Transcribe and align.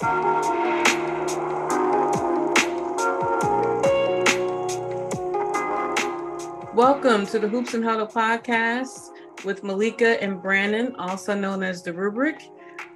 Welcome 0.00 0.16
to 7.26 7.38
the 7.38 7.46
Hoops 7.46 7.74
and 7.74 7.84
Huddle 7.84 8.06
podcast 8.06 9.10
with 9.44 9.62
Maliika 9.62 10.16
and 10.22 10.40
Brannan, 10.40 10.96
also 10.96 11.34
known 11.34 11.62
as 11.62 11.82
the 11.82 11.92
Rubric. 11.92 12.40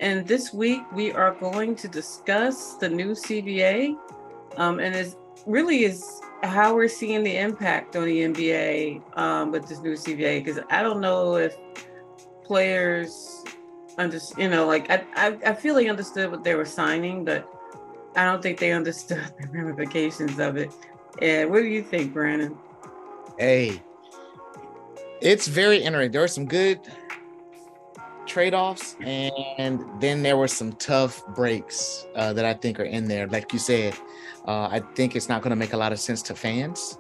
And 0.01 0.27
this 0.27 0.54
week 0.54 0.80
we 0.93 1.12
are 1.12 1.35
going 1.35 1.77
to 1.77 1.88
discuss 1.88 2.77
the 2.77 2.89
new 2.89 3.11
CBA, 3.11 3.98
um, 4.57 4.80
and 4.80 4.95
it 4.95 5.14
really 5.45 5.84
is 5.84 6.23
how 6.43 6.75
we're 6.75 6.89
seeing 6.89 7.23
the 7.23 7.36
impact 7.36 7.96
on 7.96 8.07
the 8.07 8.23
NBA 8.23 9.18
um, 9.18 9.52
with 9.52 9.68
this 9.68 9.80
new 9.80 9.93
CBA. 9.93 10.43
Because 10.43 10.62
I 10.71 10.82
don't 10.82 11.02
know 11.02 11.36
if 11.36 11.55
players 12.45 13.34
under, 13.99 14.19
you 14.37 14.49
know, 14.49 14.67
like 14.67 14.91
I, 14.91 15.05
I, 15.15 15.39
I 15.47 15.55
feel 15.55 15.75
they 15.75 15.89
understood 15.89 16.31
what 16.31 16.45
they 16.45 16.55
were 16.55 16.65
signing, 16.65 17.25
but 17.25 17.49
I 18.17 18.25
don't 18.25 18.43
think 18.43 18.59
they 18.59 18.73
understood 18.73 19.25
the 19.41 19.48
ramifications 19.48 20.39
of 20.39 20.57
it. 20.57 20.73
And 21.21 21.51
what 21.51 21.61
do 21.61 21.66
you 21.66 21.83
think, 21.83 22.12
Brannan? 22.12 22.57
Hey, 23.38 23.83
it's 25.21 25.47
very 25.47 25.79
interesting. 25.79 26.12
There 26.12 26.25
are 26.25 26.29
some 26.29 26.47
good 26.47 26.80
trade-offs 28.27 28.97
and 29.02 29.85
then 30.01 30.23
there 30.23 30.37
were 30.37 30.49
some 30.49 30.73
tough 30.73 31.24
breaks 31.35 32.07
uh, 32.15 32.33
that 32.33 32.45
i 32.45 32.55
think 32.55 32.80
are 32.80 32.85
in 32.85 33.07
there 33.07 33.27
like 33.29 33.52
you 33.52 33.59
said 33.59 33.95
uh, 34.49 34.66
i 34.71 34.80
think 34.95 35.15
it's 35.15 35.29
not 35.29 35.43
going 35.43 35.51
to 35.51 35.57
make 35.57 35.73
a 35.73 35.77
lot 35.77 35.93
of 35.93 36.01
sense 36.01 36.23
to 36.23 36.35
fans 36.35 36.99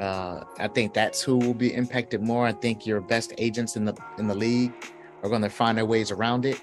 uh, 0.00 0.44
i 0.58 0.68
think 0.68 0.94
that's 0.94 1.20
who 1.20 1.36
will 1.36 1.54
be 1.54 1.74
impacted 1.74 2.22
more 2.22 2.46
i 2.46 2.52
think 2.52 2.86
your 2.86 3.00
best 3.00 3.32
agents 3.38 3.76
in 3.76 3.84
the 3.84 3.94
in 4.18 4.26
the 4.26 4.34
league 4.34 4.72
are 5.22 5.28
going 5.28 5.42
to 5.42 5.50
find 5.50 5.78
their 5.78 5.86
ways 5.86 6.10
around 6.10 6.44
it 6.44 6.60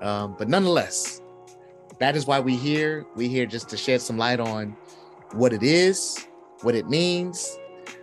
um, 0.00 0.34
but 0.38 0.48
nonetheless 0.48 1.20
that 1.98 2.16
is 2.16 2.26
why 2.26 2.40
we 2.40 2.56
here 2.56 3.06
we 3.14 3.28
here 3.28 3.46
just 3.46 3.68
to 3.68 3.76
shed 3.76 4.00
some 4.00 4.18
light 4.18 4.40
on 4.40 4.76
what 5.32 5.52
it 5.52 5.62
is 5.62 6.26
what 6.62 6.74
it 6.74 6.88
means 6.88 7.58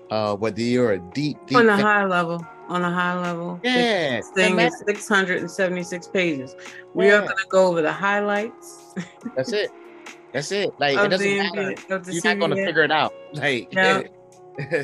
uh, 0.10 0.36
whether 0.36 0.62
you're 0.62 0.94
a 0.94 1.00
deep, 1.00 1.38
deep 1.48 1.58
on 1.58 1.70
a 1.70 1.78
high 1.78 2.06
level 2.06 2.46
on 2.72 2.84
a 2.84 2.92
high 2.92 3.20
level. 3.20 3.60
Yeah. 3.64 4.18
This 4.18 4.30
thing 4.30 4.58
is 4.60 4.82
676 4.88 6.08
pages. 6.08 6.56
We 6.94 7.08
yeah. 7.08 7.16
are 7.16 7.22
going 7.22 7.38
to 7.38 7.48
go 7.50 7.68
over 7.68 7.82
the 7.82 7.92
highlights. 7.92 8.96
That's 9.36 9.52
it. 9.52 9.72
That's 10.32 10.52
it. 10.52 10.74
Like, 10.80 10.98
it 10.98 11.10
doesn't 11.10 11.38
matter. 11.38 11.76
You're 11.90 12.22
not 12.24 12.40
going 12.40 12.52
to 12.52 12.66
figure 12.66 12.84
it 12.84 12.92
out. 12.92 13.14
Like, 13.34 13.74
yeah. 13.74 14.04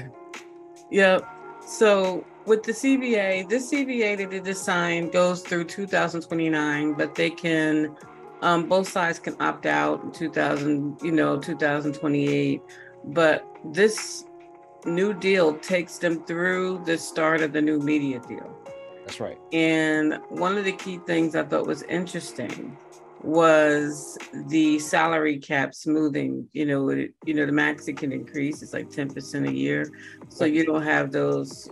yep. 0.92 1.26
So, 1.66 2.26
with 2.48 2.64
the 2.64 2.72
CBA, 2.72 3.50
this 3.50 3.72
CBA 3.72 4.18
that 4.18 4.32
they 4.32 4.40
just 4.40 4.64
signed 4.64 5.12
goes 5.12 5.42
through 5.42 5.66
2029, 5.66 6.94
but 6.94 7.14
they 7.14 7.30
can, 7.30 7.94
um, 8.42 8.68
both 8.70 8.88
sides 8.88 9.20
can 9.20 9.36
opt 9.42 9.66
out 9.66 10.02
in 10.04 10.12
2000, 10.14 10.98
you 11.04 11.12
know, 11.12 11.38
2028. 11.38 12.62
But 13.04 13.46
this 13.66 14.24
new 14.86 15.14
deal 15.14 15.58
takes 15.58 15.98
them 15.98 16.24
through 16.24 16.84
the 16.86 16.98
start 16.98 17.42
of 17.42 17.52
the 17.52 17.62
new 17.62 17.80
media 17.80 18.22
deal. 18.28 18.58
That's 19.06 19.20
right. 19.20 19.38
And 19.52 20.20
one 20.30 20.58
of 20.58 20.64
the 20.64 20.72
key 20.72 21.00
things 21.06 21.36
I 21.36 21.44
thought 21.44 21.68
was 21.68 21.84
interesting 21.84 22.78
was 23.24 24.18
the 24.48 24.80
salary 24.80 25.38
cap 25.38 25.76
smoothing. 25.76 26.48
You 26.54 26.66
know, 26.66 26.90
it, 26.90 27.14
you 27.26 27.34
know 27.34 27.46
the 27.46 27.52
max 27.52 27.88
it 27.88 27.98
can 27.98 28.12
increase. 28.14 28.62
It's 28.62 28.74
like 28.74 28.90
ten 28.90 29.10
percent 29.10 29.48
a 29.48 29.52
year, 29.52 29.90
so 30.30 30.46
you 30.46 30.66
don't 30.66 30.84
have 30.84 31.12
those 31.12 31.70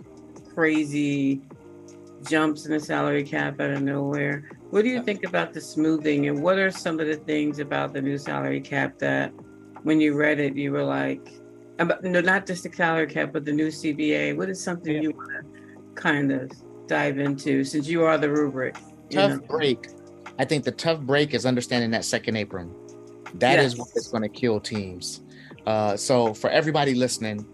crazy 0.56 1.42
jumps 2.26 2.64
in 2.64 2.72
the 2.72 2.80
salary 2.80 3.22
cap 3.22 3.60
out 3.60 3.70
of 3.70 3.82
nowhere. 3.82 4.50
What 4.70 4.82
do 4.82 4.88
you 4.88 5.02
think 5.02 5.24
about 5.24 5.52
the 5.52 5.60
smoothing, 5.60 6.28
and 6.28 6.42
what 6.42 6.58
are 6.58 6.70
some 6.70 6.98
of 6.98 7.06
the 7.06 7.16
things 7.16 7.58
about 7.58 7.92
the 7.92 8.00
new 8.00 8.16
salary 8.18 8.60
cap 8.60 8.98
that, 8.98 9.32
when 9.82 10.00
you 10.00 10.14
read 10.14 10.40
it, 10.40 10.56
you 10.56 10.72
were 10.72 10.82
like, 10.82 11.28
about, 11.78 12.02
no, 12.02 12.20
not 12.20 12.46
just 12.46 12.64
the 12.64 12.72
salary 12.72 13.06
cap, 13.06 13.32
but 13.32 13.44
the 13.44 13.52
new 13.52 13.68
CBA. 13.68 14.36
What 14.36 14.48
is 14.48 14.62
something 14.62 14.94
yeah. 14.94 15.02
you 15.02 15.10
want 15.10 15.28
to 15.28 15.92
kind 15.94 16.32
of 16.32 16.50
dive 16.86 17.18
into 17.18 17.62
since 17.62 17.86
you 17.86 18.02
are 18.02 18.16
the 18.16 18.30
rubric? 18.30 18.76
Tough 19.10 19.32
know? 19.32 19.46
break. 19.46 19.88
I 20.38 20.46
think 20.46 20.64
the 20.64 20.72
tough 20.72 21.00
break 21.00 21.34
is 21.34 21.44
understanding 21.46 21.90
that 21.90 22.04
second 22.04 22.36
apron. 22.36 22.74
That 23.34 23.56
yes. 23.56 23.72
is 23.72 23.78
what 23.78 23.88
is 23.94 24.08
going 24.08 24.22
to 24.22 24.28
kill 24.28 24.58
teams. 24.58 25.22
Uh, 25.66 25.96
so 25.96 26.32
for 26.32 26.48
everybody 26.48 26.94
listening, 26.94 27.46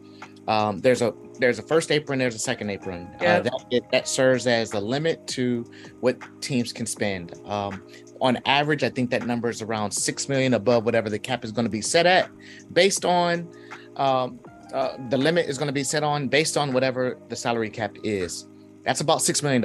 um, 0.49 0.79
there's 0.79 1.03
a 1.03 1.15
there's 1.39 1.59
a 1.59 1.63
first 1.63 1.91
apron, 1.91 2.19
there's 2.19 2.35
a 2.35 2.39
second 2.39 2.71
apron. 2.71 3.09
Uh. 3.21 3.25
Uh, 3.25 3.41
that 3.41 3.65
it, 3.71 3.85
that 3.93 4.09
serves 4.09 4.47
as 4.47 4.73
a 4.73 4.81
limit 4.81 5.27
to 5.29 5.65
what 6.01 6.19
teams 6.41 6.73
can 6.73 6.87
spend. 6.87 7.35
Um, 7.47 7.83
on 8.21 8.39
average, 8.47 8.85
I 8.85 8.89
think 8.91 9.11
that 9.11 9.27
number 9.27 9.49
is 9.49 9.63
around 9.63 9.91
six 9.91 10.29
million 10.29 10.55
above 10.55 10.85
whatever 10.85 11.11
the 11.11 11.19
cap 11.19 11.45
is 11.45 11.53
going 11.53 11.65
to 11.65 11.71
be 11.71 11.81
set 11.81 12.07
at, 12.07 12.31
based 12.73 13.05
on 13.05 13.49
um, 13.97 14.39
uh, 14.73 14.97
the 15.11 15.17
limit 15.17 15.49
is 15.49 15.59
going 15.59 15.67
to 15.67 15.73
be 15.73 15.85
set 15.85 16.03
on 16.03 16.29
based 16.29 16.57
on 16.57 16.73
whatever 16.73 17.19
the 17.29 17.37
salary 17.37 17.71
cap 17.71 17.97
is. 18.05 18.49
That's 18.85 19.01
about 19.01 19.19
$6 19.19 19.43
million. 19.43 19.63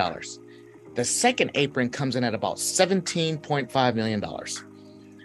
The 0.96 1.06
second 1.06 1.52
apron 1.56 1.90
comes 1.90 2.16
in 2.16 2.24
at 2.24 2.34
about 2.34 2.58
$17.5 2.58 3.96
million. 3.96 4.24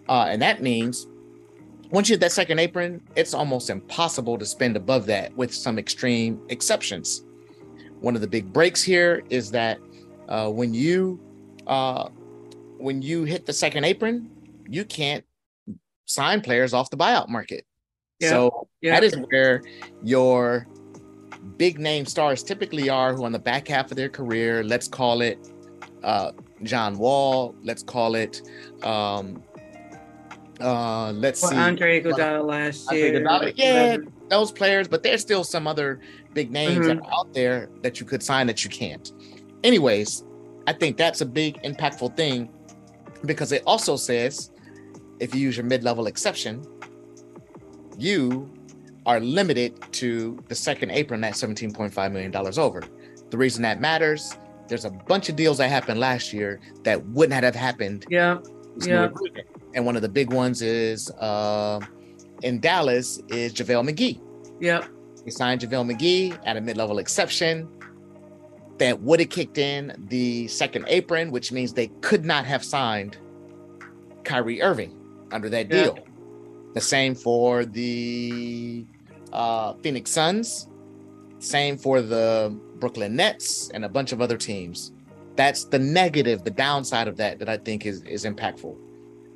Uh, 0.09 0.27
and 0.29 0.41
that 0.41 0.63
means 0.63 1.07
once 1.93 2.09
you 2.09 2.15
hit 2.15 2.21
that 2.21 2.33
second 2.33 2.59
apron, 2.59 3.03
it's 3.17 3.35
almost 3.35 3.69
impossible 3.69 4.39
to 4.39 4.47
spend 4.47 4.77
above 4.77 5.05
that 5.07 5.37
with 5.37 5.55
some 5.55 5.79
extreme 5.79 6.41
exceptions. 6.49 7.23
One 8.01 8.15
of 8.15 8.23
the 8.23 8.27
big 8.27 8.51
breaks 8.51 8.83
here 8.83 9.23
is 9.29 9.51
that 9.51 9.79
uh, 10.27 10.49
when 10.51 10.73
you 10.73 11.21
uh, 11.67 12.09
when 12.79 13.03
you 13.03 13.25
hit 13.25 13.45
the 13.45 13.53
second 13.53 13.85
apron, 13.85 14.31
you 14.67 14.87
can't 14.87 15.23
sign 16.07 16.41
players 16.41 16.73
off 16.73 16.89
the 16.89 16.97
buyout 16.97 17.29
market. 17.29 17.67
Yeah. 18.21 18.31
So 18.31 18.69
yeah. 18.81 18.99
that 18.99 19.05
is 19.05 19.15
where 19.29 19.63
your 20.03 20.67
big 21.59 21.79
name 21.79 22.07
stars 22.07 22.43
typically 22.43 22.89
are, 22.89 23.15
who 23.15 23.25
on 23.25 23.33
the 23.33 23.39
back 23.39 23.69
half 23.69 23.91
of 23.91 23.99
their 23.99 24.09
career, 24.09 24.65
let's 24.65 24.89
call 24.89 25.21
it 25.21 25.39
uh, 26.03 26.33
John 26.63 26.97
Wall, 26.97 27.55
let's 27.63 27.83
call 27.83 28.15
it, 28.15 28.41
um, 28.83 29.43
uh, 30.63 31.13
let's 31.13 31.43
well, 31.43 31.51
see, 31.51 31.57
Andre 31.57 32.03
Iguodala 32.03 32.45
last 32.45 32.89
Andre 32.89 33.01
year. 33.01 33.53
Yeah, 33.57 33.97
those 34.29 34.53
players, 34.53 34.89
but 34.89 35.03
there's 35.03 35.21
still 35.21 35.45
some 35.45 35.67
other 35.67 36.01
big 36.33 36.51
names 36.51 36.87
mm-hmm. 36.87 36.99
that 36.99 37.07
are 37.07 37.15
out 37.15 37.33
there 37.35 37.69
that 37.83 38.01
you 38.01 38.07
could 38.07 38.23
sign 38.23 38.47
that 38.47 38.65
you 38.65 38.71
can't. 38.71 39.13
Anyways, 39.65 40.25
I 40.67 40.73
think 40.73 40.97
that's 40.97 41.21
a 41.21 41.27
big 41.27 41.63
impactful 41.63 42.17
thing 42.17 42.49
because 43.25 43.53
it 43.53 43.63
also 43.67 43.97
says 43.97 44.51
if 45.21 45.35
you 45.35 45.41
use 45.41 45.57
your 45.57 45.67
mid-level 45.67 46.07
exception, 46.07 46.65
you 47.99 48.51
are 49.07 49.21
limited 49.21 49.81
to 49.93 50.43
the 50.49 50.55
second 50.55 50.91
apron 50.91 51.23
at 51.25 51.35
$17.5 51.35 52.13
million 52.13 52.35
over. 52.59 52.83
The 53.31 53.39
reason 53.39 53.63
that 53.63 53.81
matters, 53.81 54.37
there's 54.69 54.85
a 54.85 54.91
bunch 54.91 55.29
of 55.29 55.37
deals 55.37 55.59
that 55.59 55.69
happened 55.69 56.01
last 56.01 56.33
year 56.33 56.61
that 56.85 57.05
wouldn't 57.07 57.45
have 57.45 57.55
happened. 57.55 58.07
Yeah. 58.09 58.39
Yeah. 58.81 59.09
And 59.75 59.87
one 59.87 59.97
of 59.97 60.03
the 60.03 60.09
big 60.09 60.33
ones 60.33 60.63
is 60.63 61.11
uh, 61.13 61.81
in 62.43 62.61
Dallas 62.61 63.19
is 63.29 63.55
JaVale 63.55 63.89
McGee. 63.91 64.21
Yeah. 64.61 64.87
He 65.25 65.31
signed 65.31 65.61
JaVale 65.61 65.93
McGee 65.93 66.39
at 66.45 66.57
a 66.57 66.61
mid-level 66.61 66.99
exception 66.99 67.69
that 68.79 69.01
would 69.01 69.21
have 69.21 69.31
kicked 69.31 69.59
in 69.59 69.95
the 70.09 70.49
second 70.49 70.85
apron, 70.89 71.31
which 71.31 71.53
means 71.53 71.73
they 71.73 71.89
could 72.01 72.25
not 72.25 72.45
have 72.45 72.65
signed 72.65 73.17
Kyrie 74.25 74.61
Irving 74.61 74.99
under 75.31 75.49
that 75.49 75.69
deal. 75.69 75.95
Yeah. 75.97 76.03
The 76.75 76.81
same 76.81 77.15
for 77.15 77.65
the 77.65 78.85
uh, 79.33 79.75
Phoenix 79.83 80.11
Suns. 80.11 80.69
Same 81.39 81.77
for 81.77 82.01
the 82.01 82.57
Brooklyn 82.77 83.17
Nets 83.17 83.71
and 83.75 83.85
a 83.85 83.89
bunch 83.89 84.13
of 84.13 84.21
other 84.21 84.37
teams. 84.37 84.93
That's 85.37 85.65
the 85.65 85.79
negative, 85.79 86.45
the 86.45 86.51
downside 86.51 87.09
of 87.09 87.17
that 87.17 87.39
that 87.39 87.49
I 87.49 87.57
think 87.57 87.87
is 87.87 88.03
is 88.03 88.25
impactful. 88.25 88.77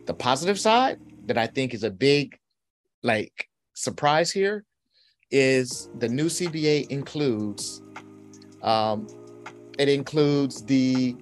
The 0.06 0.14
positive 0.14 0.58
side 0.58 0.98
that 1.26 1.36
I 1.36 1.46
think 1.46 1.74
is 1.74 1.82
a 1.82 1.90
big 1.90 2.38
like 3.02 3.48
surprise 3.74 4.30
here 4.30 4.64
is 5.30 5.90
the 5.98 6.08
new 6.08 6.26
CBA 6.26 6.88
includes 6.90 7.82
um, 8.62 9.06
it 9.78 9.88
includes 9.88 10.62
the 10.62 11.16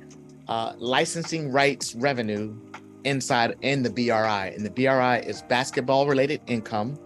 uh, 0.48 0.74
licensing 0.78 1.50
rights 1.50 1.94
revenue 1.94 2.56
inside 3.04 3.56
in 3.62 3.82
the 3.82 3.90
BRI. 3.90 4.54
And 4.54 4.64
the 4.64 4.70
BRI 4.70 5.28
is 5.28 5.42
basketball 5.42 6.06
related 6.06 6.40
income. 6.46 6.98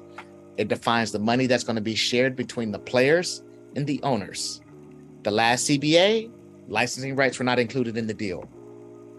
It 0.56 0.68
defines 0.68 1.12
the 1.12 1.18
money 1.18 1.46
that's 1.46 1.64
going 1.64 1.76
to 1.76 1.82
be 1.82 1.94
shared 1.94 2.36
between 2.36 2.72
the 2.72 2.78
players 2.78 3.42
and 3.76 3.86
the 3.86 4.00
owners. 4.02 4.60
The 5.22 5.30
last 5.30 5.68
CBA, 5.68 6.30
licensing 6.68 7.16
rights 7.16 7.38
were 7.38 7.44
not 7.44 7.58
included 7.58 7.96
in 7.96 8.06
the 8.06 8.14
deal. 8.14 8.48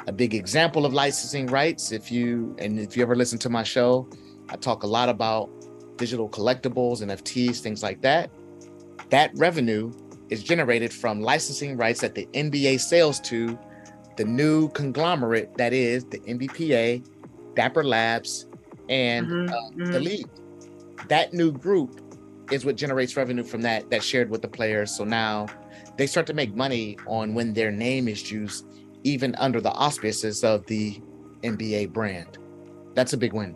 A 0.10 0.12
big 0.12 0.34
example 0.34 0.88
of 0.88 0.94
licensing 0.94 1.46
rights, 1.46 1.92
if 1.92 2.12
you 2.12 2.56
and 2.58 2.80
if 2.80 2.98
you 2.98 3.04
ever 3.04 3.16
listen 3.16 3.38
to 3.40 3.50
my 3.50 3.62
show, 3.62 4.10
I 4.50 4.56
talk 4.56 4.82
a 4.82 4.88
lot 4.88 5.08
about 5.08 5.52
digital 5.98 6.28
collectibles, 6.28 7.04
NFTs, 7.04 7.60
things 7.60 7.84
like 7.84 8.02
that. 8.02 8.32
That 9.12 9.30
revenue 9.36 9.92
is 10.30 10.42
generated 10.42 10.92
from 10.92 11.22
licensing 11.22 11.78
rights 11.78 12.02
that 12.02 12.16
the 12.16 12.26
NBA 12.34 12.80
sells 12.80 13.20
to 13.20 13.56
the 14.18 14.26
new 14.26 14.70
conglomerate 14.70 15.56
that 15.58 15.74
is 15.74 16.06
the 16.06 16.18
NBPA 16.22 17.04
Dapper 17.56 17.84
Labs, 17.84 18.48
and 18.90 19.28
Mhm, 19.28 19.52
uh, 19.52 19.70
mhm. 19.78 19.92
the 19.92 20.00
league. 20.00 20.28
That 21.10 21.34
new 21.36 21.52
group 21.52 22.02
is 22.52 22.66
what 22.66 22.78
generates 22.78 23.16
revenue 23.16 23.44
from 23.44 23.62
that 23.62 23.92
that's 23.92 24.06
shared 24.06 24.32
with 24.32 24.42
the 24.42 24.48
players. 24.48 24.90
So 24.90 25.04
now 25.04 25.46
they 25.98 26.08
start 26.08 26.26
to 26.28 26.34
make 26.34 26.56
money 26.56 26.98
on 27.06 27.36
when 27.36 27.54
their 27.54 27.70
name 27.70 28.08
is 28.08 28.32
used, 28.32 28.66
even 29.04 29.36
under 29.36 29.62
the 29.62 29.72
auspices 29.72 30.44
of 30.44 30.66
the 30.68 31.02
NBA 31.44 31.92
brand. 31.94 32.38
That's 32.96 33.14
a 33.14 33.18
big 33.18 33.34
win. 33.34 33.56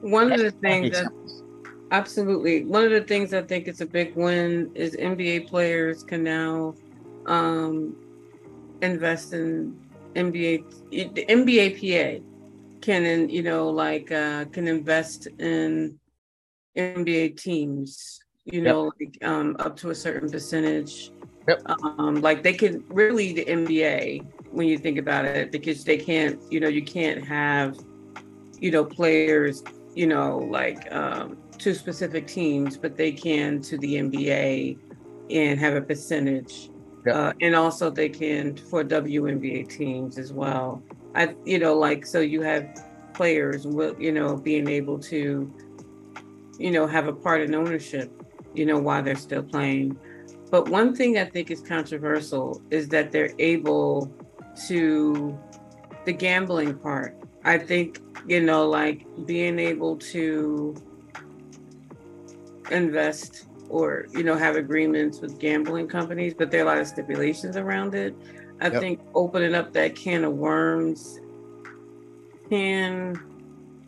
One 0.00 0.32
of 0.32 0.40
the 0.40 0.50
things 0.50 0.92
that. 0.92 1.10
Absolutely. 1.92 2.64
One 2.64 2.84
of 2.84 2.90
the 2.90 3.02
things 3.02 3.32
I 3.32 3.42
think 3.42 3.68
is 3.68 3.80
a 3.80 3.86
big 3.86 4.16
win 4.16 4.70
is 4.74 4.96
NBA 4.96 5.48
players 5.48 6.02
can 6.02 6.24
now 6.24 6.74
um, 7.26 7.96
invest 8.82 9.32
in 9.32 9.78
NBA. 10.14 10.64
The 10.90 11.26
NBA 11.26 11.78
PA 11.78 12.24
can, 12.80 13.04
in, 13.04 13.28
you 13.28 13.42
know, 13.42 13.68
like 13.68 14.10
uh, 14.10 14.46
can 14.46 14.66
invest 14.66 15.28
in 15.38 15.98
NBA 16.76 17.40
teams. 17.40 18.20
You 18.44 18.62
know, 18.62 18.92
like 19.00 19.18
um, 19.22 19.56
up 19.58 19.76
to 19.78 19.90
a 19.90 19.94
certain 19.94 20.30
percentage. 20.30 21.10
Yep. 21.48 21.62
Um, 21.66 22.20
like 22.20 22.42
they 22.42 22.52
can 22.52 22.84
really 22.88 23.32
the 23.32 23.44
NBA 23.44 24.24
when 24.56 24.66
you 24.66 24.78
think 24.78 24.98
about 24.98 25.24
it 25.24 25.52
because 25.52 25.84
they 25.84 25.98
can't. 25.98 26.40
You 26.50 26.60
know, 26.60 26.68
you 26.68 26.82
can't 26.82 27.24
have, 27.24 27.78
you 28.58 28.70
know, 28.70 28.84
players. 28.84 29.62
You 29.94 30.06
know, 30.06 30.38
like. 30.38 30.92
Um, 30.92 31.38
to 31.58 31.74
specific 31.74 32.26
teams, 32.26 32.76
but 32.76 32.96
they 32.96 33.12
can 33.12 33.60
to 33.62 33.78
the 33.78 33.96
NBA 33.96 34.78
and 35.30 35.58
have 35.58 35.74
a 35.74 35.80
percentage. 35.80 36.70
Yeah. 37.06 37.12
Uh, 37.12 37.32
and 37.40 37.54
also 37.54 37.90
they 37.90 38.08
can 38.08 38.56
for 38.56 38.84
WNBA 38.84 39.68
teams 39.68 40.18
as 40.18 40.32
well. 40.32 40.82
I, 41.14 41.34
you 41.44 41.58
know, 41.58 41.74
like 41.74 42.04
so 42.04 42.20
you 42.20 42.42
have 42.42 42.68
players, 43.14 43.66
will 43.66 43.96
you 44.00 44.12
know, 44.12 44.36
being 44.36 44.68
able 44.68 44.98
to, 45.00 45.52
you 46.58 46.70
know, 46.70 46.86
have 46.86 47.08
a 47.08 47.12
part 47.12 47.40
in 47.42 47.54
ownership, 47.54 48.10
you 48.54 48.66
know, 48.66 48.78
while 48.78 49.02
they're 49.02 49.14
still 49.14 49.42
playing. 49.42 49.96
But 50.50 50.68
one 50.68 50.94
thing 50.94 51.18
I 51.18 51.24
think 51.24 51.50
is 51.50 51.60
controversial 51.60 52.62
is 52.70 52.88
that 52.88 53.12
they're 53.12 53.34
able 53.38 54.12
to 54.68 55.38
the 56.04 56.12
gambling 56.12 56.78
part. 56.78 57.16
I 57.44 57.58
think, 57.58 58.00
you 58.26 58.40
know, 58.40 58.68
like 58.68 59.06
being 59.26 59.58
able 59.58 59.96
to 59.98 60.74
invest 62.70 63.46
or 63.68 64.06
you 64.12 64.22
know 64.22 64.36
have 64.36 64.56
agreements 64.56 65.20
with 65.20 65.38
gambling 65.38 65.88
companies 65.88 66.34
but 66.36 66.50
there 66.50 66.60
are 66.60 66.64
a 66.64 66.66
lot 66.66 66.78
of 66.78 66.86
stipulations 66.86 67.56
around 67.56 67.94
it 67.94 68.14
i 68.60 68.70
Yep. 68.70 68.80
think 68.80 69.00
opening 69.14 69.54
up 69.54 69.72
that 69.72 69.94
can 69.94 70.24
of 70.24 70.32
worms 70.32 71.20
can 72.48 73.16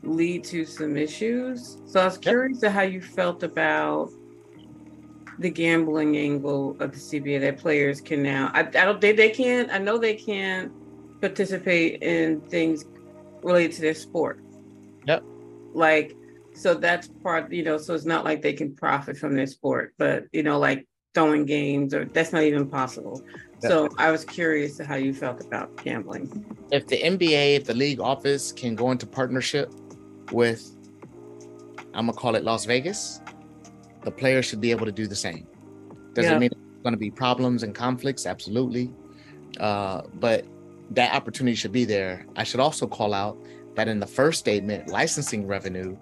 lead 0.03 0.44
to 0.44 0.64
some 0.64 0.97
issues 0.97 1.79
so 1.87 2.00
i 2.00 2.05
was 2.05 2.19
curious 2.19 2.61
to 2.61 2.71
how 2.71 2.82
you 2.82 3.00
felt 3.00 3.43
about 3.43 4.11
the 5.38 5.50
gambling 5.50 6.17
angle 6.17 6.76
of 6.81 6.93
the 6.93 6.99
cba 6.99 7.40
that 7.40 7.58
players 7.58 8.00
can 8.00 8.23
now 8.23 8.50
i, 8.55 8.61
I 8.61 8.62
don't 8.64 9.00
they, 9.00 9.12
they 9.12 9.31
can't 9.31 9.70
i 9.70 9.79
know 9.79 9.99
they 9.99 10.14
can't 10.14 10.73
participate 11.20 12.02
in 12.02 12.40
things 12.43 12.85
related 13.43 13.73
to 13.73 13.82
their 13.82 13.94
sport. 13.94 14.40
Yep. 15.06 15.25
like 15.73 16.14
so 16.55 16.75
that's 16.75 17.08
part 17.23 17.50
you 17.52 17.62
know 17.62 17.79
so 17.79 17.94
it's 17.94 18.05
not 18.05 18.25
like 18.25 18.43
they 18.43 18.52
can 18.52 18.75
profit 18.75 19.17
from 19.17 19.35
their 19.35 19.46
sport 19.46 19.94
but 19.96 20.25
you 20.32 20.43
know 20.43 20.58
like 20.58 20.87
throwing 21.14 21.46
games 21.46 21.94
or 21.94 22.05
that's 22.05 22.32
not 22.32 22.43
even 22.43 22.69
possible. 22.69 23.23
So 23.61 23.88
i 23.99 24.11
was 24.12 24.25
curious 24.25 24.76
to 24.76 24.85
how 24.85 24.94
you 24.94 25.12
felt 25.12 25.44
about 25.44 25.82
gambling. 25.82 26.26
If 26.70 26.87
the 26.87 27.00
NBA, 27.00 27.56
if 27.56 27.64
the 27.64 27.75
league 27.75 28.00
office 28.00 28.52
can 28.52 28.76
go 28.76 28.93
into 28.93 29.06
partnership 29.06 29.73
with, 30.31 30.76
I'm 31.94 32.06
gonna 32.06 32.12
call 32.12 32.37
it 32.37 32.44
Las 32.44 32.67
Vegas, 32.67 33.20
the 34.03 34.11
players 34.11 34.47
should 34.47 34.61
be 34.61 34.71
able 34.71 34.87
to 34.87 34.93
do 34.93 35.06
the 35.06 35.17
same. 35.17 35.47
Doesn't 36.15 36.33
Yeah. 36.33 36.39
mean 36.39 36.50
there's 36.53 36.83
gonna 36.85 36.97
be 36.97 37.11
problems 37.11 37.62
and 37.62 37.75
conflicts, 37.75 38.27
absolutely, 38.27 38.91
uh, 39.61 40.03
but 40.15 40.45
that 40.91 41.15
opportunity 41.15 41.55
should 41.55 41.73
be 41.73 41.85
there. 41.85 42.27
I 42.37 42.45
should 42.45 42.61
also 42.61 42.87
call 42.87 43.12
out 43.12 43.39
that 43.75 43.89
in 43.89 44.00
the 44.00 44.06
first 44.06 44.39
statement, 44.39 44.89
licensing 44.89 45.47
revenue, 45.47 45.97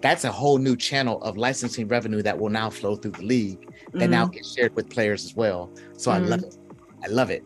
that's 0.00 0.24
a 0.24 0.32
whole 0.32 0.58
new 0.58 0.76
channel 0.76 1.20
of 1.22 1.36
licensing 1.36 1.88
revenue 1.88 2.22
that 2.22 2.38
will 2.38 2.50
now 2.50 2.68
flow 2.68 2.96
through 2.96 3.12
the 3.12 3.22
league 3.22 3.70
that 3.94 4.10
now 4.10 4.26
gets 4.26 4.54
shared 4.54 4.74
with 4.74 4.90
players 4.90 5.24
as 5.24 5.34
well. 5.34 5.70
So 5.96 6.10
I 6.10 6.18
love 6.18 6.42
it. 6.42 6.56
I 7.02 7.08
love 7.08 7.30
it. 7.30 7.42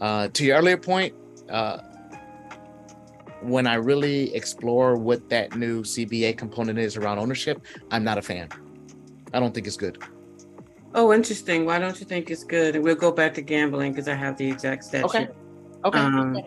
Uh, 0.00 0.28
to 0.28 0.44
your 0.44 0.56
earlier 0.56 0.76
point, 0.76 1.14
uh, 1.50 1.78
when 3.42 3.66
I 3.66 3.74
really 3.74 4.34
explore 4.34 4.96
what 4.96 5.28
that 5.30 5.56
new 5.56 5.82
CBA 5.82 6.36
component 6.36 6.78
is 6.78 6.96
around 6.96 7.18
ownership, 7.18 7.60
I'm 7.90 8.04
not 8.04 8.18
a 8.18 8.22
fan. 8.22 8.48
I 9.32 9.40
don't 9.40 9.54
think 9.54 9.66
it's 9.66 9.76
good. 9.76 9.98
oh 10.94 11.12
interesting 11.12 11.64
why 11.64 11.78
don't 11.78 11.98
you 12.00 12.06
think 12.06 12.30
it's 12.30 12.44
good 12.44 12.76
and 12.76 12.84
we'll 12.84 12.94
go 12.94 13.10
back 13.10 13.32
to 13.32 13.40
gambling 13.40 13.92
because 13.92 14.08
i 14.08 14.14
have 14.14 14.36
the 14.36 14.46
exact 14.46 14.84
statute 14.84 15.06
Okay. 15.06 15.28
Okay. 15.84 15.98
Um, 15.98 16.38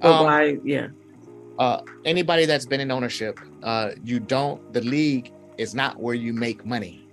but 0.00 0.12
Um, 0.12 0.24
why 0.24 0.58
yeah 0.64 0.88
uh, 1.58 1.82
anybody 2.04 2.46
that's 2.46 2.66
been 2.66 2.80
in 2.80 2.90
ownership, 2.90 3.40
uh, 3.64 3.90
you 4.04 4.20
don't. 4.20 4.72
The 4.72 4.80
league 4.80 5.32
is 5.56 5.74
not 5.74 5.98
where 5.98 6.14
you 6.14 6.32
make 6.32 6.64
money. 6.64 7.04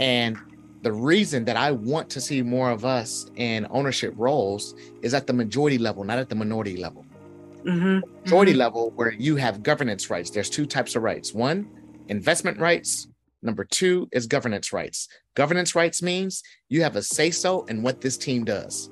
And 0.00 0.38
the 0.82 0.92
reason 0.92 1.44
that 1.44 1.56
I 1.56 1.70
want 1.70 2.08
to 2.10 2.20
see 2.20 2.42
more 2.42 2.70
of 2.70 2.84
us 2.84 3.30
in 3.36 3.66
ownership 3.70 4.14
roles 4.16 4.74
is 5.02 5.12
at 5.12 5.26
the 5.26 5.32
majority 5.32 5.78
level, 5.78 6.02
not 6.04 6.18
at 6.18 6.28
the 6.28 6.34
minority 6.34 6.76
level. 6.76 7.04
mm-hmm. 7.64 8.00
majority 8.24 8.54
level 8.54 8.90
where 8.96 9.12
you 9.12 9.36
have 9.36 9.62
governance 9.62 10.08
rights. 10.08 10.30
There's 10.30 10.48
two 10.48 10.66
types 10.66 10.96
of 10.96 11.02
rights. 11.02 11.34
One, 11.34 11.68
investment 12.08 12.58
rights. 12.58 13.08
Number 13.42 13.64
two 13.64 14.08
is 14.12 14.26
governance 14.26 14.72
rights. 14.72 15.08
Governance 15.34 15.74
rights 15.74 16.02
means 16.02 16.42
you 16.68 16.82
have 16.82 16.96
a 16.96 17.02
say 17.02 17.30
so 17.30 17.64
in 17.66 17.82
what 17.82 18.00
this 18.00 18.16
team 18.16 18.44
does. 18.44 18.90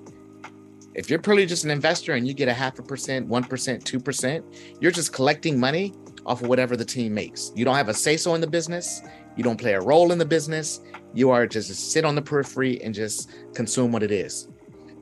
If 0.94 1.10
you're 1.10 1.18
purely 1.18 1.44
just 1.44 1.64
an 1.64 1.70
investor 1.70 2.12
and 2.12 2.26
you 2.26 2.34
get 2.34 2.48
a 2.48 2.54
half 2.54 2.78
a 2.78 2.82
percent, 2.82 3.28
1%, 3.28 3.48
2%, 3.48 4.56
you're 4.80 4.92
just 4.92 5.12
collecting 5.12 5.58
money 5.58 5.92
off 6.24 6.40
of 6.42 6.48
whatever 6.48 6.76
the 6.76 6.84
team 6.84 7.12
makes. 7.12 7.50
You 7.56 7.64
don't 7.64 7.74
have 7.74 7.88
a 7.88 7.94
say 7.94 8.16
so 8.16 8.34
in 8.34 8.40
the 8.40 8.46
business. 8.46 9.02
You 9.36 9.42
don't 9.42 9.58
play 9.58 9.74
a 9.74 9.80
role 9.80 10.12
in 10.12 10.18
the 10.18 10.24
business. 10.24 10.80
You 11.12 11.30
are 11.30 11.46
just 11.46 11.74
sit 11.90 12.04
on 12.04 12.14
the 12.14 12.22
periphery 12.22 12.80
and 12.82 12.94
just 12.94 13.30
consume 13.54 13.90
what 13.90 14.02
it 14.04 14.12
is. 14.12 14.48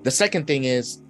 The 0.02 0.10
second 0.10 0.46
thing 0.46 0.64
is 0.64 1.02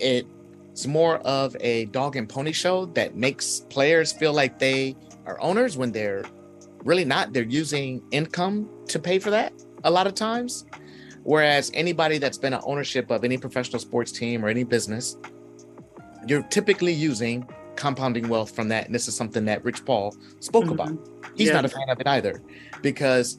it's 0.00 0.86
more 0.86 1.18
of 1.18 1.56
a 1.60 1.84
dog 1.86 2.16
and 2.16 2.28
pony 2.28 2.52
show 2.52 2.86
that 2.86 3.16
makes 3.16 3.60
players 3.60 4.12
feel 4.12 4.32
like 4.32 4.58
they 4.58 4.96
are 5.26 5.40
owners 5.40 5.76
when 5.76 5.92
they're 5.92 6.24
really 6.84 7.04
not. 7.04 7.32
They're 7.32 7.42
using 7.44 8.02
income 8.10 8.68
to 8.88 8.98
pay 8.98 9.18
for 9.18 9.30
that 9.30 9.52
a 9.84 9.90
lot 9.90 10.06
of 10.06 10.14
times. 10.14 10.66
Whereas 11.22 11.70
anybody 11.74 12.18
that's 12.18 12.36
been 12.36 12.52
an 12.52 12.60
ownership 12.64 13.10
of 13.10 13.24
any 13.24 13.38
professional 13.38 13.78
sports 13.80 14.12
team 14.12 14.44
or 14.44 14.48
any 14.48 14.62
business, 14.64 15.16
you're 16.26 16.42
typically 16.42 16.92
using 16.92 17.48
compounding 17.76 18.28
wealth 18.28 18.54
from 18.54 18.68
that. 18.68 18.86
And 18.86 18.94
this 18.94 19.08
is 19.08 19.16
something 19.16 19.44
that 19.46 19.64
Rich 19.64 19.84
Paul 19.84 20.14
spoke 20.40 20.70
about. 20.70 20.92
He's 21.34 21.48
Yeah. 21.48 21.54
not 21.54 21.64
a 21.64 21.68
fan 21.68 21.88
of 21.88 21.98
it 22.00 22.06
either 22.06 22.42
because 22.82 23.38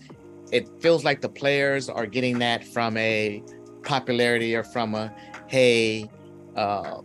it 0.51 0.67
feels 0.79 1.03
like 1.03 1.21
the 1.21 1.29
players 1.29 1.89
are 1.89 2.05
getting 2.07 2.39
that 2.39 2.63
from 2.67 2.98
a 2.98 3.43
popularity 3.83 4.55
or 4.55 4.63
from 4.63 4.95
a 4.95 5.13
hey, 5.48 6.09
uh, 6.55 7.01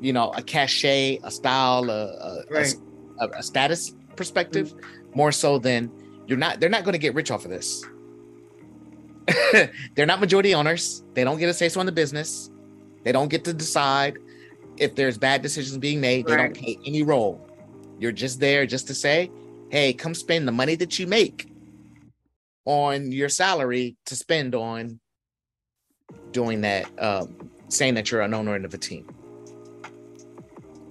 you 0.00 0.12
know, 0.14 0.30
a 0.30 0.42
cachet, 0.42 1.18
a 1.22 1.30
style, 1.30 1.90
a, 1.90 2.06
a- 2.06 2.44
Right. 2.50 2.74
a, 2.74 2.76
a 3.20 3.42
status 3.42 3.94
perspective, 4.16 4.74
more 5.14 5.32
so 5.32 5.58
than 5.58 5.90
you're 6.26 6.38
not. 6.38 6.60
They're 6.60 6.68
not 6.68 6.84
going 6.84 6.92
to 6.92 6.98
get 6.98 7.14
rich 7.14 7.30
off 7.30 7.44
of 7.44 7.50
this. 7.50 7.84
they're 9.94 10.06
not 10.06 10.20
majority 10.20 10.54
owners. 10.54 11.02
They 11.14 11.24
don't 11.24 11.38
get 11.38 11.48
a 11.48 11.54
say 11.54 11.68
so 11.68 11.80
in 11.80 11.86
the 11.86 11.92
business. 11.92 12.50
They 13.02 13.12
don't 13.12 13.28
get 13.28 13.44
to 13.44 13.52
decide 13.54 14.18
if 14.76 14.94
there's 14.94 15.18
bad 15.18 15.42
decisions 15.42 15.78
being 15.78 16.00
made. 16.00 16.26
They 16.26 16.36
don't 16.36 16.56
play 16.56 16.78
any 16.84 17.02
role. 17.02 17.46
You're 17.98 18.12
just 18.12 18.40
there 18.40 18.66
just 18.66 18.86
to 18.88 18.94
say, 18.94 19.30
hey, 19.70 19.92
come 19.92 20.14
spend 20.14 20.48
the 20.48 20.52
money 20.52 20.74
that 20.76 20.98
you 20.98 21.06
make 21.06 21.48
on 22.64 23.12
your 23.12 23.28
salary 23.28 23.96
to 24.06 24.16
spend 24.16 24.54
on 24.54 24.98
doing 26.32 26.62
that, 26.62 26.86
um, 26.98 27.50
saying 27.68 27.94
that 27.94 28.10
you're 28.10 28.22
an 28.22 28.34
owner 28.34 28.56
of 28.56 28.74
a 28.74 28.78
team. 28.78 29.06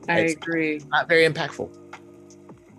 i 0.08 0.20
It's- 0.20 0.34
agree 0.34 0.82
Not 0.90 1.10
very 1.10 1.28
impactful. 1.28 1.83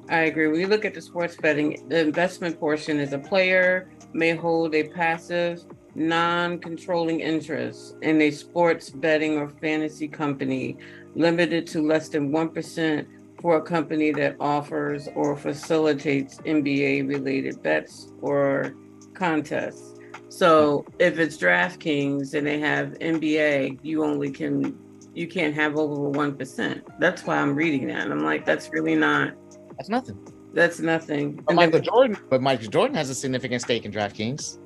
I 0.09 0.21
agree. 0.25 0.49
When 0.49 0.69
look 0.69 0.85
at 0.85 0.95
the 0.95 1.01
sports 1.01 1.37
betting, 1.37 1.89
the 1.89 2.01
investment 2.01 2.61
portion 2.61 3.01
is 3.01 3.13
a 3.13 3.19
player 3.19 3.91
may 4.13 4.35
hold 4.35 4.75
a 4.75 4.89
passive, 4.89 5.65
non 5.95 6.59
controlling 6.59 7.21
interest 7.21 7.97
in 8.03 8.21
a 8.21 8.31
sports 8.31 8.91
betting 8.91 9.39
or 9.39 9.49
fantasy 9.49 10.09
company, 10.09 10.77
limited 11.15 11.67
to 11.69 11.83
less 11.83 12.09
than 12.09 12.31
1% 12.31 13.07
for 13.41 13.57
a 13.57 13.63
company 13.63 14.11
that 14.11 14.37
offers 14.41 15.09
or 15.15 15.37
facilitates 15.37 16.39
NBA 16.39 17.09
related 17.09 17.63
bets 17.63 18.13
or 18.21 18.75
contests. 19.15 19.95
So 20.29 20.85
if 20.99 21.19
it's 21.19 21.37
DraftKings 21.37 22.35
and 22.35 22.47
they 22.47 22.59
have 22.59 22.99
NBA, 23.01 23.81
you 23.83 24.05
only 24.05 24.31
can 24.31 24.79
you 25.15 25.29
can't 25.29 25.55
have 25.55 25.77
over 25.77 26.09
one 26.09 26.37
percent. 26.37 26.85
That's 26.99 27.25
why 27.25 27.37
I'm 27.37 27.55
reading 27.55 27.87
that. 27.89 28.01
And 28.03 28.13
I'm 28.13 28.25
like, 28.25 28.45
that's 28.45 28.71
really 28.71 28.97
not. 28.97 29.35
That's 29.77 29.89
nothing. 29.89 30.19
That's 30.53 30.79
nothing. 30.79 31.43
But 31.47 31.57
Michael 31.57 31.73
then, 31.73 31.83
Jordan, 31.83 32.19
but 32.31 32.41
Michael 32.41 32.69
Jordan 32.69 32.97
has 32.97 33.11
a 33.11 33.15
significant 33.15 33.63
stake 33.63 33.85
in 33.85 33.93
DraftKings. 33.93 34.59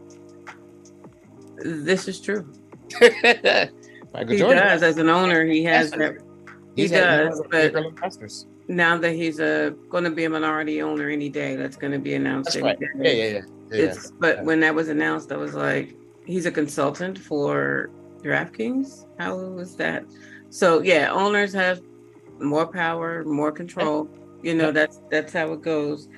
This 1.57 2.09
is 2.09 2.21
true. 2.21 2.53
Michael 3.01 3.73
he 4.29 4.39
Jordan 4.39 4.63
does 4.63 4.83
as 4.83 4.99
an 4.99 5.09
owner. 5.09 5.45
He 5.45 5.65
has 5.65 5.91
that. 5.93 6.19
He 6.77 6.83
he's 6.83 6.91
does, 6.93 7.43
but 7.51 7.75
investors. 7.75 8.47
now 8.69 8.97
that 8.99 9.13
he's 9.13 9.41
uh, 9.41 9.71
a 9.73 9.89
going 9.89 10.05
to 10.05 10.11
be 10.11 10.25
a 10.25 10.31
minority 10.31 10.81
owner 10.83 11.09
any 11.09 11.29
day, 11.29 11.57
that's 11.57 11.77
going 11.77 11.93
to 11.93 11.99
be 11.99 12.15
announced. 12.15 12.53
That's 12.53 12.63
right. 12.63 12.79
Yeah, 12.81 13.11
yeah, 13.11 13.25
yeah. 13.25 13.41
yeah, 13.73 13.83
yeah. 13.85 13.95
But 14.21 14.37
yeah. 14.37 14.43
when 14.43 14.61
that 14.61 14.75
was 14.75 14.89
announced, 14.89 15.33
I 15.33 15.37
was 15.37 15.55
like, 15.55 15.97
he's 16.27 16.47
a 16.47 16.53
consultant 16.53 17.19
for 17.19 17.91
DraftKings. 18.23 19.07
How 19.19 19.37
was 19.37 19.75
that? 19.77 20.05
So 20.51 20.83
yeah, 20.83 21.11
owners 21.11 21.53
have 21.55 21.81
more 22.39 22.67
power, 22.67 23.25
more 23.25 23.51
control. 23.51 24.09
You 24.43 24.55
know, 24.55 24.71
that's 24.71 25.01
that's 25.11 25.33
how 25.33 25.53
it 25.53 25.63
goes. 25.63 26.09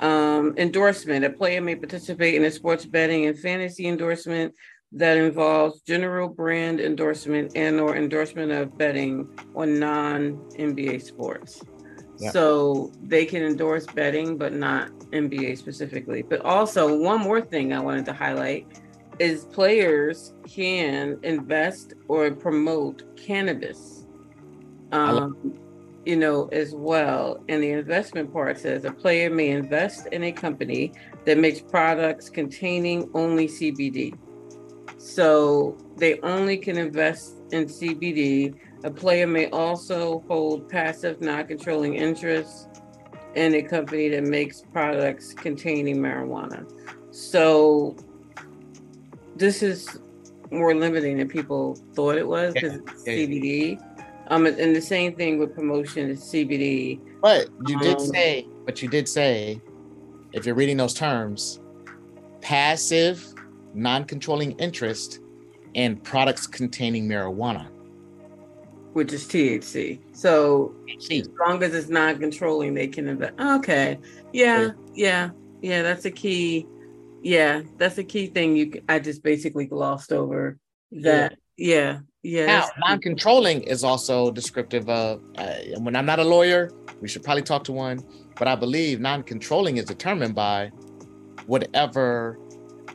Um, 0.00 0.54
endorsement: 0.56 1.24
A 1.24 1.30
player 1.30 1.60
may 1.60 1.76
participate 1.76 2.34
in 2.34 2.44
a 2.44 2.50
sports 2.50 2.84
betting 2.84 3.26
and 3.26 3.38
fantasy 3.38 3.86
endorsement 3.86 4.54
that 4.92 5.18
involves 5.18 5.82
general 5.82 6.28
brand 6.28 6.80
endorsement 6.80 7.52
and 7.54 7.78
or 7.78 7.96
endorsement 7.96 8.52
of 8.52 8.76
betting 8.78 9.28
on 9.54 9.78
non-NBA 9.78 11.02
sports. 11.02 11.62
Yeah. 12.18 12.30
So 12.30 12.90
they 13.02 13.24
can 13.26 13.42
endorse 13.42 13.86
betting, 13.86 14.38
but 14.38 14.52
not 14.52 14.90
NBA 15.12 15.58
specifically. 15.58 16.22
But 16.22 16.40
also, 16.40 16.98
one 16.98 17.20
more 17.20 17.40
thing 17.40 17.72
I 17.72 17.80
wanted 17.80 18.06
to 18.06 18.12
highlight 18.12 18.66
is 19.18 19.44
players 19.44 20.34
can 20.48 21.18
invest 21.22 21.94
or 22.08 22.30
promote 22.32 23.16
cannabis. 23.16 24.06
Um, 24.90 25.36
you 26.04 26.16
know, 26.16 26.46
as 26.48 26.74
well. 26.74 27.42
And 27.48 27.62
the 27.62 27.70
investment 27.70 28.32
part 28.32 28.58
says 28.58 28.84
a 28.84 28.92
player 28.92 29.30
may 29.30 29.50
invest 29.50 30.06
in 30.12 30.24
a 30.24 30.32
company 30.32 30.92
that 31.24 31.38
makes 31.38 31.60
products 31.60 32.28
containing 32.28 33.10
only 33.14 33.46
CBD. 33.46 34.16
So 34.98 35.76
they 35.96 36.20
only 36.20 36.56
can 36.56 36.76
invest 36.76 37.36
in 37.52 37.66
CBD. 37.66 38.54
A 38.84 38.90
player 38.90 39.26
may 39.26 39.48
also 39.50 40.24
hold 40.28 40.68
passive, 40.68 41.20
non 41.20 41.46
controlling 41.46 41.94
interests 41.94 42.68
in 43.34 43.54
a 43.54 43.62
company 43.62 44.08
that 44.08 44.24
makes 44.24 44.62
products 44.72 45.32
containing 45.34 45.98
marijuana. 45.98 46.66
So 47.10 47.96
this 49.36 49.62
is 49.62 49.98
more 50.50 50.74
limiting 50.74 51.18
than 51.18 51.28
people 51.28 51.76
thought 51.94 52.16
it 52.16 52.26
was 52.26 52.54
because 52.54 52.80
yeah, 53.06 53.12
yeah, 53.12 53.26
CBD. 53.26 53.87
Um, 54.28 54.46
and 54.46 54.76
the 54.76 54.80
same 54.80 55.14
thing 55.14 55.38
with 55.38 55.54
promotion 55.54 56.10
is 56.10 56.20
CBD. 56.20 57.00
But 57.22 57.48
you 57.66 57.78
did 57.80 57.98
um, 57.98 58.06
say, 58.06 58.46
but 58.66 58.82
you 58.82 58.88
did 58.88 59.08
say, 59.08 59.60
if 60.32 60.44
you're 60.44 60.54
reading 60.54 60.76
those 60.76 60.94
terms, 60.94 61.60
passive, 62.40 63.26
non-controlling 63.74 64.52
interest 64.52 65.20
in 65.74 65.96
products 65.96 66.46
containing 66.46 67.08
marijuana, 67.08 67.68
which 68.92 69.12
is 69.12 69.26
THC. 69.26 70.00
So 70.12 70.74
THC. 70.88 71.20
as 71.20 71.30
long 71.46 71.62
as 71.62 71.74
it's 71.74 71.88
non-controlling, 71.88 72.74
they 72.74 72.88
can 72.88 73.08
invest. 73.08 73.34
Okay, 73.40 73.98
yeah, 74.32 74.70
yeah, 74.94 75.30
yeah. 75.62 75.82
That's 75.82 76.04
a 76.04 76.10
key. 76.10 76.66
Yeah, 77.22 77.62
that's 77.78 77.98
a 77.98 78.04
key 78.04 78.26
thing. 78.26 78.56
You, 78.56 78.82
I 78.88 78.98
just 78.98 79.22
basically 79.22 79.66
glossed 79.66 80.12
over 80.12 80.58
that. 80.92 81.36
Yeah, 81.56 81.74
yeah. 81.74 81.98
Now, 82.46 82.68
non-controlling 82.78 83.62
is 83.62 83.84
also 83.84 84.30
descriptive 84.30 84.88
of. 84.88 85.22
Uh, 85.36 85.54
when 85.78 85.94
I'm 85.94 86.06
not 86.06 86.18
a 86.18 86.24
lawyer, 86.24 86.70
we 87.00 87.08
should 87.08 87.22
probably 87.22 87.42
talk 87.42 87.64
to 87.64 87.72
one. 87.72 88.00
But 88.36 88.48
I 88.48 88.56
believe 88.56 89.00
non-controlling 89.00 89.76
is 89.76 89.84
determined 89.84 90.34
by 90.34 90.70
whatever 91.46 92.38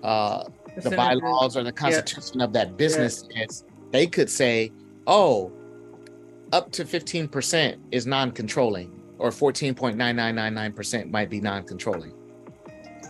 uh, 0.04 0.46
the, 0.76 0.90
the 0.90 0.96
bylaws 0.96 1.56
or 1.56 1.64
the 1.64 1.72
constitution 1.72 2.40
yeah. 2.40 2.46
of 2.46 2.54
that 2.54 2.78
business 2.78 3.28
yeah. 3.32 3.44
is. 3.44 3.64
They 3.92 4.08
could 4.08 4.30
say, 4.30 4.72
"Oh, 5.08 5.52
up 6.52 6.72
to 6.74 6.84
15% 6.84 7.78
is 7.92 8.06
non-controlling, 8.06 9.02
or 9.20 9.30
14.9999% 9.30 11.12
might 11.12 11.30
be 11.30 11.40
non-controlling." 11.40 12.14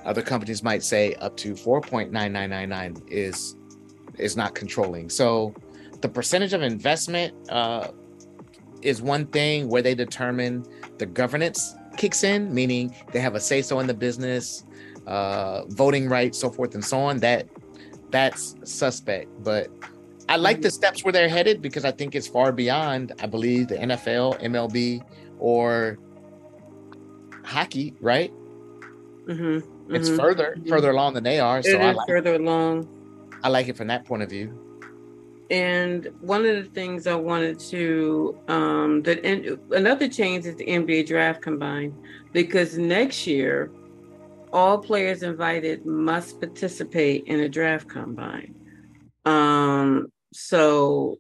Other 0.06 0.22
companies 0.22 0.64
might 0.64 0.84
say 0.84 1.16
up 1.16 1.38
to 1.38 1.54
4.9999 1.54 3.02
is 3.10 3.56
is 4.20 4.38
not 4.38 4.54
controlling. 4.54 5.10
So 5.10 5.56
the 6.04 6.10
percentage 6.10 6.52
of 6.52 6.62
investment 6.62 7.34
uh, 7.50 7.88
is 8.82 9.02
one 9.02 9.26
thing 9.28 9.70
where 9.70 9.82
they 9.82 9.96
determine 9.96 10.66
the 10.98 11.06
governance 11.06 11.76
kicks 11.96 12.26
in, 12.26 12.54
meaning 12.54 12.94
they 13.14 13.22
have 13.22 13.36
a 13.36 13.40
say 13.40 13.62
so 13.62 13.80
in 13.80 13.88
the 13.88 13.94
business, 13.94 14.66
uh, 15.08 15.64
voting 15.68 16.10
rights, 16.10 16.38
so 16.38 16.50
forth 16.50 16.76
and 16.76 16.84
so 16.84 17.00
on. 17.00 17.20
That 17.20 17.48
that's 18.12 18.56
suspect, 18.66 19.30
but 19.44 19.70
I 20.28 20.36
like 20.36 20.62
the 20.62 20.70
steps 20.70 21.06
where 21.06 21.14
they're 21.14 21.30
headed 21.30 21.62
because 21.62 21.86
I 21.86 21.92
think 21.92 22.16
it's 22.16 22.28
far 22.28 22.52
beyond, 22.52 23.14
I 23.22 23.26
believe, 23.26 23.70
the 23.70 23.76
NFL, 23.76 24.42
MLB, 24.42 25.04
or 25.40 25.98
hockey, 27.46 27.96
right? 28.02 28.32
Mm-hmm. 29.26 29.96
It's 29.96 30.10
mm-hmm. 30.10 30.18
further 30.18 30.56
mm-hmm. 30.58 30.70
further 30.70 30.92
along 30.92 31.14
than 31.14 31.24
they 31.24 31.40
are. 31.40 31.60
It 31.60 31.66
so 31.66 31.78
I 31.78 31.94
like 31.94 32.08
further 32.10 32.36
along. 32.36 32.90
I 33.42 33.48
like 33.48 33.70
it 33.70 33.78
from 33.78 33.88
that 33.88 34.04
point 34.04 34.22
of 34.22 34.30
view. 34.30 34.63
And 35.50 36.10
one 36.22 36.46
of 36.46 36.56
the 36.56 36.70
things 36.70 37.06
I 37.06 37.16
wanted 37.16 37.60
to 37.60 38.40
um, 38.48 39.02
that 39.04 39.24
and 39.26 39.60
another 39.72 40.08
change 40.08 40.46
is 40.46 40.56
the 40.56 40.66
NBA 40.66 41.08
draft 41.08 41.42
combined 41.42 41.94
because 42.32 42.78
next 42.78 43.28
year 43.28 43.70
all 44.52 44.78
players 44.78 45.24
invited 45.24 45.86
must 45.86 46.40
participate 46.40 47.26
in 47.26 47.42
a 47.42 47.50
draft 47.50 47.90
combine. 47.90 48.56
Um, 49.26 50.12
so 50.32 51.18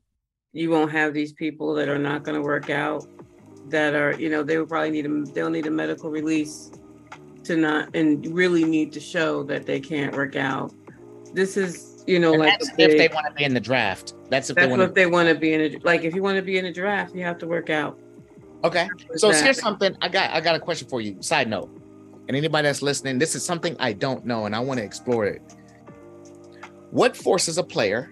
you 0.54 0.70
won't 0.70 0.92
have 0.92 1.14
these 1.14 1.34
people 1.34 1.74
that 1.74 1.90
are 1.90 2.00
not 2.00 2.24
going 2.24 2.36
to 2.36 2.42
work 2.42 2.70
out 2.70 3.06
that 3.70 3.96
are 3.96 4.14
you 4.20 4.30
know 4.30 4.44
they 4.44 4.58
will 4.58 4.66
probably 4.66 4.92
need 4.92 5.06
a 5.06 5.24
they'll 5.34 5.50
need 5.50 5.66
a 5.66 5.72
medical 5.72 6.10
release 6.10 6.72
to 7.44 7.56
not 7.58 7.96
and 7.96 8.26
really 8.28 8.64
need 8.64 8.92
to 8.94 9.00
show 9.00 9.44
that 9.44 9.66
they 9.66 9.80
can't 9.80 10.16
work 10.16 10.36
out. 10.36 10.74
This 11.34 11.58
is 11.58 11.93
you 12.06 12.20
know, 12.20 12.34
and 12.34 12.42
like 12.42 12.60
if 12.78 12.98
they 12.98 13.08
want 13.14 13.28
to 13.28 13.34
be 13.34 13.44
in 13.44 13.54
the 13.54 13.60
draft. 13.60 14.14
That's 14.30 14.50
if 14.50 14.56
that's 14.56 14.68
they 14.68 14.86
they 14.88 15.06
want 15.06 15.30
to 15.30 15.36
be 15.36 15.54
in 15.54 15.62
a 15.62 15.78
like, 15.84 16.04
if 16.04 16.14
you 16.14 16.24
want 16.24 16.38
to 16.38 16.42
be 16.42 16.58
in 16.58 16.66
a 16.66 16.74
draft, 16.74 17.16
you 17.16 17.24
have 17.24 17.38
to 17.40 17.48
work 17.48 17.70
out. 17.70 18.00
Okay. 18.64 18.88
So 19.16 19.32
here's 19.32 19.60
something 19.60 19.96
I 20.02 20.10
got. 20.10 20.32
I 20.32 20.42
got 20.42 20.56
a 20.56 20.60
question 20.60 20.88
for 20.88 21.02
you. 21.02 21.22
Side 21.22 21.50
note, 21.50 21.70
and 22.28 22.36
anybody 22.36 22.68
that's 22.68 22.82
listening, 22.82 23.20
this 23.20 23.36
is 23.36 23.46
something 23.46 23.76
I 23.80 23.94
don't 23.94 24.26
know, 24.26 24.46
and 24.46 24.56
I 24.56 24.60
want 24.60 24.80
to 24.80 24.84
explore 24.84 25.26
it. 25.26 25.42
What 26.92 27.18
forces 27.18 27.58
a 27.58 27.64
player 27.64 28.10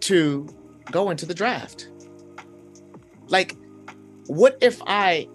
to 0.00 0.48
go 0.90 1.10
into 1.10 1.26
the 1.26 1.34
draft? 1.34 1.88
Like, 3.26 3.56
what 4.26 4.58
if 4.60 4.80
I, 4.86 5.28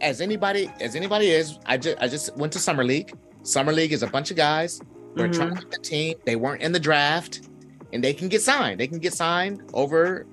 as 0.00 0.20
anybody, 0.20 0.70
as 0.80 0.96
anybody 0.96 1.30
is, 1.30 1.58
I 1.66 1.76
just 1.76 1.98
I 2.00 2.08
just 2.08 2.36
went 2.36 2.52
to 2.54 2.58
summer 2.58 2.84
league. 2.84 3.16
Summer 3.42 3.72
league 3.72 3.92
is 3.92 4.02
a 4.02 4.08
bunch 4.08 4.30
of 4.30 4.36
guys 4.36 4.80
they're 5.16 5.28
mm-hmm. 5.28 5.40
trying 5.40 5.56
to 5.56 5.62
get 5.62 5.70
the 5.70 5.78
team. 5.78 6.14
They 6.24 6.36
weren't 6.36 6.62
in 6.62 6.72
the 6.72 6.80
draft, 6.80 7.48
and 7.92 8.04
they 8.04 8.12
can 8.12 8.28
get 8.28 8.42
signed. 8.42 8.78
They 8.78 8.86
can 8.86 8.98
get 8.98 9.14
signed 9.14 9.62
over 9.72 10.26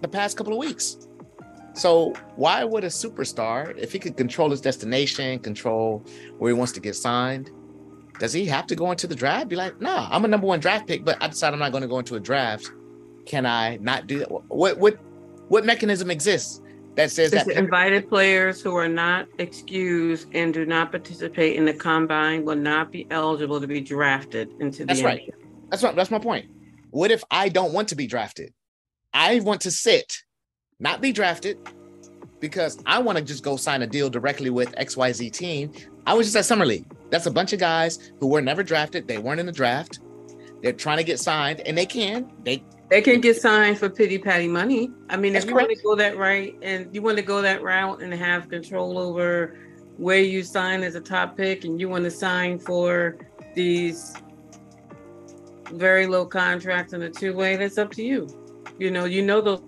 the 0.00 0.08
past 0.08 0.36
couple 0.36 0.52
of 0.52 0.58
weeks. 0.58 1.08
So 1.74 2.14
why 2.36 2.64
would 2.64 2.84
a 2.84 2.88
superstar, 2.88 3.76
if 3.76 3.92
he 3.92 3.98
could 3.98 4.16
control 4.16 4.50
his 4.50 4.60
destination, 4.60 5.38
control 5.38 6.04
where 6.38 6.52
he 6.52 6.58
wants 6.58 6.72
to 6.72 6.80
get 6.80 6.96
signed, 6.96 7.50
does 8.18 8.32
he 8.32 8.46
have 8.46 8.66
to 8.68 8.74
go 8.74 8.90
into 8.90 9.06
the 9.06 9.14
draft? 9.14 9.48
Be 9.48 9.56
like, 9.56 9.80
nah, 9.80 10.08
I'm 10.10 10.24
a 10.24 10.28
number 10.28 10.46
one 10.46 10.58
draft 10.58 10.86
pick, 10.86 11.04
but 11.04 11.22
I 11.22 11.28
decide 11.28 11.52
I'm 11.52 11.58
not 11.58 11.72
going 11.72 11.82
to 11.82 11.88
go 11.88 11.98
into 11.98 12.16
a 12.16 12.20
draft. 12.20 12.70
Can 13.26 13.44
I 13.44 13.76
not 13.76 14.06
do 14.06 14.20
that? 14.20 14.30
What 14.48 14.78
what 14.78 14.98
what 15.48 15.64
mechanism 15.64 16.10
exists 16.10 16.62
that 16.96 17.10
says 17.10 17.30
that 17.30 17.48
invited 17.48 18.08
players 18.08 18.60
who 18.60 18.74
are 18.74 18.88
not 18.88 19.28
excused 19.38 20.28
and 20.32 20.52
do 20.52 20.64
not 20.64 20.90
participate 20.90 21.56
in 21.56 21.64
the 21.64 21.72
combine 21.74 22.44
will 22.44 22.56
not 22.56 22.90
be 22.90 23.06
eligible 23.10 23.60
to 23.60 23.66
be 23.66 23.80
drafted 23.80 24.50
into 24.60 24.78
the 24.78 24.86
That's 24.86 25.02
right. 25.02 25.32
That's 25.70 25.82
right. 25.82 25.94
That's 25.94 26.10
my 26.10 26.18
point. 26.18 26.46
What 26.90 27.10
if 27.10 27.22
I 27.30 27.50
don't 27.50 27.72
want 27.72 27.88
to 27.88 27.96
be 27.96 28.06
drafted? 28.06 28.52
I 29.12 29.40
want 29.40 29.60
to 29.62 29.70
sit, 29.70 30.16
not 30.80 31.00
be 31.00 31.12
drafted, 31.12 31.58
because 32.40 32.78
I 32.86 32.98
want 32.98 33.18
to 33.18 33.24
just 33.24 33.42
go 33.42 33.56
sign 33.56 33.82
a 33.82 33.86
deal 33.86 34.08
directly 34.08 34.50
with 34.50 34.74
XYZ 34.76 35.32
team. 35.32 35.72
I 36.06 36.14
was 36.14 36.26
just 36.26 36.36
at 36.36 36.44
Summer 36.46 36.64
League. 36.64 36.86
That's 37.10 37.26
a 37.26 37.30
bunch 37.30 37.52
of 37.52 37.60
guys 37.60 38.12
who 38.20 38.28
were 38.28 38.40
never 38.40 38.62
drafted. 38.62 39.06
They 39.06 39.18
weren't 39.18 39.40
in 39.40 39.46
the 39.46 39.52
draft. 39.52 40.00
They're 40.62 40.72
trying 40.72 40.98
to 40.98 41.04
get 41.04 41.20
signed, 41.20 41.60
and 41.60 41.76
they 41.76 41.86
can. 41.86 42.30
They 42.42 42.64
they 42.88 43.02
can 43.02 43.20
get 43.20 43.36
signed 43.40 43.78
for 43.78 43.88
pity 43.88 44.18
patty 44.18 44.48
money. 44.48 44.90
I 45.08 45.16
mean, 45.16 45.32
That's 45.32 45.44
if 45.44 45.50
you 45.50 45.56
correct. 45.56 45.68
want 45.68 45.78
to 45.78 45.84
go 45.84 45.94
that 45.96 46.16
right 46.16 46.56
and 46.62 46.94
you 46.94 47.02
want 47.02 47.16
to 47.16 47.22
go 47.22 47.42
that 47.42 47.62
route 47.62 48.02
and 48.02 48.12
have 48.14 48.48
control 48.48 48.98
over 48.98 49.56
where 49.96 50.20
you 50.20 50.42
sign 50.42 50.82
as 50.82 50.94
a 50.94 51.00
top 51.00 51.36
pick 51.36 51.64
and 51.64 51.80
you 51.80 51.88
want 51.88 52.04
to 52.04 52.10
sign 52.10 52.58
for 52.58 53.16
these 53.54 54.14
very 55.72 56.06
low 56.06 56.26
contracts 56.26 56.92
in 56.92 57.02
a 57.02 57.10
two 57.10 57.34
way, 57.34 57.56
that's 57.56 57.78
up 57.78 57.92
to 57.92 58.02
you. 58.04 58.28
You 58.78 58.90
know, 58.90 59.04
you 59.04 59.22
know 59.22 59.40
those 59.40 59.60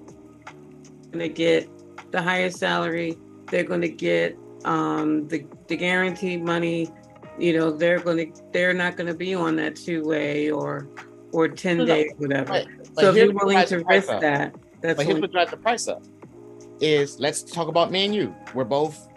going 1.10 1.20
to 1.20 1.28
get 1.28 1.68
the 2.12 2.20
highest 2.22 2.58
salary. 2.58 3.16
They're 3.46 3.64
going 3.64 3.80
to 3.80 3.88
get 3.88 4.36
um, 4.64 5.26
the 5.28 5.44
the 5.66 5.76
guaranteed 5.76 6.42
money. 6.42 6.88
You 7.38 7.56
know, 7.56 7.70
they're 7.70 8.00
going 8.00 8.32
to 8.32 8.42
they're 8.52 8.74
not 8.74 8.96
going 8.96 9.06
to 9.06 9.14
be 9.14 9.34
on 9.34 9.56
that 9.56 9.76
two 9.76 10.04
way 10.04 10.50
or 10.50 10.88
or 11.32 11.48
ten 11.48 11.84
day 11.84 12.10
whatever. 12.18 12.52
Right. 12.52 12.66
But 12.94 13.02
So 13.02 13.10
if 13.10 13.16
you're 13.16 13.32
willing 13.32 13.64
to 13.66 13.84
risk 13.84 14.08
that, 14.08 14.54
that's 14.80 14.96
But 14.96 15.06
here's 15.06 15.20
what, 15.20 15.32
drives 15.32 15.50
the 15.50 15.56
price 15.56 15.88
up. 15.88 16.02
Is 16.80 17.18
let's 17.18 17.42
talk 17.42 17.68
about 17.68 17.90
me 17.90 18.04
and 18.04 18.14
you. 18.14 18.34
We're 18.54 18.64
both 18.64 19.08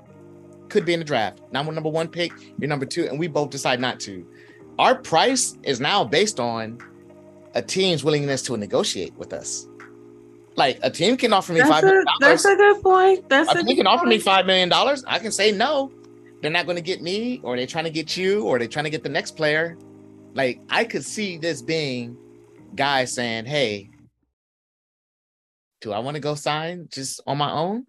could 0.70 0.86
be 0.86 0.94
in 0.94 1.00
the 1.00 1.06
draft. 1.06 1.42
Now 1.52 1.64
we're 1.64 1.74
number 1.74 1.90
one 1.90 2.08
pick, 2.08 2.32
you're 2.58 2.70
number 2.70 2.86
two, 2.86 3.08
and 3.08 3.20
we 3.20 3.28
both 3.28 3.50
decide 3.50 3.80
not 3.80 4.00
to. 4.02 4.26
Our 4.80 4.96
price 4.96 5.58
is 5.64 5.80
now 5.80 6.04
based 6.04 6.40
on 6.40 6.80
a 7.54 7.62
team's 7.62 8.04
willingness 8.04 8.42
to 8.44 8.58
negotiate 8.58 9.14
with 9.16 9.34
us. 9.34 9.68
Like 10.56 10.80
a 10.82 10.90
team 10.90 11.18
can 11.18 11.34
offer 11.34 11.54
me 11.54 11.60
that's, 11.60 11.70
five 11.70 11.84
million 11.84 12.06
that's 12.20 12.46
a 12.46 12.56
good 12.56 12.82
point. 12.82 13.30
That's 13.30 13.50
A 13.50 13.52
a 13.52 13.56
team 13.58 13.66
good 13.68 13.78
can 13.78 13.88
offer 13.88 14.06
me 14.06 14.16
point. 14.16 14.24
five 14.24 14.46
million 14.46 14.70
dollars. 14.70 15.04
I 15.06 15.20
can 15.20 15.32
say 15.32 15.52
no. 15.52 15.92
They're 16.42 16.50
not 16.52 16.66
going 16.66 16.78
to 16.78 16.82
get 16.82 17.02
me, 17.02 17.40
or 17.44 17.56
they're 17.56 17.68
trying 17.68 17.84
to 17.84 17.92
get 17.92 18.18
you, 18.18 18.46
or 18.46 18.58
they're 18.58 18.68
trying 18.68 18.86
to 18.86 18.90
get 18.90 19.04
the 19.04 19.10
next 19.10 19.32
player. 19.38 19.78
Like 20.34 20.62
I 20.70 20.84
could 20.84 21.04
see 21.04 21.38
this 21.38 21.62
being 21.62 22.18
guys 22.76 23.14
saying, 23.14 23.46
"Hey, 23.46 23.90
do 25.82 25.92
I 25.92 26.00
want 26.00 26.16
to 26.16 26.22
go 26.22 26.36
sign 26.36 26.88
just 26.92 27.22
on 27.28 27.38
my 27.38 27.52
own 27.52 27.86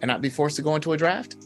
and 0.00 0.08
not 0.08 0.22
be 0.22 0.30
forced 0.30 0.56
to 0.56 0.62
go 0.62 0.74
into 0.74 0.92
a 0.92 0.96
draft?" 0.96 1.36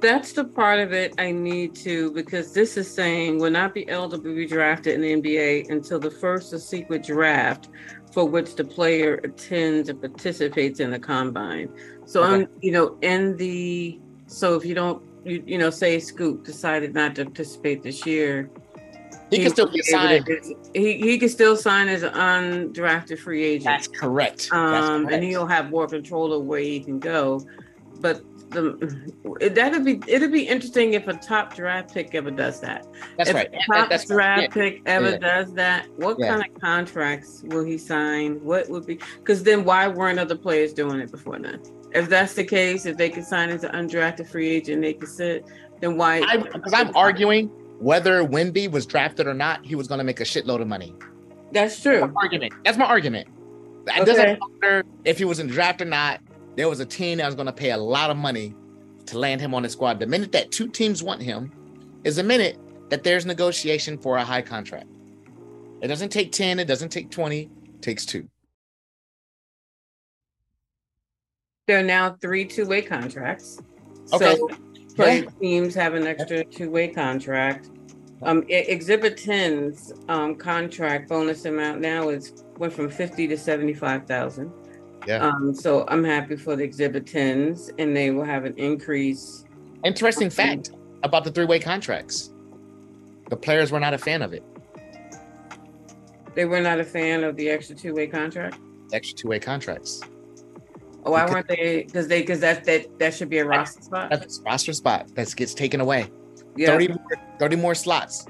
That's 0.00 0.32
the 0.32 0.44
part 0.44 0.80
of 0.80 0.92
it 0.92 1.14
I 1.18 1.30
need 1.30 1.76
to 1.76 2.10
because 2.10 2.52
this 2.52 2.76
is 2.76 2.92
saying 2.92 3.38
will 3.38 3.52
not 3.52 3.72
be 3.72 3.88
eligible 3.88 4.24
to 4.24 4.34
be 4.34 4.46
drafted 4.46 4.94
in 4.94 5.00
the 5.00 5.12
NBA 5.12 5.70
until 5.70 6.00
the 6.00 6.10
first 6.10 6.52
or 6.52 6.58
secret 6.58 7.04
draft 7.04 7.68
for 8.12 8.28
which 8.28 8.56
the 8.56 8.64
player 8.64 9.20
attends 9.24 9.88
and 9.88 10.00
participates 10.00 10.80
in 10.80 10.90
the 10.90 10.98
combine. 10.98 11.68
So 12.04 12.24
I'm, 12.24 12.42
um, 12.42 12.48
you 12.60 12.72
know, 12.72 12.98
in 13.00 13.36
the 13.36 14.00
so 14.26 14.56
if 14.56 14.64
you 14.64 14.74
don't, 14.74 15.02
you, 15.24 15.42
you 15.46 15.58
know, 15.58 15.70
say 15.70 15.98
Scoop 15.98 16.44
decided 16.44 16.94
not 16.94 17.14
to 17.16 17.24
participate 17.24 17.82
this 17.82 18.04
year, 18.06 18.50
He 19.30 19.38
can 19.38 19.50
still 19.50 19.66
get 19.66 19.84
signed. 19.84 20.28
He 20.74 20.98
he 20.98 21.18
can 21.18 21.28
still 21.28 21.56
sign 21.56 21.88
as 21.88 22.02
an 22.02 22.12
undrafted 22.12 23.18
free 23.18 23.42
agent. 23.44 23.64
That's 23.64 23.88
correct. 23.88 24.48
That's 24.50 24.88
um, 24.88 25.02
correct. 25.04 25.14
and 25.14 25.24
he'll 25.24 25.46
have 25.46 25.70
more 25.70 25.86
control 25.86 26.32
of 26.32 26.44
where 26.44 26.60
he 26.60 26.80
can 26.80 26.98
go. 26.98 27.40
But 28.00 28.22
the 28.50 29.50
that'd 29.54 29.84
be 29.84 30.00
it'd 30.06 30.32
be 30.32 30.42
interesting 30.46 30.92
if 30.94 31.08
a 31.08 31.14
top 31.14 31.54
draft 31.54 31.94
pick 31.94 32.14
ever 32.14 32.30
does 32.30 32.60
that. 32.60 32.86
That's 33.16 33.30
if 33.30 33.34
right. 33.34 33.48
a 33.52 33.72
top 33.72 33.88
that's 33.88 34.06
draft 34.06 34.42
yeah. 34.42 34.48
pick 34.48 34.82
ever 34.86 35.10
Yeah. 35.12 35.18
does 35.18 35.54
that, 35.54 35.86
what 35.96 36.16
Yeah. 36.18 36.36
kind 36.36 36.44
of 36.54 36.60
contracts 36.60 37.42
will 37.46 37.64
he 37.64 37.78
sign? 37.78 38.44
What 38.44 38.68
would 38.68 38.84
be? 38.86 38.98
Because 39.18 39.42
then 39.42 39.64
why 39.64 39.88
weren't 39.88 40.18
other 40.18 40.36
players 40.36 40.72
doing 40.74 41.00
it 41.00 41.10
before 41.10 41.38
then? 41.38 41.60
If 41.94 42.08
that's 42.08 42.34
the 42.34 42.44
case, 42.44 42.86
if 42.86 42.96
they 42.96 43.10
could 43.10 43.24
sign 43.24 43.50
as 43.50 43.64
an 43.64 43.72
undrafted 43.72 44.26
free 44.28 44.48
agent, 44.48 44.82
they 44.82 44.94
could 44.94 45.08
sit. 45.08 45.44
Then 45.80 45.96
why? 45.96 46.36
Because 46.36 46.72
I'm 46.72 46.94
arguing 46.96 47.48
whether 47.78 48.24
Wemby 48.24 48.70
was 48.70 48.86
drafted 48.86 49.26
or 49.26 49.34
not, 49.34 49.64
he 49.66 49.74
was 49.74 49.88
going 49.88 49.98
to 49.98 50.04
make 50.04 50.20
a 50.20 50.24
shitload 50.24 50.60
of 50.60 50.68
money. 50.68 50.94
That's 51.50 51.82
true. 51.82 52.12
argument. 52.16 52.54
That's 52.64 52.78
my 52.78 52.84
argument. 52.86 53.28
It 53.86 53.90
Okay. 54.00 54.04
doesn't 54.04 54.38
matter 54.60 54.84
if 55.04 55.18
he 55.18 55.24
was 55.24 55.40
in 55.40 55.48
the 55.48 55.52
draft 55.52 55.82
or 55.82 55.84
not. 55.86 56.20
There 56.56 56.68
was 56.68 56.80
a 56.80 56.86
team 56.86 57.18
that 57.18 57.26
was 57.26 57.34
going 57.34 57.46
to 57.46 57.52
pay 57.52 57.72
a 57.72 57.76
lot 57.76 58.10
of 58.10 58.16
money 58.16 58.54
to 59.06 59.18
land 59.18 59.40
him 59.40 59.52
on 59.54 59.64
the 59.64 59.68
squad. 59.68 59.98
The 59.98 60.06
minute 60.06 60.32
that 60.32 60.52
two 60.52 60.68
teams 60.68 61.02
want 61.02 61.20
him 61.20 61.50
is 62.04 62.16
the 62.16 62.22
minute 62.22 62.58
that 62.90 63.02
there's 63.02 63.26
negotiation 63.26 63.98
for 63.98 64.16
a 64.16 64.24
high 64.24 64.42
contract. 64.42 64.86
It 65.80 65.88
doesn't 65.88 66.10
take 66.10 66.30
10, 66.30 66.60
it 66.60 66.66
doesn't 66.66 66.90
take 66.90 67.10
20, 67.10 67.40
it 67.74 67.82
takes 67.82 68.06
two. 68.06 68.28
There 71.68 71.78
are 71.78 71.82
now 71.82 72.16
three 72.20 72.44
two-way 72.44 72.82
contracts. 72.82 73.58
Okay. 74.12 74.34
So 74.36 74.48
Yeah. 74.98 75.22
teams 75.40 75.74
have 75.76 75.94
an 75.94 76.06
extra 76.08 76.44
two-way 76.44 76.88
contract. 76.88 77.70
Um, 78.22 78.44
Exhibit 78.48 79.16
10's 79.16 79.92
um, 80.08 80.34
contract 80.34 81.08
bonus 81.08 81.44
amount 81.44 81.80
now 81.80 82.08
is 82.08 82.44
went 82.58 82.72
from 82.72 82.88
50 82.88 83.28
to 83.28 83.36
75,000. 83.36 84.52
Yeah. 85.06 85.24
Um, 85.24 85.54
so 85.54 85.84
I'm 85.88 86.02
happy 86.02 86.34
for 86.36 86.56
the 86.56 86.64
Exhibit 86.64 87.04
10's 87.04 87.70
and 87.78 87.96
they 87.96 88.10
will 88.10 88.24
have 88.24 88.44
an 88.44 88.54
increase. 88.56 89.44
Interesting 89.84 90.30
fact 90.30 90.72
about 91.04 91.22
the 91.22 91.30
three-way 91.30 91.60
contracts. 91.60 92.32
The 93.30 93.36
players 93.36 93.70
were 93.70 93.80
not 93.80 93.94
a 93.94 93.98
fan 93.98 94.22
of 94.22 94.32
it. 94.32 94.42
They 96.34 96.44
were 96.44 96.60
not 96.60 96.80
a 96.80 96.84
fan 96.84 97.22
of 97.22 97.36
the 97.36 97.50
extra 97.50 97.76
two-way 97.76 98.08
contract. 98.08 98.58
Extra 98.92 99.16
two-way 99.16 99.38
contracts. 99.38 100.00
Oh, 101.04 101.10
why 101.12 101.26
weren't 101.26 101.48
they? 101.48 101.82
Because 101.84 102.08
they 102.08 102.20
because 102.20 102.40
that 102.40 102.64
that 102.64 102.86
that 102.98 103.14
should 103.14 103.28
be 103.28 103.38
a 103.38 103.44
roster 103.44 103.82
spot. 103.82 104.10
That's 104.10 104.38
a 104.38 104.42
roster 104.42 104.72
spot 104.72 105.14
that 105.14 105.34
gets 105.36 105.52
taken 105.54 105.80
away. 105.80 106.10
Yeah, 106.56 106.68
30, 106.68 106.88
more, 106.88 106.98
30 107.38 107.56
more 107.56 107.74
slots 107.74 108.26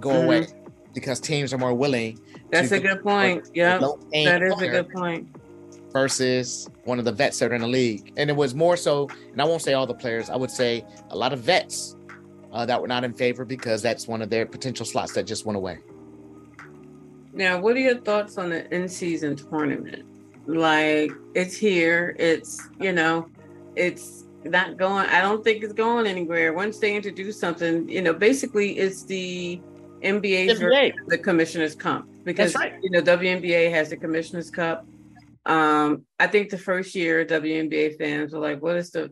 go 0.00 0.10
Mhm. 0.10 0.24
away 0.24 0.46
because 0.94 1.20
teams 1.20 1.52
are 1.52 1.58
more 1.58 1.74
willing 1.74 2.18
that's 2.50 2.72
a 2.72 2.80
good 2.80 3.02
point. 3.02 3.48
Yeah, 3.54 3.78
that 3.78 4.42
is 4.42 4.60
a 4.60 4.68
good 4.68 4.88
point. 4.90 5.28
versus 5.92 6.68
one 6.84 6.98
of 6.98 7.04
the 7.04 7.12
vets 7.12 7.38
that 7.40 7.50
are 7.50 7.54
in 7.54 7.60
the 7.60 7.68
league. 7.68 8.12
And 8.16 8.30
it 8.30 8.36
was 8.36 8.54
more 8.54 8.76
so, 8.76 9.08
and 9.32 9.42
I 9.42 9.44
won't 9.44 9.60
say 9.62 9.74
all 9.74 9.86
the 9.86 9.94
players, 9.94 10.30
I 10.30 10.36
would 10.36 10.50
say 10.50 10.84
a 11.10 11.16
lot 11.16 11.32
of 11.32 11.40
vets 11.40 11.96
uh, 12.52 12.64
that 12.66 12.80
were 12.80 12.88
not 12.88 13.04
in 13.04 13.12
favor 13.12 13.44
because 13.44 13.82
that's 13.82 14.06
one 14.08 14.22
of 14.22 14.30
their 14.30 14.46
potential 14.46 14.86
slots 14.86 15.12
that 15.14 15.24
just 15.24 15.44
went 15.46 15.56
away. 15.56 15.78
Now, 17.32 17.60
what 17.60 17.76
are 17.76 17.80
your 17.80 18.00
thoughts 18.00 18.38
on 18.38 18.50
the 18.50 18.72
in-season 18.74 19.36
tournament? 19.36 20.04
Like, 20.54 21.12
it's 21.34 21.56
here. 21.56 22.16
It's 22.18 22.68
you 22.78 22.92
know, 22.92 23.28
it's 23.76 24.24
not 24.44 24.76
going. 24.76 25.06
I 25.06 25.20
don't 25.20 25.44
think 25.44 25.62
it's 25.62 25.72
going 25.72 26.06
anywhere. 26.06 26.52
Once 26.52 26.78
they 26.78 26.94
introduce 26.94 27.38
something, 27.38 27.88
you 27.88 28.02
know, 28.02 28.14
basically 28.14 28.78
it's 28.78 29.04
the 29.04 29.60
NBA's 30.02 30.60
NBA. 30.60 30.92
the 31.08 31.18
Commissioner's 31.18 31.74
Cup 31.74 32.06
because 32.24 32.54
right. 32.54 32.74
you 32.82 32.90
know 32.90 33.02
WNBA 33.02 33.70
has 33.70 33.90
the 33.90 33.96
Commissioner's 33.96 34.50
Cup. 34.50 34.86
Um, 35.46 36.04
I 36.18 36.26
think 36.26 36.50
the 36.50 36.58
first 36.58 36.94
year 36.94 37.24
WNBA 37.24 37.98
fans 37.98 38.32
were 38.32 38.40
like, 38.40 38.62
"What 38.62 38.76
is 38.76 38.90
the?" 38.90 39.10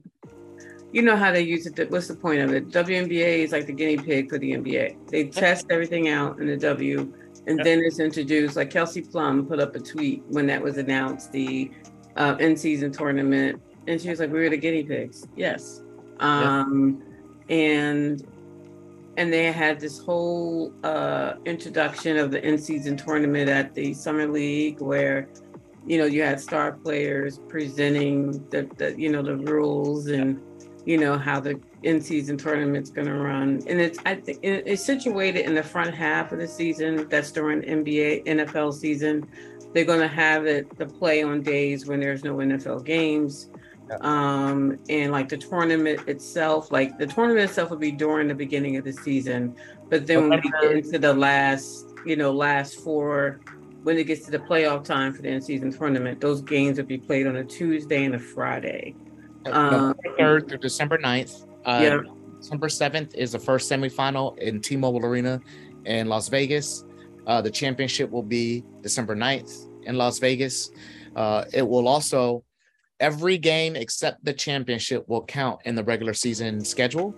You 0.93 1.03
know 1.03 1.17
how 1.17 1.33
they 1.33 1.43
use 1.43 1.67
it. 1.67 1.91
What's 1.91 2.09
the 2.09 2.15
point 2.15 2.41
of 2.41 2.53
it? 2.53 2.69
WNBA 2.69 3.45
is 3.45 3.53
like 3.53 3.67
the 3.67 3.73
guinea 3.73 3.99
pig 3.99 4.31
for 4.31 4.39
the 4.39 4.53
NBA. 4.53 5.09
They 5.09 5.25
test 5.25 5.67
everything 5.71 6.09
out 6.09 6.41
in 6.41 6.47
the 6.47 6.57
W, 6.57 7.13
and 7.49 7.59
then 7.65 7.81
it's 7.81 7.99
introduced. 7.99 8.57
Like 8.57 8.71
Kelsey 8.71 9.03
Plum 9.03 9.47
put 9.47 9.59
up 9.59 9.75
a 9.75 9.81
tweet 9.81 10.23
when 10.29 10.47
that 10.47 10.63
was 10.63 10.77
announced, 10.77 11.33
the 11.33 11.71
uh, 12.17 12.37
in-season 12.39 12.93
tournament, 12.93 13.61
and 13.87 14.01
she 14.01 14.11
was 14.11 14.21
like, 14.21 14.31
"We 14.31 14.41
were 14.41 14.51
the 14.51 14.57
guinea 14.57 14.85
pigs." 14.85 15.27
Yes, 15.35 15.83
um, 16.21 17.03
and 17.49 18.27
and 19.17 19.33
they 19.33 19.51
had 19.51 19.81
this 19.81 19.99
whole 19.99 20.73
uh, 20.85 21.35
introduction 21.45 22.19
of 22.19 22.31
the 22.31 22.47
in-season 22.47 22.97
tournament 22.97 23.49
at 23.49 23.75
the 23.75 23.95
summer 23.95 24.29
league 24.29 24.81
where 24.81 25.29
you 25.87 25.99
know 25.99 26.05
you 26.05 26.23
had 26.23 26.41
star 26.41 26.73
players 26.73 27.41
presenting 27.49 28.33
the, 28.51 28.69
the 28.77 28.95
you 29.01 29.11
know 29.11 29.23
the 29.23 29.37
rules 29.37 30.09
and 30.09 30.41
you 30.89 30.97
know 30.97 31.19
how 31.19 31.39
the 31.39 31.61
in-season 31.83 32.39
tournament's 32.39 32.89
going 32.89 33.07
to 33.07 33.13
run. 33.13 33.63
And 33.69 33.79
it's 33.79 33.99
i 34.07 34.15
think 34.15 34.39
it's 34.43 34.83
situated 34.83 35.45
in 35.45 35.55
the 35.55 35.63
front 35.63 35.95
half 35.95 36.33
of 36.33 36.39
the 36.39 36.49
season 36.49 37.07
that's 37.11 37.31
during 37.31 37.61
nba 37.61 38.25
nfl 38.25 38.73
season. 38.73 39.29
They're 39.75 39.85
going 39.85 40.01
to 40.01 40.09
have 40.09 40.47
it 40.47 40.79
the 40.79 40.87
play 40.87 41.23
on 41.23 41.43
days 41.43 41.87
when 41.87 42.01
there's 42.01 42.25
no 42.25 42.37
nfl 42.37 42.83
games. 42.83 43.51
Um 44.01 44.79
and 44.89 45.13
like 45.13 45.29
the 45.29 45.37
tournament 45.37 46.09
itself 46.09 46.73
like 46.73 46.99
the 46.99 47.07
tournament 47.07 47.51
itself 47.51 47.69
will 47.69 47.77
be 47.77 47.93
during 47.93 48.27
the 48.27 48.35
beginning 48.35 48.79
of 48.79 48.85
the 48.85 48.93
season. 48.93 49.55
But 49.91 50.07
then 50.07 50.31
when 50.31 50.41
we 50.43 50.51
get 50.63 50.73
into 50.73 50.99
the 50.99 51.13
last 51.13 51.87
you 52.07 52.17
know 52.17 52.33
last 52.33 52.81
four 52.81 53.41
when 53.83 53.99
it 53.99 54.05
gets 54.05 54.25
to 54.25 54.31
the 54.31 54.39
playoff 54.39 54.85
time 54.85 55.13
for 55.13 55.21
the 55.21 55.29
in-season 55.29 55.71
tournament 55.71 56.21
those 56.21 56.41
games 56.41 56.79
will 56.79 56.87
be 56.87 56.99
played 56.99 57.27
on 57.27 57.37
a 57.37 57.45
tuesday 57.45 58.05
and 58.05 58.15
a 58.15 58.19
friday 58.19 58.95
Um, 59.53 59.71
November 59.71 59.97
3rd 60.19 60.49
through 60.49 60.59
December 60.59 60.99
9th. 60.99 61.47
Uh, 61.65 61.81
Yeah. 61.83 62.01
December 62.41 62.69
7th 62.69 63.15
is 63.17 63.33
the 63.33 63.39
first 63.39 63.71
semifinal 63.71 64.39
in 64.39 64.61
T 64.61 64.77
Mobile 64.77 65.05
Arena 65.05 65.41
in 65.87 66.09
Las 66.09 66.29
Vegas. 66.29 66.85
Uh, 67.27 67.43
the 67.43 67.51
championship 67.51 68.11
will 68.11 68.23
be 68.23 68.65
December 68.81 69.17
9th 69.17 69.67
in 69.85 69.97
Las 69.97 70.19
Vegas. 70.21 70.71
Uh, 71.17 71.45
it 71.53 71.67
will 71.67 71.89
also, 71.89 72.45
every 73.01 73.37
game 73.39 73.75
except 73.75 74.25
the 74.25 74.33
championship 74.33 75.09
will 75.09 75.25
count 75.25 75.61
in 75.65 75.75
the 75.75 75.83
regular 75.83 76.15
season 76.15 76.65
schedule. 76.65 77.15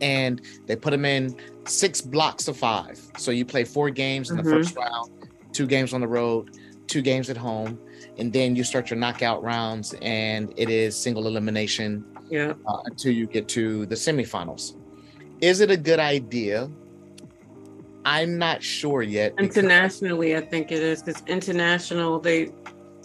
And 0.00 0.40
they 0.66 0.76
put 0.76 0.90
them 0.90 1.04
in 1.04 1.34
six 1.66 2.00
blocks 2.00 2.48
of 2.48 2.56
five. 2.56 3.00
So 3.18 3.30
you 3.30 3.44
play 3.44 3.64
four 3.64 3.90
games 3.90 4.30
in 4.30 4.36
the 4.36 4.42
Mhm. 4.42 4.50
first 4.50 4.76
round, 4.76 5.10
two 5.52 5.66
games 5.66 5.92
on 5.94 6.00
the 6.00 6.08
road, 6.08 6.56
two 6.86 7.02
games 7.02 7.30
at 7.30 7.36
home. 7.36 7.78
And 8.18 8.32
then 8.32 8.56
you 8.56 8.64
start 8.64 8.88
your 8.90 8.98
knockout 8.98 9.42
rounds, 9.42 9.94
and 10.00 10.52
it 10.56 10.70
is 10.70 10.96
single 10.96 11.26
elimination 11.26 12.04
yeah 12.28 12.54
uh, 12.66 12.78
until 12.86 13.12
you 13.12 13.26
get 13.26 13.46
to 13.48 13.86
the 13.86 13.94
semifinals. 13.94 14.76
Is 15.40 15.60
it 15.60 15.70
a 15.70 15.76
good 15.76 16.00
idea? 16.00 16.68
I'm 18.04 18.38
not 18.38 18.62
sure 18.62 19.02
yet. 19.02 19.36
because- 19.36 19.56
Internationally, 19.56 20.36
I 20.36 20.40
think 20.40 20.72
it 20.72 20.82
is 20.82 21.02
because 21.02 21.22
international 21.26 22.18
they 22.20 22.52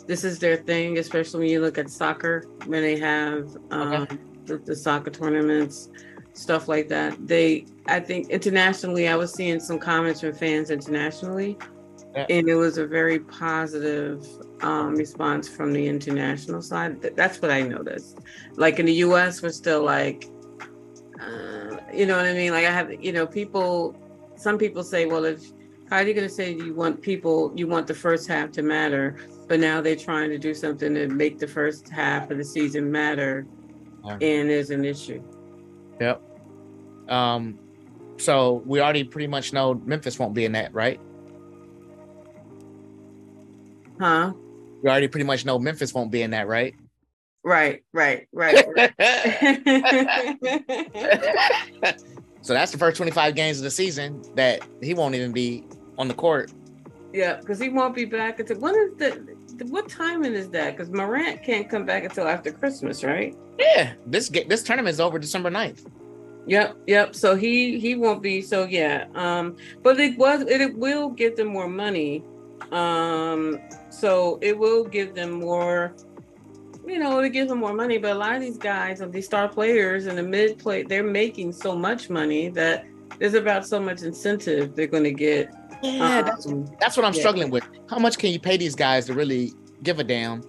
this 0.08 0.24
is 0.24 0.40
their 0.40 0.58
thing, 0.58 0.98
especially 0.98 1.42
when 1.42 1.50
you 1.50 1.62
look 1.62 1.78
at 1.78 1.90
soccer 1.90 2.46
when 2.66 2.82
they 2.82 2.98
have 2.98 3.56
um, 3.70 4.08
the, 4.46 4.58
the 4.58 4.76
soccer 4.76 5.12
tournaments, 5.12 5.90
stuff 6.34 6.68
like 6.68 6.88
that. 6.90 7.16
They, 7.28 7.66
I 7.88 8.00
think 8.00 8.30
internationally, 8.30 9.08
I 9.08 9.16
was 9.16 9.32
seeing 9.34 9.60
some 9.60 9.78
comments 9.80 10.22
from 10.22 10.34
fans 10.34 10.72
internationally. 10.72 11.58
And 12.16 12.50
it 12.50 12.56
was 12.56 12.78
a 12.78 12.86
very 12.86 13.20
positive 13.20 14.26
um, 14.62 14.96
response 14.96 15.48
from 15.48 15.74
the 15.74 15.88
international 15.88 16.62
side. 16.62 17.02
That's 17.16 17.42
what 17.42 17.52
I 17.52 17.62
noticed. 17.62 18.20
Like 18.56 18.80
in 18.80 18.86
the 18.86 18.94
U.S., 18.94 19.42
we're 19.42 19.50
still 19.52 19.84
like, 19.84 20.30
uh, 21.22 21.78
you 21.94 22.06
know 22.06 22.18
what 22.18 22.26
I 22.26 22.34
mean? 22.34 22.52
Like 22.52 22.66
I 22.66 22.72
have, 22.72 22.92
you 23.04 23.12
know, 23.12 23.26
people. 23.26 23.96
Some 24.36 24.58
people 24.58 24.84
say, 24.84 25.06
well, 25.06 25.26
if 25.26 25.52
how 25.90 25.98
are 25.98 26.04
you 26.04 26.14
going 26.14 26.28
to 26.28 26.34
say 26.34 26.52
you 26.54 26.74
want 26.74 27.02
people, 27.02 27.52
you 27.56 27.68
want 27.68 27.86
the 27.86 27.94
first 27.94 28.28
half 28.28 28.52
to 28.54 28.64
matter, 28.64 29.18
but 29.48 29.60
now 29.60 29.82
they're 29.82 29.96
trying 29.96 30.30
to 30.30 30.38
do 30.38 30.54
something 30.54 30.94
to 30.96 31.08
make 31.10 31.38
the 31.38 31.48
first 31.48 31.90
half 31.90 32.32
of 32.32 32.38
the 32.38 32.46
season 32.46 32.90
matter, 32.92 33.46
Yeah. 34.06 34.14
and 34.14 34.50
there's 34.50 34.70
an 34.70 34.86
issue. 34.86 35.22
Yep. 36.00 36.22
Um, 37.10 37.60
so 38.18 38.64
we 38.66 38.80
already 38.80 39.04
pretty 39.04 39.28
much 39.28 39.52
know 39.52 39.74
Memphis 39.86 40.18
won't 40.18 40.34
be 40.34 40.46
in 40.46 40.54
that, 40.54 40.74
right? 40.74 41.00
Huh? 44.02 44.34
We 44.82 44.90
already 44.90 45.08
pretty 45.08 45.28
much 45.28 45.46
know 45.46 45.60
Memphis 45.60 45.94
won't 45.94 46.10
be 46.10 46.24
in 46.24 46.32
that, 46.32 46.48
right? 46.48 46.74
Right, 47.44 47.84
right, 47.94 48.28
right. 48.34 48.66
right. 48.76 48.92
so 52.42 52.54
that's 52.54 52.72
the 52.72 52.80
first 52.80 52.98
25 52.98 53.36
games 53.36 53.60
of 53.60 53.64
the 53.64 53.70
season 53.70 54.24
that 54.34 54.68
he 54.82 54.96
won't 54.96 55.14
even 55.14 55.32
be 55.32 55.66
on 56.00 56.08
the 56.08 56.16
court. 56.16 56.52
yeah, 57.14 57.36
because 57.36 57.60
he 57.60 57.70
won't 57.70 57.94
be 57.94 58.06
back 58.06 58.40
until 58.40 58.58
when 58.58 58.74
is 58.74 58.96
the, 58.98 59.66
what 59.66 59.88
timing 59.88 60.34
is 60.34 60.50
that? 60.50 60.76
Because 60.76 60.92
Morant 60.92 61.44
can't 61.44 61.70
come 61.70 61.86
back 61.86 62.04
until 62.04 62.28
after 62.28 62.52
Christmas, 62.52 63.04
right? 63.04 63.36
Yeah, 63.60 63.94
this 64.08 64.30
this 64.30 64.64
tournament 64.64 64.94
is 64.94 65.00
over 65.00 65.20
December 65.20 65.52
9th. 65.52 65.86
Yep, 66.48 66.76
yep. 66.88 67.16
So 67.16 67.36
he 67.36 67.80
he 67.80 67.94
won't 67.94 68.24
be. 68.24 68.42
So 68.42 68.64
yeah. 68.64 69.06
Um, 69.14 69.58
but 69.84 70.00
it 70.00 70.18
was 70.18 70.42
it, 70.42 70.60
it 70.60 70.76
will 70.76 71.10
get 71.10 71.36
them 71.36 71.50
more 71.50 71.68
money. 71.68 72.24
Um, 72.72 73.60
so 73.90 74.40
it 74.42 74.58
will 74.58 74.84
give 74.86 75.14
them 75.16 75.32
more. 75.32 75.94
You 76.86 76.98
know, 77.00 77.20
it 77.20 77.30
gives 77.30 77.50
them 77.50 77.60
more 77.60 77.74
money. 77.74 77.98
But 77.98 78.12
a 78.12 78.16
lot 78.20 78.36
of 78.36 78.42
these 78.42 78.58
guys, 78.58 79.02
of 79.02 79.12
these 79.12 79.26
star 79.26 79.48
players 79.48 80.08
and 80.08 80.18
the 80.18 80.24
mid 80.24 80.58
play, 80.58 80.84
they're 80.84 81.04
making 81.04 81.54
so 81.54 81.76
much 81.76 82.10
money 82.10 82.50
that 82.50 82.86
there's 83.20 83.36
about 83.36 83.68
so 83.68 83.80
much 83.80 84.02
incentive 84.02 84.76
they're 84.76 84.88
going 84.88 85.04
to 85.04 85.12
get. 85.12 85.54
Yeah, 85.84 86.22
that's 86.22 86.46
Um, 86.48 86.66
that's 86.80 86.98
what 86.98 87.06
I'm 87.06 87.14
yeah. 87.14 87.20
struggling 87.20 87.50
with. 87.50 87.64
How 87.90 88.00
much 88.00 88.18
can 88.18 88.32
you 88.32 88.40
pay 88.40 88.58
these 88.58 88.76
guys 88.76 89.06
to 89.08 89.14
really 89.14 89.54
give 89.84 90.00
a 90.00 90.04
damn, 90.04 90.44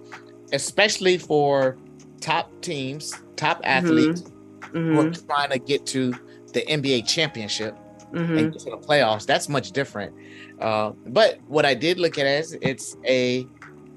especially 0.51 1.17
for 1.17 1.77
top 2.19 2.49
teams, 2.61 3.13
top 3.35 3.61
athletes 3.63 4.23
who 4.71 4.99
are 4.99 5.03
mhm, 5.05 5.25
trying 5.27 5.49
to 5.51 5.59
get 5.59 5.85
to 5.87 6.13
the 6.53 6.61
NBA 6.61 7.07
championship 7.07 7.77
mhm. 8.11 8.37
and 8.37 8.53
get 8.53 8.61
to 8.61 8.69
the 8.71 8.77
playoffs? 8.77 9.25
That's 9.25 9.49
much 9.49 9.71
different. 9.71 10.13
Uh, 10.59 10.91
but 11.07 11.39
what 11.47 11.65
I 11.65 11.73
did 11.73 11.99
look 11.99 12.17
at 12.17 12.25
is 12.25 12.57
it's 12.61 12.95
a 13.05 13.47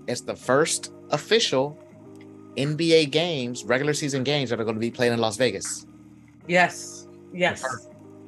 it's 0.06 0.22
the 0.22 0.36
first 0.36 0.92
official 1.10 1.78
NBA 2.56 3.10
games, 3.10 3.64
regular 3.64 3.92
season 3.94 4.24
games 4.24 4.50
that 4.50 4.60
are 4.60 4.64
going 4.64 4.76
to 4.76 4.80
be 4.80 4.90
played 4.90 5.12
in 5.12 5.18
Las 5.18 5.36
Vegas. 5.36 5.86
Yes, 6.46 7.08
yes. 7.32 7.64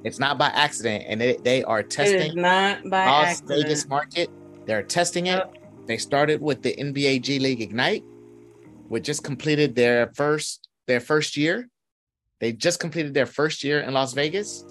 It's 0.04 0.18
not 0.18 0.38
by 0.38 0.48
accident, 0.48 1.04
and 1.08 1.20
they, 1.20 1.36
they 1.36 1.64
are 1.64 1.80
It 1.80 1.86
is 1.86 1.96
testing 1.96 2.40
not 2.40 2.88
by 2.88 3.06
Las 3.06 3.26
accident. 3.28 3.62
Vegas 3.62 3.88
market. 3.88 4.30
They're 4.66 4.82
testing 4.82 5.26
it. 5.26 5.42
They 5.86 5.96
started 5.96 6.40
with 6.40 6.62
the 6.62 6.74
NBA 6.74 7.22
G 7.22 7.38
League 7.38 7.62
Ignite, 7.62 8.04
which 8.88 9.04
just 9.04 9.24
completed 9.24 9.74
their 9.74 10.12
first 10.14 10.68
their 10.86 11.00
first 11.00 11.36
year. 11.36 11.68
They 12.40 12.52
just 12.52 12.78
completed 12.78 13.14
their 13.14 13.26
first 13.26 13.64
year 13.64 13.80
in 13.80 13.94
Las 13.94 14.12
Vegas. 14.12 14.64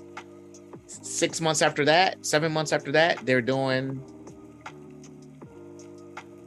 Six 0.88 1.41
months 1.41 1.62
after 1.62 1.84
that, 1.86 2.26
seven 2.26 2.52
months 2.52 2.71
after 2.71 2.91
that, 2.93 3.26
they're 3.26 3.41
doing 3.41 4.02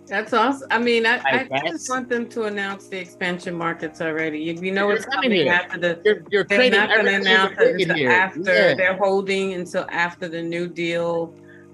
That's 0.07 0.33
awesome. 0.33 0.67
I 0.73 0.79
mean, 0.79 1.07
I, 1.07 1.19
I 1.19 1.47
Like 1.51 1.67
just 1.67 1.89
want 1.89 2.09
them 2.09 2.29
to 2.31 2.45
announce 2.45 2.89
the 2.89 2.99
expansion 2.99 3.55
markets 3.55 4.01
already. 4.01 4.41
You, 4.41 4.55
you 4.55 4.73
know 4.73 4.89
They're 4.89 4.99
coming 4.99 5.31
here. 5.31 5.53
after 5.53 5.79
the. 5.79 6.01
you're, 6.05 6.23
you're 6.31 6.45
They're 6.45 6.71
not 6.71 6.89
going 6.89 7.05
to 7.07 7.15
announce 7.15 7.55
it 7.61 7.81
until 7.81 7.95
here. 7.97 8.11
after. 8.11 8.41
Yeah. 8.41 8.75
They're 8.75 8.97
holding 8.97 9.53
until 9.53 9.87
after 9.91 10.27
the 10.27 10.43
new 10.43 10.67
deal, 10.67 11.33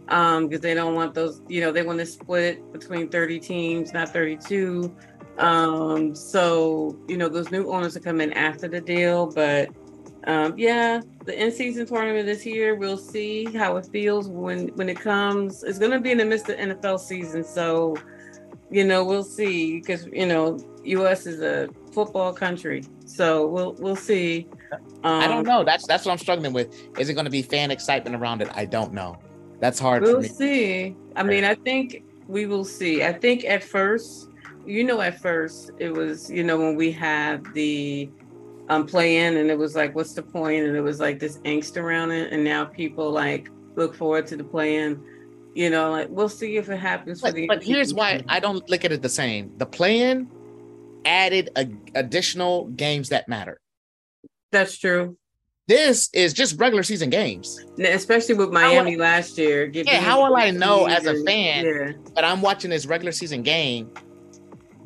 um, 0.09 0.49
because 0.49 0.61
they 0.61 0.75
don't 0.75 0.95
want 0.95 1.15
those. 1.15 1.41
You 1.49 1.63
know, 1.63 1.73
they 1.73 1.83
want 1.83 1.99
to 2.01 2.07
split 2.07 2.73
between 2.73 3.09
thirty 3.09 3.39
teams, 3.41 3.95
not 3.95 4.11
thirty-two. 4.13 4.95
Um, 5.39 6.15
so 6.15 6.99
you 7.09 7.17
know, 7.17 7.29
those 7.31 7.51
new 7.51 7.71
owners 7.73 7.97
are 7.97 8.01
coming 8.01 8.33
after 8.35 8.67
the 8.69 8.81
deal, 8.81 9.29
but. 9.33 9.71
Um, 10.27 10.59
yeah, 10.59 11.01
the 11.25 11.41
in-season 11.41 11.87
tournament 11.87 12.27
this 12.27 12.45
year. 12.45 12.75
We'll 12.75 12.99
see 12.99 13.45
how 13.45 13.77
it 13.77 13.87
feels 13.87 14.29
when 14.29 14.69
when 14.69 14.89
it 14.89 14.99
comes. 14.99 15.63
It's 15.63 15.79
going 15.79 15.93
to 15.93 16.01
be 16.01 16.11
in 16.11 16.19
the 16.19 16.25
midst 16.25 16.49
of 16.49 16.57
NFL 16.57 16.99
season, 17.01 17.45
so 17.45 17.97
you 18.71 18.85
know 18.85 19.05
we'll 19.05 19.23
see 19.23 19.79
because 19.79 20.07
you 20.07 20.27
know 20.27 20.59
us 20.85 21.27
is 21.27 21.41
a 21.41 21.69
football 21.93 22.33
country 22.33 22.83
so 23.05 23.47
we'll 23.47 23.75
we'll 23.75 23.95
see 23.95 24.49
um, 25.05 25.21
I 25.21 25.29
don't 25.29 25.47
know. 25.47 25.63
That's 25.63 25.87
that's 25.87 26.05
what 26.05 26.11
I'm 26.11 26.19
struggling 26.19 26.53
with. 26.53 26.75
Is 26.99 27.09
it 27.09 27.15
going 27.15 27.27
to 27.27 27.31
be 27.31 27.43
fan 27.43 27.71
excitement 27.71 28.17
around 28.17 28.43
it? 28.43 28.49
I 28.55 28.65
don't 28.65 28.93
know. 28.93 29.17
That's 29.61 29.79
hard 29.79 30.05
for 30.05 30.19
we'll 30.19 30.23
see 30.23 30.95
i 31.15 31.23
mean 31.23 31.45
i 31.45 31.55
think 31.55 32.05
we 32.29 32.47
will 32.47 32.65
see 32.65 33.03
i 33.03 33.13
think 33.13 33.45
at 33.45 33.63
first 33.65 34.29
you 34.67 34.85
know 34.85 35.01
at 35.01 35.21
first 35.21 35.71
it 35.79 35.91
was 35.91 36.31
you 36.31 36.43
know 36.43 36.59
when 36.59 36.77
we 36.77 36.93
had 36.93 37.45
the 37.55 38.11
um 38.69 38.87
play 38.87 39.19
in 39.19 39.37
and 39.37 39.51
it 39.51 39.59
was 39.59 39.75
like 39.77 39.95
what's 39.95 40.13
the 40.15 40.23
point 40.23 40.67
and 40.67 40.77
it 40.77 40.81
was 40.81 40.99
like 41.01 41.19
this 41.19 41.39
angst 41.39 41.77
around 41.77 42.11
it 42.11 42.33
and 42.33 42.43
now 42.43 42.65
people 42.65 43.11
like 43.11 43.49
look 43.77 43.95
forward 43.95 44.27
to 44.27 44.37
the 44.37 44.45
play 44.45 44.77
in 44.77 45.01
you 45.55 45.71
know 45.71 45.91
like 45.91 46.09
we'll 46.11 46.29
see 46.29 46.57
if 46.57 46.69
it 46.69 46.79
happens 46.79 47.21
for 47.21 47.29
But, 47.29 47.35
the 47.35 47.47
but 47.47 47.63
here's 47.63 47.95
why 47.95 48.23
I 48.29 48.41
don't 48.41 48.69
look 48.69 48.85
at 48.85 48.93
it 48.93 49.03
the 49.03 49.09
same. 49.09 49.53
The 49.59 49.67
plan 49.67 50.29
added 51.05 51.51
a, 51.57 51.69
additional 51.95 52.67
games 52.69 53.11
that 53.11 53.29
matter. 53.29 53.61
that's 54.51 54.77
true 54.79 55.17
This 55.69 56.11
is 56.13 56.33
just 56.33 56.59
regular 56.61 56.83
season 56.83 57.11
games. 57.11 57.61
N- 57.79 57.87
especially 57.87 58.35
with 58.35 58.51
Miami 58.51 58.97
last 58.97 59.37
year. 59.39 59.67
Yeah, 59.73 60.01
how 60.01 60.25
will 60.27 60.37
I 60.37 60.51
know 60.51 60.87
as 60.87 61.07
a 61.07 61.15
fan? 61.25 61.65
Yeah, 61.65 61.93
But 62.15 62.25
I'm 62.25 62.41
watching 62.43 62.71
this 62.71 62.87
regular 62.87 63.13
season 63.13 63.43
game 63.43 63.91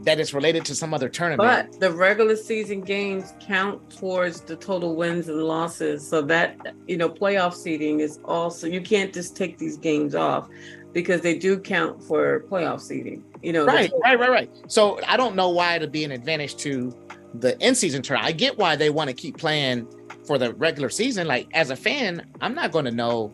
that 0.03 0.19
is 0.19 0.33
related 0.33 0.65
to 0.65 0.75
some 0.75 0.95
other 0.95 1.09
tournament. 1.09 1.71
but 1.71 1.81
the 1.81 1.91
regular 1.93 2.37
season 2.37 2.81
games 2.81 3.35
count 3.41 3.91
towards 3.91 4.41
the 4.41 4.57
total 4.57 4.97
wins 4.97 5.29
and 5.29 5.43
losses. 5.43 6.07
So 6.07 6.23
that 6.23 6.75
you 6.87 6.97
know, 6.97 7.09
playoff 7.09 7.55
seeding 7.55 8.01
is 8.01 8.19
also 8.25 8.67
you 8.67 8.81
can't 8.81 9.13
just 9.13 9.37
take 9.37 9.59
these 9.59 9.77
games 9.77 10.15
off 10.15 10.49
because 10.93 11.21
they 11.21 11.39
do 11.39 11.59
count 11.59 12.03
for 12.03 12.45
playoff 12.51 12.81
seeding. 12.81 13.23
You 13.43 13.53
know, 13.53 13.65
right, 13.67 13.93
right, 14.03 14.19
right, 14.19 14.31
right. 14.31 14.51
So 14.67 15.01
I 15.07 15.17
don't 15.17 15.35
know 15.37 15.51
why 15.51 15.77
it'd 15.77 15.93
be 15.93 16.05
an 16.05 16.13
advantage 16.13 16.57
to 16.57 16.95
the 17.35 17.59
in 17.65 17.75
season 17.75 18.03
tournament. 18.03 18.29
I 18.29 18.37
get 18.37 18.59
why 18.59 18.77
they 18.77 18.91
want 18.91 19.09
to 19.09 19.15
keep 19.15 19.37
playing 19.39 19.87
for 20.27 20.37
the 20.39 20.53
regular 20.55 20.89
season. 20.91 21.27
Like 21.27 21.49
as 21.55 21.71
a 21.71 21.77
fan, 21.77 22.27
I'm 22.41 22.55
not 22.55 22.73
going 22.73 22.85
to 22.87 22.91
know 22.91 23.33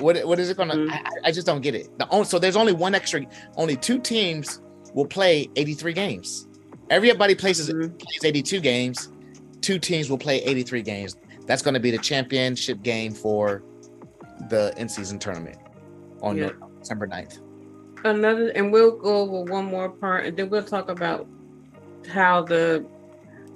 what 0.00 0.24
what 0.26 0.38
is 0.38 0.50
it 0.50 0.56
going 0.56 0.68
to. 0.70 0.76
Mhm. 0.76 0.90
I, 0.92 1.02
I 1.24 1.32
just 1.32 1.46
don't 1.46 1.60
get 1.60 1.74
it. 1.74 1.96
The 1.98 2.08
only, 2.10 2.24
so 2.26 2.38
there's 2.38 2.56
only 2.56 2.72
one 2.72 2.94
extra. 2.94 3.24
Only 3.56 3.76
two 3.76 3.98
teams 3.98 4.60
will 4.94 5.06
play 5.06 5.48
83 5.56 5.92
games. 5.92 6.46
Everybody 6.90 7.34
plays 7.34 7.68
Mhm. 7.68 7.98
plays 7.98 8.24
82 8.24 8.60
games. 8.60 9.10
Two 9.60 9.78
teams 9.78 10.08
will 10.10 10.18
play 10.18 10.38
83 10.42 10.82
games. 10.82 11.16
That's 11.46 11.62
going 11.62 11.74
to 11.74 11.80
be 11.80 11.90
the 11.90 11.98
championship 11.98 12.82
game 12.82 13.12
for 13.12 13.62
the 14.48 14.72
in 14.76 14.88
season 14.88 15.18
tournament 15.18 15.58
on 16.22 16.36
Yeah. 16.36 16.50
December 16.80 17.06
9th. 17.06 17.40
another 18.04 18.50
and 18.50 18.72
we'll 18.72 18.92
go 18.96 19.16
over 19.22 19.50
one 19.52 19.64
more 19.64 19.88
part 19.88 20.24
and 20.24 20.36
then 20.36 20.48
we'll 20.48 20.62
talk 20.62 20.88
about 20.88 21.26
how 22.08 22.40
the 22.40 22.84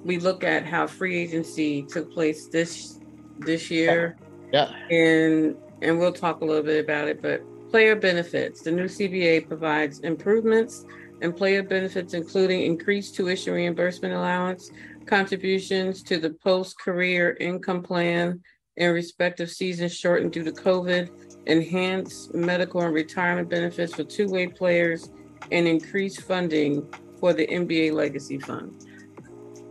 we 0.03 0.17
look 0.19 0.43
at 0.43 0.65
how 0.65 0.85
free 0.85 1.15
agency 1.17 1.81
took 1.83 2.11
place 2.11 2.47
this 2.47 2.99
this 3.39 3.71
year 3.71 4.17
Yeah. 4.51 4.69
and 4.91 5.55
and 5.81 5.97
we'll 5.97 6.11
talk 6.11 6.41
a 6.41 6.45
little 6.45 6.61
bit 6.61 6.83
about 6.83 7.07
it 7.07 7.21
but 7.21 7.41
player 7.71 7.95
benefits 7.95 8.61
the 8.63 8.71
new 8.71 8.83
cba 8.85 9.47
provides 9.47 9.99
improvements 10.01 10.83
and 11.23 11.35
player 11.35 11.63
benefits 11.63 12.13
including 12.13 12.61
increased 12.61 13.15
tuition 13.15 13.53
reimbursement 13.53 14.13
allowance 14.13 14.69
contributions 15.07 16.03
to 16.03 16.19
the 16.19 16.29
post-career 16.29 17.35
income 17.39 17.81
plan 17.81 18.39
in 18.77 18.91
respective 18.91 19.49
seasons 19.49 19.95
shortened 19.95 20.31
due 20.33 20.43
to 20.43 20.51
covid 20.51 21.09
enhanced 21.47 22.33
medical 22.35 22.81
and 22.81 22.93
retirement 22.93 23.49
benefits 23.49 23.95
for 23.95 24.03
two-way 24.03 24.45
players 24.47 25.11
and 25.51 25.67
increased 25.67 26.21
funding 26.21 26.85
for 27.19 27.33
the 27.33 27.47
nba 27.47 27.91
legacy 27.93 28.37
fund 28.37 28.85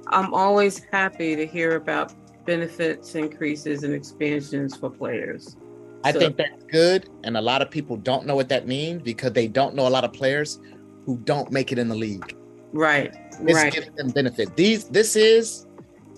i'm 0.08 0.32
always 0.34 0.82
happy 0.90 1.36
to 1.36 1.46
hear 1.46 1.76
about 1.76 2.14
benefits 2.46 3.14
increases 3.14 3.84
and 3.84 3.94
expansions 3.94 4.74
for 4.74 4.90
players 4.90 5.56
I 6.04 6.10
so. 6.10 6.18
think 6.18 6.36
that's 6.36 6.64
good, 6.64 7.08
and 7.22 7.36
a 7.36 7.40
lot 7.40 7.62
of 7.62 7.70
people 7.70 7.96
don't 7.96 8.26
know 8.26 8.34
what 8.34 8.48
that 8.48 8.66
means 8.66 9.02
because 9.02 9.34
they 9.34 9.46
don't 9.46 9.76
know 9.76 9.86
a 9.86 9.88
lot 9.88 10.02
of 10.02 10.12
players 10.12 10.58
who 11.04 11.18
don't 11.18 11.50
make 11.50 11.72
it 11.72 11.78
in 11.78 11.88
the 11.88 11.94
league. 11.94 12.36
Right. 12.72 13.12
This 13.40 13.56
right. 13.56 13.72
gives 13.72 13.90
them 13.96 14.08
benefit. 14.10 14.56
These 14.56 14.84
this 14.88 15.16
is 15.16 15.66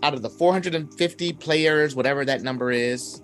out 0.03 0.15
of 0.15 0.23
the 0.23 0.31
450 0.31 1.33
players, 1.35 1.95
whatever 1.95 2.25
that 2.25 2.43
number 2.43 2.71
is, 2.71 3.23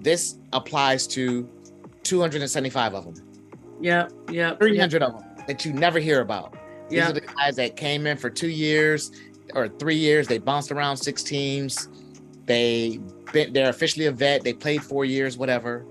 this 0.00 0.38
applies 0.52 1.06
to 1.08 1.48
275 2.02 2.94
of 2.94 3.04
them. 3.14 3.28
Yep. 3.80 4.12
Yep. 4.30 4.60
300 4.60 5.00
yep. 5.00 5.08
of 5.08 5.20
them 5.20 5.46
that 5.46 5.64
you 5.64 5.72
never 5.72 5.98
hear 5.98 6.20
about. 6.20 6.54
These 6.88 6.98
yep. 6.98 7.10
are 7.10 7.12
the 7.12 7.20
guys 7.20 7.56
that 7.56 7.76
came 7.76 8.06
in 8.06 8.16
for 8.16 8.30
two 8.30 8.48
years 8.48 9.10
or 9.54 9.68
three 9.68 9.96
years. 9.96 10.26
They 10.26 10.38
bounced 10.38 10.72
around 10.72 10.96
six 10.96 11.22
teams. 11.22 11.88
They 12.46 13.00
been, 13.32 13.52
they're 13.52 13.70
officially 13.70 14.06
a 14.06 14.12
vet. 14.12 14.42
They 14.42 14.52
played 14.52 14.82
four 14.82 15.04
years, 15.04 15.36
whatever, 15.36 15.86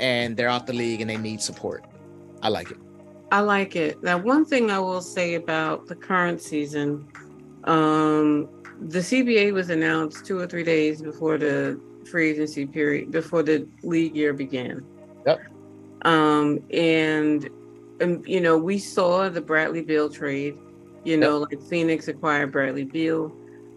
and 0.00 0.36
they're 0.36 0.48
out 0.48 0.66
the 0.66 0.72
league 0.72 1.00
and 1.00 1.08
they 1.08 1.16
need 1.16 1.40
support. 1.40 1.84
I 2.42 2.48
like 2.48 2.70
it. 2.70 2.78
I 3.32 3.40
like 3.40 3.74
it. 3.76 4.02
Now, 4.02 4.18
one 4.18 4.44
thing 4.44 4.70
I 4.70 4.78
will 4.78 5.00
say 5.00 5.34
about 5.34 5.86
the 5.86 5.96
current 5.96 6.40
season, 6.40 7.08
um, 7.64 8.48
the 8.80 9.00
CBA 9.00 9.52
was 9.52 9.70
announced 9.70 10.24
two 10.24 10.38
or 10.38 10.46
three 10.46 10.62
days 10.62 11.02
before 11.02 11.38
the 11.38 11.80
free 12.08 12.30
agency 12.30 12.66
period, 12.66 13.10
before 13.10 13.42
the 13.42 13.66
league 13.82 14.14
year 14.14 14.32
began. 14.32 14.84
Yep. 15.26 15.40
Um, 16.02 16.62
and, 16.72 17.48
and 18.00 18.24
you 18.26 18.40
know, 18.40 18.56
we 18.56 18.78
saw 18.78 19.28
the 19.28 19.40
Bradley 19.40 19.82
Beal 19.82 20.08
trade. 20.08 20.56
You 21.04 21.16
know, 21.16 21.40
yep. 21.40 21.50
like 21.50 21.68
Phoenix 21.68 22.08
acquired 22.08 22.52
Bradley 22.52 22.84
Beal. 22.84 23.32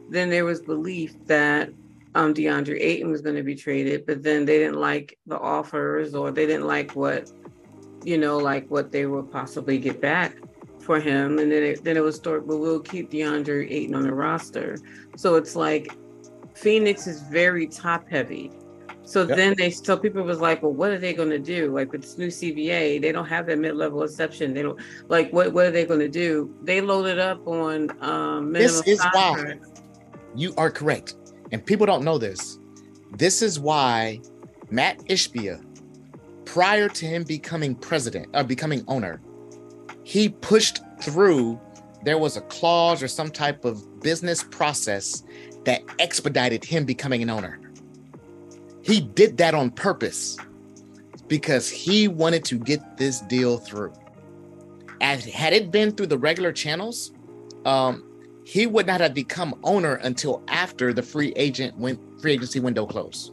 Then 0.09 0.29
there 0.29 0.45
was 0.45 0.61
belief 0.61 1.15
that 1.25 1.69
um, 2.15 2.33
DeAndre 2.33 2.79
Ayton 2.81 3.11
was 3.11 3.21
going 3.21 3.35
to 3.35 3.43
be 3.43 3.55
traded, 3.55 4.05
but 4.05 4.23
then 4.23 4.45
they 4.45 4.57
didn't 4.57 4.79
like 4.79 5.17
the 5.27 5.37
offers 5.37 6.15
or 6.15 6.31
they 6.31 6.45
didn't 6.47 6.65
like 6.65 6.95
what, 6.95 7.31
you 8.03 8.17
know, 8.17 8.37
like 8.37 8.69
what 8.69 8.91
they 8.91 9.05
will 9.05 9.23
possibly 9.23 9.77
get 9.77 10.01
back 10.01 10.35
for 10.79 10.99
him. 10.99 11.39
And 11.39 11.51
then 11.51 11.63
it, 11.63 11.83
then 11.83 11.97
it 11.97 12.03
was 12.03 12.15
start, 12.15 12.47
but 12.47 12.57
we'll 12.57 12.79
keep 12.79 13.11
DeAndre 13.11 13.69
Ayton 13.69 13.95
on 13.95 14.03
the 14.03 14.13
roster. 14.13 14.77
So 15.15 15.35
it's 15.35 15.55
like 15.55 15.95
Phoenix 16.55 17.07
is 17.07 17.21
very 17.23 17.67
top 17.67 18.09
heavy. 18.09 18.51
So 19.03 19.23
yep. 19.23 19.37
then 19.37 19.55
they 19.57 19.71
so 19.71 19.97
people 19.97 20.21
was 20.21 20.39
like, 20.39 20.61
well, 20.61 20.71
what 20.71 20.91
are 20.91 20.99
they 20.99 21.13
going 21.13 21.31
to 21.31 21.39
do? 21.39 21.73
Like 21.73 21.91
with 21.91 22.01
this 22.01 22.17
new 22.19 22.27
CBA, 22.27 23.01
they 23.01 23.11
don't 23.11 23.25
have 23.25 23.47
that 23.47 23.57
mid 23.57 23.75
level 23.75 24.03
exception. 24.03 24.53
They 24.53 24.61
don't 24.61 24.79
like 25.07 25.33
what 25.33 25.51
what 25.51 25.65
are 25.65 25.71
they 25.71 25.85
going 25.85 25.99
to 25.99 26.07
do? 26.09 26.53
They 26.61 26.79
loaded 26.79 27.17
up 27.17 27.47
on 27.47 27.91
um. 28.03 28.53
This 28.53 28.85
is 28.87 29.03
why 29.13 29.55
you 30.35 30.53
are 30.57 30.69
correct, 30.69 31.15
and 31.51 31.65
people 31.65 31.87
don't 31.87 32.03
know 32.03 32.19
this. 32.19 32.59
This 33.17 33.41
is 33.41 33.59
why 33.59 34.21
Matt 34.69 34.99
Ishbia, 35.05 35.68
prior 36.53 36.89
to 36.89 37.05
him 37.05 37.23
becoming 37.23 37.75
president 37.75 38.27
or 38.33 38.39
uh, 38.39 38.43
becoming 38.43 38.83
owner, 38.87 39.21
he 40.03 40.29
pushed 40.29 40.81
through. 41.01 41.59
There 42.03 42.17
was 42.17 42.37
a 42.37 42.41
clause 42.41 43.03
or 43.03 43.07
some 43.07 43.29
type 43.29 43.65
of 43.65 44.01
business 44.01 44.43
process 44.43 45.23
that 45.65 45.81
expedited 45.99 46.63
him 46.63 46.85
becoming 46.85 47.21
an 47.21 47.29
owner 47.29 47.59
he 48.89 49.01
did 49.01 49.37
that 49.37 49.53
on 49.53 49.69
purpose 49.69 50.35
because 51.27 51.69
he 51.69 52.07
wanted 52.07 52.43
to 52.45 52.57
get 52.57 52.97
this 52.97 53.21
deal 53.21 53.57
through. 53.59 53.93
And 54.99 55.21
had 55.21 55.53
it 55.53 55.71
been 55.71 55.91
through 55.91 56.07
the 56.07 56.17
regular 56.17 56.51
channels, 56.51 57.11
um, 57.65 58.03
he 58.45 58.65
would 58.65 58.87
not 58.87 58.99
have 58.99 59.13
become 59.13 59.53
owner 59.63 59.95
until 59.95 60.41
after 60.47 60.91
the 60.91 61.03
free 61.03 61.33
agent 61.35 61.77
went 61.77 61.99
free 62.19 62.33
agency 62.33 62.59
window 62.59 62.85
closed. 62.87 63.31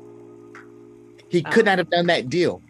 He 1.30 1.42
could 1.42 1.64
not 1.64 1.78
have 1.78 1.88
done 1.88 2.06
that 2.06 2.28
deal 2.28 2.62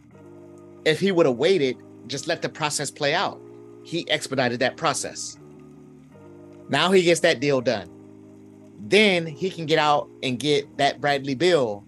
if 0.87 1.01
he 1.01 1.13
would 1.13 1.27
have 1.27 1.37
waited, 1.37 1.77
just 2.07 2.29
let 2.29 2.41
the 2.41 2.49
process 2.49 2.91
play 2.91 3.13
out. 3.13 3.39
He 3.83 4.09
expedited 4.09 4.61
that 4.61 4.77
process. 4.77 5.37
Now 6.69 6.91
he 6.93 7.03
gets 7.03 7.21
that 7.21 7.41
deal 7.41 7.61
done. 7.61 7.91
Then 8.79 9.27
he 9.27 9.51
can 9.51 9.67
get 9.67 9.79
out 9.79 10.09
and 10.23 10.39
get 10.39 10.79
that 10.79 11.01
Bradley 11.01 11.35
Beal 11.35 11.85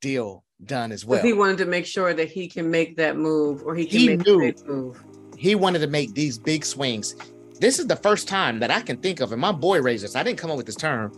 deal 0.00 0.44
done 0.64 0.92
as 0.92 1.04
well. 1.04 1.22
He 1.22 1.32
wanted 1.32 1.58
to 1.58 1.66
make 1.66 1.86
sure 1.86 2.12
that 2.12 2.30
he 2.30 2.46
can 2.46 2.70
make 2.70 2.96
that 2.96 3.16
move 3.16 3.62
or 3.64 3.74
he 3.74 3.86
can 3.86 4.00
he 4.00 4.08
make 4.08 4.26
knew 4.26 4.52
that 4.52 4.68
move. 4.68 5.02
He 5.36 5.54
wanted 5.54 5.78
to 5.80 5.86
make 5.86 6.14
these 6.14 6.38
big 6.38 6.64
swings. 6.64 7.16
This 7.58 7.78
is 7.78 7.86
the 7.86 7.96
first 7.96 8.28
time 8.28 8.58
that 8.60 8.70
I 8.70 8.80
can 8.80 8.98
think 8.98 9.20
of, 9.20 9.32
and 9.32 9.40
my 9.40 9.52
boy 9.52 9.80
raised 9.80 10.04
this. 10.04 10.16
I 10.16 10.22
didn't 10.22 10.38
come 10.38 10.50
up 10.50 10.56
with 10.58 10.66
this 10.66 10.76
term. 10.76 11.12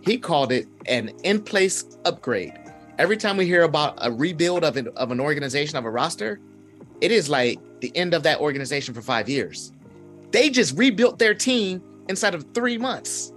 He 0.00 0.16
called 0.16 0.52
it 0.52 0.66
an 0.86 1.10
in-place 1.24 1.98
upgrade. 2.04 2.58
Every 2.98 3.16
time 3.16 3.36
we 3.36 3.46
hear 3.46 3.62
about 3.62 3.98
a 4.00 4.10
rebuild 4.10 4.64
of 4.64 4.76
an, 4.76 4.88
of 4.96 5.10
an 5.10 5.20
organization 5.20 5.76
of 5.76 5.84
a 5.84 5.90
roster, 5.90 6.40
it 7.00 7.12
is 7.12 7.28
like 7.28 7.58
the 7.80 7.94
end 7.96 8.14
of 8.14 8.22
that 8.22 8.40
organization 8.40 8.94
for 8.94 9.02
five 9.02 9.28
years. 9.28 9.72
They 10.30 10.48
just 10.48 10.76
rebuilt 10.76 11.18
their 11.18 11.34
team 11.34 11.82
inside 12.08 12.34
of 12.34 12.46
three 12.54 12.78
months. 12.78 13.32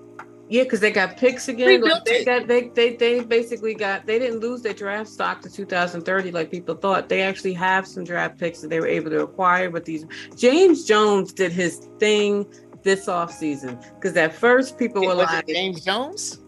Yeah, 0.47 0.63
because 0.63 0.79
they 0.79 0.91
got 0.91 1.15
picks 1.17 1.47
again. 1.47 1.81
Like 1.81 2.05
they 2.05 2.25
got 2.25 2.47
they, 2.47 2.69
they 2.69 2.95
they 2.95 3.19
basically 3.19 3.75
got 3.75 4.07
they 4.07 4.17
didn't 4.17 4.39
lose 4.39 4.63
their 4.63 4.73
draft 4.73 5.09
stock 5.09 5.41
to 5.41 5.49
2030 5.49 6.31
like 6.31 6.49
people 6.49 6.73
thought. 6.73 7.07
They 7.07 7.21
actually 7.21 7.53
have 7.53 7.85
some 7.85 8.03
draft 8.03 8.39
picks 8.39 8.61
that 8.61 8.69
they 8.69 8.79
were 8.79 8.87
able 8.87 9.11
to 9.11 9.21
acquire. 9.21 9.69
But 9.69 9.85
these 9.85 10.05
James 10.35 10.85
Jones 10.85 11.33
did 11.33 11.51
his 11.51 11.87
thing 11.99 12.47
this 12.81 13.07
off 13.07 13.31
season 13.31 13.77
because 13.95 14.17
at 14.17 14.33
first 14.33 14.79
people 14.79 15.05
were 15.05 15.13
like 15.13 15.45
James 15.45 15.85
Jones. 15.85 16.39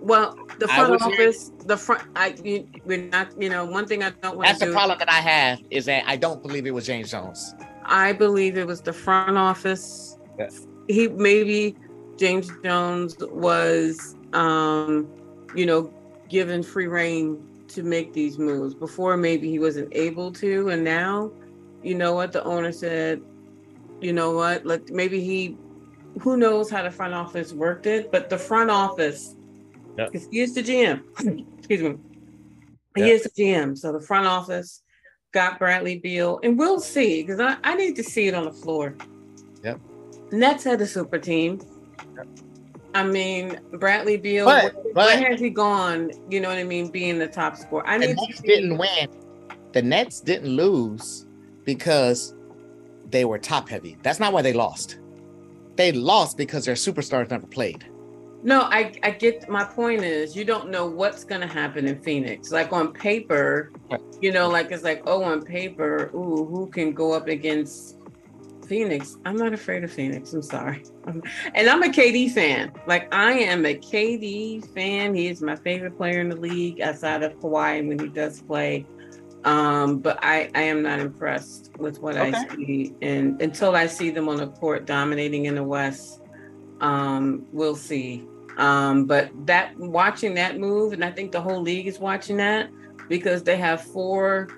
Well, 0.00 0.38
the 0.58 0.66
front 0.66 1.02
office, 1.02 1.52
the 1.66 1.76
front. 1.76 2.02
I 2.16 2.34
you, 2.42 2.66
we're 2.84 3.08
not. 3.08 3.28
You 3.40 3.50
know, 3.50 3.64
one 3.64 3.86
thing 3.86 4.02
I 4.02 4.10
don't 4.10 4.36
want. 4.36 4.48
To 4.48 4.52
that's 4.52 4.64
the 4.64 4.72
problem 4.72 4.98
that 4.98 5.10
I 5.10 5.20
have 5.20 5.60
is 5.70 5.84
that 5.86 6.04
I 6.06 6.16
don't 6.16 6.42
believe 6.42 6.66
it 6.66 6.70
was 6.70 6.86
James 6.86 7.10
Jones. 7.10 7.54
I 7.84 8.12
believe 8.12 8.56
it 8.56 8.66
was 8.66 8.80
the 8.80 8.92
front 8.92 9.36
office. 9.36 10.18
Yes. 10.38 10.66
He 10.88 11.08
maybe 11.08 11.76
James 12.16 12.50
Jones 12.62 13.16
was, 13.30 14.16
um, 14.32 15.08
you 15.54 15.66
know, 15.66 15.92
given 16.28 16.62
free 16.62 16.86
reign 16.86 17.42
to 17.68 17.82
make 17.82 18.12
these 18.12 18.38
moves. 18.38 18.74
Before, 18.74 19.16
maybe 19.16 19.50
he 19.50 19.58
wasn't 19.58 19.88
able 19.92 20.32
to, 20.32 20.70
and 20.70 20.82
now, 20.82 21.30
you 21.82 21.94
know 21.94 22.14
what? 22.14 22.32
The 22.32 22.42
owner 22.44 22.72
said, 22.72 23.22
you 24.00 24.12
know 24.12 24.32
what? 24.32 24.64
Like 24.64 24.90
maybe 24.90 25.20
he, 25.20 25.56
who 26.20 26.36
knows 26.36 26.70
how 26.70 26.82
the 26.82 26.90
front 26.90 27.14
office 27.14 27.52
worked 27.52 27.86
it, 27.86 28.10
but 28.10 28.30
the 28.30 28.38
front 28.38 28.70
office, 28.70 29.36
yep. 29.96 30.12
he 30.12 30.40
is 30.40 30.54
the 30.54 30.62
GM. 30.62 31.02
Excuse 31.58 31.82
me. 31.82 31.96
He 32.96 33.02
yep. 33.02 33.12
is 33.12 33.22
the 33.24 33.30
GM. 33.30 33.78
So 33.78 33.92
the 33.92 34.00
front 34.00 34.26
office 34.26 34.82
got 35.32 35.58
Bradley 35.58 35.98
Beal, 35.98 36.40
and 36.42 36.58
we'll 36.58 36.80
see 36.80 37.22
because 37.22 37.40
I, 37.40 37.56
I 37.62 37.74
need 37.74 37.96
to 37.96 38.02
see 38.02 38.26
it 38.26 38.34
on 38.34 38.44
the 38.44 38.52
floor. 38.52 38.96
Yep. 39.62 39.80
Nets 40.32 40.64
had 40.64 40.80
a 40.80 40.86
super 40.86 41.18
team. 41.18 41.60
I 42.94 43.04
mean, 43.04 43.60
Bradley 43.74 44.16
Beal, 44.16 44.46
but, 44.46 44.74
but, 44.94 45.20
where 45.20 45.30
has 45.30 45.40
he 45.40 45.50
gone? 45.50 46.10
You 46.28 46.40
know 46.40 46.48
what 46.48 46.58
I 46.58 46.64
mean? 46.64 46.90
Being 46.90 47.18
the 47.18 47.28
top 47.28 47.56
scorer. 47.56 47.86
I 47.86 47.98
need 47.98 48.16
Nets 48.16 48.40
didn't 48.40 48.78
win. 48.78 49.08
The 49.72 49.82
Nets 49.82 50.20
didn't 50.20 50.48
lose 50.48 51.26
because 51.64 52.34
they 53.10 53.24
were 53.24 53.38
top 53.38 53.68
heavy. 53.68 53.96
That's 54.02 54.18
not 54.18 54.32
why 54.32 54.42
they 54.42 54.52
lost. 54.52 54.98
They 55.76 55.92
lost 55.92 56.36
because 56.36 56.64
their 56.64 56.74
superstars 56.74 57.30
never 57.30 57.46
played. 57.46 57.86
No, 58.42 58.62
I, 58.62 58.92
I 59.02 59.10
get 59.10 59.48
my 59.48 59.64
point 59.64 60.02
is 60.02 60.34
you 60.34 60.44
don't 60.44 60.70
know 60.70 60.86
what's 60.86 61.24
gonna 61.24 61.46
happen 61.46 61.86
in 61.86 62.00
Phoenix. 62.00 62.50
Like 62.50 62.72
on 62.72 62.92
paper, 62.92 63.70
you 64.20 64.32
know, 64.32 64.48
like 64.48 64.70
it's 64.70 64.82
like, 64.82 65.02
oh, 65.06 65.22
on 65.22 65.42
paper, 65.42 66.10
ooh, 66.14 66.46
who 66.46 66.66
can 66.68 66.92
go 66.92 67.12
up 67.12 67.28
against 67.28 67.98
Phoenix. 68.66 69.18
I'm 69.24 69.36
not 69.36 69.52
afraid 69.52 69.84
of 69.84 69.92
Phoenix. 69.92 70.32
I'm 70.32 70.42
sorry. 70.42 70.84
and 71.54 71.68
I'm 71.68 71.82
a 71.82 71.88
KD 71.88 72.30
fan. 72.30 72.72
Like 72.86 73.12
I 73.12 73.32
am 73.32 73.66
a 73.66 73.74
KD 73.74 74.72
fan. 74.72 75.14
He 75.14 75.26
is 75.26 75.42
my 75.42 75.56
favorite 75.56 75.96
player 75.96 76.20
in 76.20 76.28
the 76.28 76.36
league 76.36 76.80
outside 76.80 77.22
of 77.22 77.34
Kawhi 77.40 77.86
when 77.86 77.98
he 77.98 78.08
does 78.08 78.40
play. 78.40 78.86
Um, 79.44 79.98
but 79.98 80.18
I, 80.22 80.50
I 80.54 80.62
am 80.62 80.82
not 80.82 81.00
impressed 81.00 81.72
with 81.78 82.00
what 82.00 82.16
okay. 82.16 82.32
I 82.32 82.54
see. 82.54 82.94
And 83.02 83.40
until 83.42 83.74
I 83.74 83.86
see 83.86 84.10
them 84.10 84.28
on 84.28 84.36
the 84.36 84.48
court 84.48 84.86
dominating 84.86 85.46
in 85.46 85.56
the 85.56 85.64
West, 85.64 86.20
um, 86.80 87.46
we'll 87.52 87.76
see. 87.76 88.26
Um, 88.56 89.06
but 89.06 89.30
that 89.46 89.76
watching 89.78 90.34
that 90.34 90.58
move, 90.58 90.92
and 90.92 91.04
I 91.04 91.10
think 91.10 91.32
the 91.32 91.40
whole 91.40 91.60
league 91.60 91.86
is 91.86 91.98
watching 91.98 92.36
that 92.38 92.70
because 93.08 93.42
they 93.42 93.56
have 93.56 93.82
four 93.82 94.48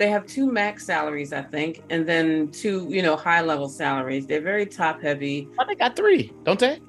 they 0.00 0.08
have 0.08 0.26
two 0.26 0.50
max 0.50 0.86
salaries, 0.86 1.30
I 1.30 1.42
think, 1.42 1.82
and 1.90 2.08
then 2.08 2.48
two, 2.52 2.86
you 2.88 3.02
know, 3.02 3.16
high 3.16 3.42
level 3.42 3.68
salaries. 3.68 4.26
They're 4.26 4.40
very 4.40 4.64
top 4.64 5.02
heavy. 5.02 5.46
Oh, 5.58 5.64
they 5.68 5.74
got 5.74 5.94
three, 5.94 6.32
don't 6.42 6.58
they? 6.58 6.80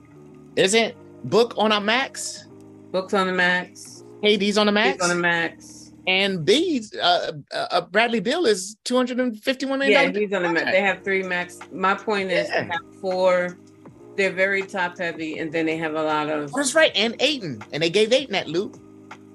Isn't 0.56 0.96
Book 1.26 1.54
on 1.58 1.74
a 1.74 1.82
max? 1.82 2.48
Book's 2.92 3.14
on 3.14 3.28
the 3.28 3.34
max. 3.34 4.06
KD's 4.24 4.58
on 4.58 4.66
the 4.66 4.72
max. 4.72 4.94
He's 4.94 5.10
on 5.12 5.16
the 5.16 5.22
max. 5.22 5.94
And 6.08 6.44
B, 6.44 6.82
uh, 7.02 7.34
uh, 7.54 7.82
Bradley 7.82 8.22
Beal 8.22 8.46
is 8.46 8.78
two 8.86 8.96
hundred 8.96 9.20
and 9.20 9.38
fifty-one 9.38 9.80
million. 9.80 10.14
Yeah, 10.14 10.20
he's 10.20 10.34
on 10.34 10.44
the 10.44 10.50
max. 10.50 10.72
They 10.72 10.82
have 10.82 11.04
three 11.04 11.22
max. 11.22 11.60
My 11.72 11.94
point 11.94 12.32
is, 12.32 12.48
yeah. 12.48 12.62
they 12.62 12.68
have 12.68 12.96
four. 13.00 13.58
They're 14.16 14.32
very 14.32 14.64
top 14.64 14.98
heavy, 14.98 15.40
and 15.40 15.52
then 15.52 15.66
they 15.66 15.78
have 15.78 15.96
a 15.96 16.04
lot 16.04 16.30
of. 16.30 16.52
That's 16.54 16.76
right, 16.76 16.92
and 16.96 17.16
Ayton, 17.20 17.62
and 17.72 17.82
they 17.82 17.90
gave 17.90 18.12
Ayton 18.12 18.34
that 18.34 18.48
loop. 18.48 18.78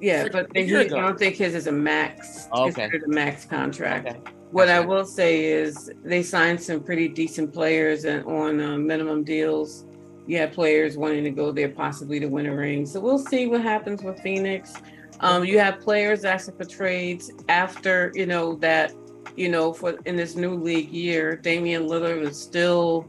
Yeah, 0.00 0.28
but 0.30 0.54
he, 0.54 0.76
I 0.76 0.84
don't 0.84 1.18
think 1.18 1.36
his 1.36 1.54
is 1.54 1.66
a 1.66 1.72
max. 1.72 2.48
Oh, 2.52 2.68
okay. 2.68 2.90
It's 2.92 3.04
a 3.04 3.08
max 3.08 3.46
contract. 3.46 4.08
Okay. 4.08 4.20
What 4.50 4.68
I 4.68 4.80
will 4.80 5.04
say 5.04 5.46
is 5.46 5.90
they 6.04 6.22
signed 6.22 6.60
some 6.60 6.80
pretty 6.80 7.08
decent 7.08 7.52
players 7.52 8.04
and 8.04 8.24
on 8.26 8.60
uh, 8.60 8.76
minimum 8.76 9.24
deals. 9.24 9.86
You 10.26 10.38
have 10.38 10.52
players 10.52 10.96
wanting 10.96 11.24
to 11.24 11.30
go 11.30 11.50
there 11.50 11.68
possibly 11.68 12.20
to 12.20 12.26
win 12.26 12.46
a 12.46 12.54
ring. 12.54 12.84
So 12.84 13.00
we'll 13.00 13.18
see 13.18 13.46
what 13.46 13.62
happens 13.62 14.02
with 14.02 14.20
Phoenix. 14.20 14.74
Um, 15.20 15.44
you 15.44 15.58
have 15.58 15.80
players 15.80 16.24
asking 16.24 16.56
for 16.56 16.64
trades 16.64 17.30
after 17.48 18.12
you 18.14 18.26
know 18.26 18.56
that 18.56 18.92
you 19.34 19.48
know 19.48 19.72
for 19.72 19.98
in 20.04 20.16
this 20.16 20.36
new 20.36 20.54
league 20.54 20.90
year. 20.90 21.36
Damian 21.36 21.86
Lillard 21.86 22.22
is 22.22 22.38
still 22.38 23.08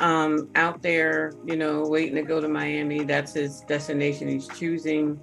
um, 0.00 0.48
out 0.54 0.82
there, 0.82 1.32
you 1.44 1.56
know, 1.56 1.82
waiting 1.86 2.14
to 2.16 2.22
go 2.22 2.40
to 2.40 2.48
Miami. 2.48 3.04
That's 3.04 3.34
his 3.34 3.60
destination. 3.60 4.28
He's 4.28 4.48
choosing 4.48 5.20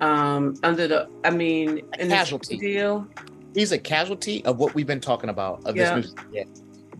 um, 0.00 0.56
under 0.62 0.86
the. 0.86 1.08
I 1.24 1.30
mean, 1.30 1.82
in 1.98 2.08
casualty 2.08 2.58
deal. 2.58 3.08
He's 3.54 3.72
a 3.72 3.78
casualty 3.78 4.44
of 4.44 4.58
what 4.58 4.74
we've 4.74 4.86
been 4.86 5.00
talking 5.00 5.30
about 5.30 5.64
of 5.64 5.76
yeah. 5.76 5.96
this. 5.96 6.14
Yeah. 6.32 6.44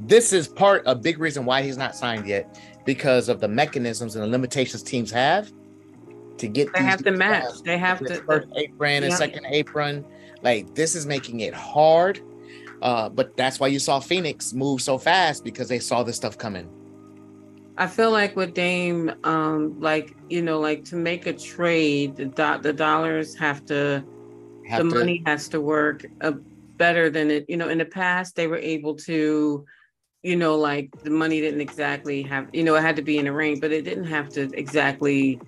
This 0.00 0.32
is 0.32 0.48
part 0.48 0.86
of 0.86 0.96
a 0.96 1.00
big 1.00 1.18
reason 1.18 1.44
why 1.44 1.62
he's 1.62 1.76
not 1.76 1.94
signed 1.94 2.26
yet 2.26 2.58
because 2.86 3.28
of 3.28 3.40
the 3.40 3.48
mechanisms 3.48 4.14
and 4.14 4.24
the 4.24 4.28
limitations 4.28 4.82
teams 4.82 5.10
have 5.10 5.52
to 6.38 6.48
get. 6.48 6.72
They 6.72 6.82
have 6.82 7.02
to 7.04 7.10
match. 7.10 7.62
They 7.64 7.78
have 7.78 7.98
to 7.98 8.14
first 8.22 8.48
apron 8.56 9.02
and 9.02 9.12
second 9.12 9.44
apron. 9.46 10.04
Like 10.42 10.74
this 10.74 10.94
is 10.94 11.04
making 11.04 11.40
it 11.40 11.52
hard. 11.52 12.20
Uh, 12.80 13.08
but 13.08 13.36
that's 13.36 13.58
why 13.58 13.66
you 13.66 13.80
saw 13.80 13.98
Phoenix 13.98 14.52
move 14.52 14.80
so 14.80 14.98
fast 14.98 15.42
because 15.42 15.68
they 15.68 15.80
saw 15.80 16.04
this 16.04 16.14
stuff 16.14 16.38
coming. 16.38 16.70
I 17.78 17.86
feel 17.86 18.10
like 18.10 18.34
with 18.34 18.54
Dame, 18.54 19.12
um, 19.22 19.78
like 19.78 20.12
you 20.28 20.42
know, 20.42 20.58
like 20.58 20.84
to 20.86 20.96
make 20.96 21.26
a 21.26 21.32
trade, 21.32 22.16
the 22.16 22.24
do- 22.26 22.60
the 22.60 22.72
dollars 22.72 23.36
have 23.36 23.64
to, 23.66 24.04
have 24.66 24.82
the 24.82 24.84
to. 24.84 24.94
money 24.96 25.22
has 25.24 25.48
to 25.50 25.60
work 25.60 26.04
uh, 26.20 26.32
better 26.76 27.08
than 27.08 27.30
it. 27.30 27.46
You 27.48 27.56
know, 27.56 27.68
in 27.68 27.78
the 27.78 27.84
past 27.84 28.34
they 28.34 28.48
were 28.48 28.58
able 28.58 28.96
to, 28.96 29.64
you 30.24 30.36
know, 30.36 30.56
like 30.56 30.90
the 31.04 31.10
money 31.10 31.40
didn't 31.40 31.60
exactly 31.60 32.22
have, 32.24 32.48
you 32.52 32.64
know, 32.64 32.74
it 32.74 32.82
had 32.82 32.96
to 32.96 33.02
be 33.02 33.16
in 33.18 33.28
a 33.28 33.32
ring, 33.32 33.60
but 33.60 33.72
it 33.72 33.84
didn't 33.84 34.06
have 34.06 34.28
to 34.30 34.50
exactly 34.54 35.40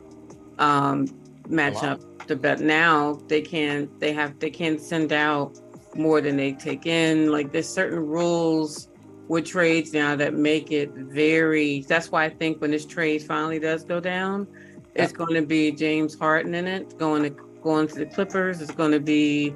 um, 0.58 1.06
match 1.48 1.82
up 1.82 2.00
the 2.28 2.36
bet. 2.36 2.60
Now 2.60 3.18
they 3.28 3.40
can, 3.40 3.90
they 3.98 4.12
have, 4.12 4.38
they 4.38 4.50
can 4.50 4.78
send 4.78 5.12
out 5.12 5.58
more 5.96 6.20
than 6.20 6.36
they 6.36 6.52
take 6.52 6.86
in. 6.86 7.32
Like 7.32 7.50
there's 7.50 7.68
certain 7.68 7.98
rules 7.98 8.86
with 9.30 9.44
trades 9.44 9.92
now 9.92 10.16
that 10.16 10.34
make 10.34 10.72
it 10.72 10.90
very 10.90 11.82
that's 11.82 12.10
why 12.10 12.24
I 12.24 12.28
think 12.28 12.60
when 12.60 12.72
this 12.72 12.84
trade 12.84 13.22
finally 13.22 13.60
does 13.60 13.84
go 13.84 14.00
down, 14.00 14.48
it's 14.96 15.12
going 15.12 15.34
to 15.34 15.46
be 15.46 15.70
James 15.70 16.18
Harden 16.18 16.52
in 16.52 16.66
it, 16.66 16.98
going 16.98 17.22
to 17.22 17.30
going 17.62 17.86
to 17.86 17.94
the 17.94 18.06
Clippers. 18.06 18.60
It's 18.60 18.72
going 18.72 18.90
to 18.90 18.98
be 18.98 19.54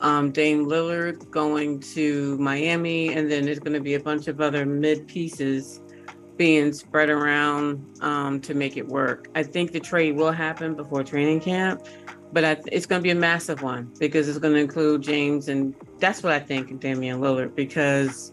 um, 0.00 0.30
Dame 0.30 0.66
Lillard 0.66 1.28
going 1.32 1.80
to 1.80 2.38
Miami, 2.38 3.12
and 3.12 3.28
then 3.28 3.44
there's 3.44 3.58
going 3.58 3.72
to 3.72 3.80
be 3.80 3.94
a 3.94 4.00
bunch 4.00 4.28
of 4.28 4.40
other 4.40 4.64
mid 4.64 5.08
pieces 5.08 5.80
being 6.36 6.72
spread 6.72 7.10
around 7.10 7.84
um, 8.00 8.40
to 8.42 8.54
make 8.54 8.76
it 8.76 8.86
work. 8.86 9.26
I 9.34 9.42
think 9.42 9.72
the 9.72 9.80
trade 9.80 10.14
will 10.14 10.30
happen 10.30 10.76
before 10.76 11.02
training 11.02 11.40
camp, 11.40 11.84
but 12.32 12.44
I, 12.44 12.56
it's 12.70 12.86
going 12.86 13.00
to 13.00 13.02
be 13.02 13.10
a 13.10 13.16
massive 13.16 13.62
one 13.62 13.92
because 13.98 14.28
it's 14.28 14.38
going 14.38 14.54
to 14.54 14.60
include 14.60 15.02
James, 15.02 15.48
and 15.48 15.74
that's 15.98 16.22
what 16.22 16.32
I 16.32 16.38
think, 16.38 16.78
Damian 16.78 17.20
Lillard, 17.20 17.56
because 17.56 18.32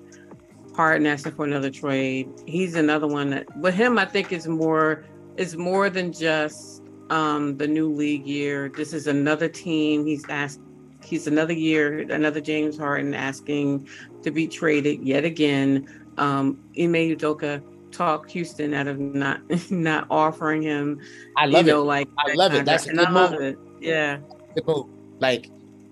Harden 0.75 1.07
asking 1.07 1.33
for 1.33 1.45
another 1.45 1.69
trade. 1.69 2.29
He's 2.45 2.75
another 2.75 3.07
one 3.07 3.29
that 3.31 3.45
with 3.57 3.73
him 3.73 3.97
I 3.97 4.05
think 4.05 4.31
is 4.31 4.47
more 4.47 5.05
is 5.37 5.55
more 5.55 5.89
than 5.89 6.11
just 6.11 6.83
um 7.09 7.57
the 7.57 7.67
new 7.67 7.91
league 7.91 8.25
year. 8.25 8.69
This 8.75 8.93
is 8.93 9.07
another 9.07 9.47
team. 9.47 10.05
He's 10.05 10.27
asked 10.29 10.59
he's 11.03 11.27
another 11.27 11.53
year, 11.53 11.99
another 12.11 12.41
James 12.41 12.77
Harden 12.77 13.13
asking 13.13 13.87
to 14.23 14.31
be 14.31 14.47
traded 14.47 15.01
yet 15.01 15.23
again. 15.23 15.87
Um 16.17 16.59
Ime 16.77 17.15
Udoka 17.15 17.63
talked 17.91 18.31
Houston 18.31 18.73
out 18.73 18.87
of 18.87 18.99
not 18.99 19.41
not 19.71 20.07
offering 20.09 20.61
him. 20.61 20.99
I 21.37 21.45
love 21.45 21.65
you 21.65 21.73
know, 21.73 21.81
it. 21.81 21.85
Like 21.85 22.09
I 22.19 22.33
love 22.33 22.53
it. 22.53 22.65
That's 22.65 22.87
a 22.87 22.93
good 22.93 23.11
move. 23.11 23.57
Yeah. 23.79 24.19
Good 24.53 24.67
move. 24.67 24.87
Like 25.19 25.49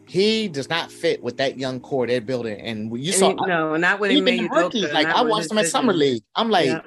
he 0.08 0.48
does 0.48 0.70
not 0.70 0.92
fit 0.92 1.24
with 1.24 1.38
that 1.38 1.58
young 1.58 1.80
core 1.80 2.08
they're 2.08 2.22
building. 2.22 2.60
And 2.60 2.92
you 2.98 3.12
and 3.12 3.20
saw 3.20 3.30
he, 3.30 3.36
no, 3.48 3.76
not 3.78 4.00
with 4.00 4.12
he 4.12 4.22
made 4.22 4.50
rookies. 4.52 4.92
Like 4.92 5.08
I 5.08 5.22
watched 5.22 5.50
them 5.50 5.58
at 5.58 5.68
summer 5.68 5.94
league. 5.94 6.24
I'm 6.36 6.50
like, 6.50 6.68
yeah. 6.68 6.82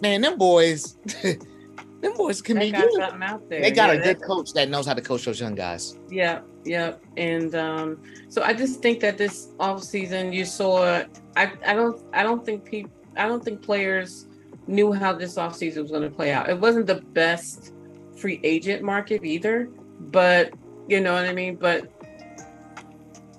man, 0.00 0.20
them 0.20 0.38
boys, 0.38 0.96
them 1.22 2.14
boys 2.16 2.40
can 2.40 2.58
they 2.58 2.70
be 2.70 2.78
good. 2.78 3.00
Out 3.00 3.48
there. 3.48 3.60
They 3.60 3.70
got 3.70 3.94
yeah, 3.94 4.00
a 4.00 4.04
good 4.04 4.22
coach 4.22 4.52
that 4.54 4.68
knows 4.68 4.86
how 4.86 4.94
to 4.94 5.02
coach 5.02 5.24
those 5.24 5.40
young 5.40 5.54
guys. 5.54 5.98
Yeah, 6.10 6.40
yeah. 6.64 6.94
And 7.16 7.54
um, 7.54 8.02
so 8.28 8.42
I 8.42 8.54
just 8.54 8.80
think 8.80 9.00
that 9.00 9.18
this 9.18 9.48
off 9.60 9.82
season 9.82 10.32
you 10.32 10.44
saw 10.44 11.02
I, 11.36 11.52
I 11.66 11.74
don't 11.74 12.00
I 12.12 12.22
don't 12.22 12.44
think 12.44 12.64
people 12.64 12.92
I 13.16 13.26
don't 13.26 13.44
think 13.44 13.62
players 13.62 14.26
knew 14.66 14.92
how 14.92 15.12
this 15.12 15.36
off 15.36 15.56
season 15.56 15.82
was 15.82 15.90
going 15.90 16.02
to 16.02 16.10
play 16.10 16.30
out. 16.32 16.48
It 16.48 16.58
wasn't 16.58 16.86
the 16.86 17.00
best 17.12 17.72
free 18.16 18.40
agent 18.42 18.82
market 18.82 19.24
either, 19.24 19.68
but 20.00 20.52
you 20.88 21.00
know 21.00 21.14
what 21.14 21.24
I 21.24 21.32
mean? 21.32 21.56
But 21.56 21.90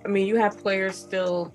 I 0.05 0.07
mean, 0.07 0.27
you 0.27 0.35
have 0.37 0.57
players 0.57 0.95
still. 0.95 1.53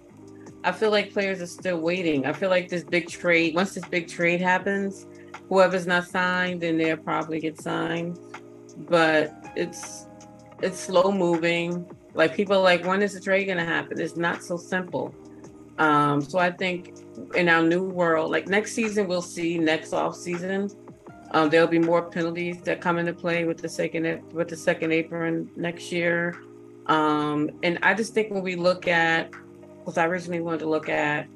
I 0.64 0.72
feel 0.72 0.90
like 0.90 1.12
players 1.12 1.42
are 1.42 1.46
still 1.46 1.78
waiting. 1.78 2.26
I 2.26 2.32
feel 2.32 2.50
like 2.50 2.68
this 2.68 2.84
big 2.84 3.08
trade, 3.08 3.54
once 3.54 3.74
this 3.74 3.84
big 3.84 4.08
trade 4.08 4.40
happens, 4.40 5.06
whoever's 5.48 5.86
not 5.86 6.06
signed, 6.06 6.62
then 6.62 6.78
they'll 6.78 6.96
probably 6.96 7.40
get 7.40 7.60
signed. 7.60 8.18
But 8.88 9.34
it's 9.56 10.06
it's 10.62 10.78
slow 10.78 11.12
moving. 11.12 11.86
Like 12.14 12.34
people 12.34 12.62
like, 12.62 12.84
when 12.84 13.02
is 13.02 13.14
the 13.14 13.20
trade 13.20 13.46
gonna 13.46 13.64
happen? 13.64 14.00
It's 14.00 14.16
not 14.16 14.42
so 14.42 14.56
simple. 14.56 15.14
Um, 15.78 16.20
so 16.22 16.38
I 16.38 16.50
think 16.50 16.94
in 17.34 17.48
our 17.48 17.62
new 17.62 17.82
world, 17.82 18.30
like 18.30 18.48
next 18.48 18.72
season, 18.72 19.08
we'll 19.08 19.22
see 19.22 19.58
next 19.58 19.92
off 19.92 20.16
season. 20.16 20.70
Um, 21.32 21.50
there'll 21.50 21.66
be 21.66 21.80
more 21.80 22.02
penalties 22.02 22.60
that 22.62 22.80
come 22.80 22.98
into 22.98 23.12
play 23.12 23.44
with 23.44 23.58
the 23.58 23.68
second 23.68 24.22
with 24.32 24.48
the 24.48 24.56
second 24.56 24.92
apron 24.92 25.50
next 25.56 25.90
year. 25.90 26.40
Um, 26.86 27.50
and 27.62 27.78
I 27.82 27.94
just 27.94 28.14
think 28.14 28.30
when 28.30 28.42
we 28.42 28.56
look 28.56 28.86
at, 28.88 29.30
because 29.78 29.98
I 29.98 30.06
originally 30.06 30.40
wanted 30.40 30.60
to 30.60 30.68
look 30.68 30.88
at 30.88 31.26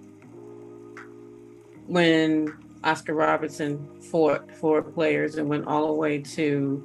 when 1.86 2.52
Oscar 2.84 3.14
Robertson 3.14 4.00
fought 4.00 4.54
for 4.56 4.82
players 4.82 5.36
and 5.36 5.48
went 5.48 5.66
all 5.66 5.86
the 5.88 5.92
way 5.92 6.18
to 6.18 6.84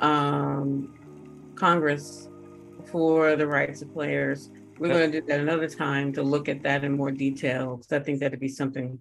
um, 0.00 0.94
Congress 1.54 2.28
for 2.86 3.36
the 3.36 3.46
rights 3.46 3.82
of 3.82 3.92
players. 3.92 4.50
We're 4.78 4.88
going 4.88 5.12
to 5.12 5.20
do 5.20 5.26
that 5.28 5.40
another 5.40 5.68
time 5.68 6.12
to 6.14 6.22
look 6.22 6.48
at 6.48 6.62
that 6.64 6.82
in 6.82 6.92
more 6.92 7.12
detail. 7.12 7.76
Because 7.76 7.92
I 7.92 8.00
think 8.00 8.18
that'd 8.18 8.40
be 8.40 8.48
something 8.48 8.98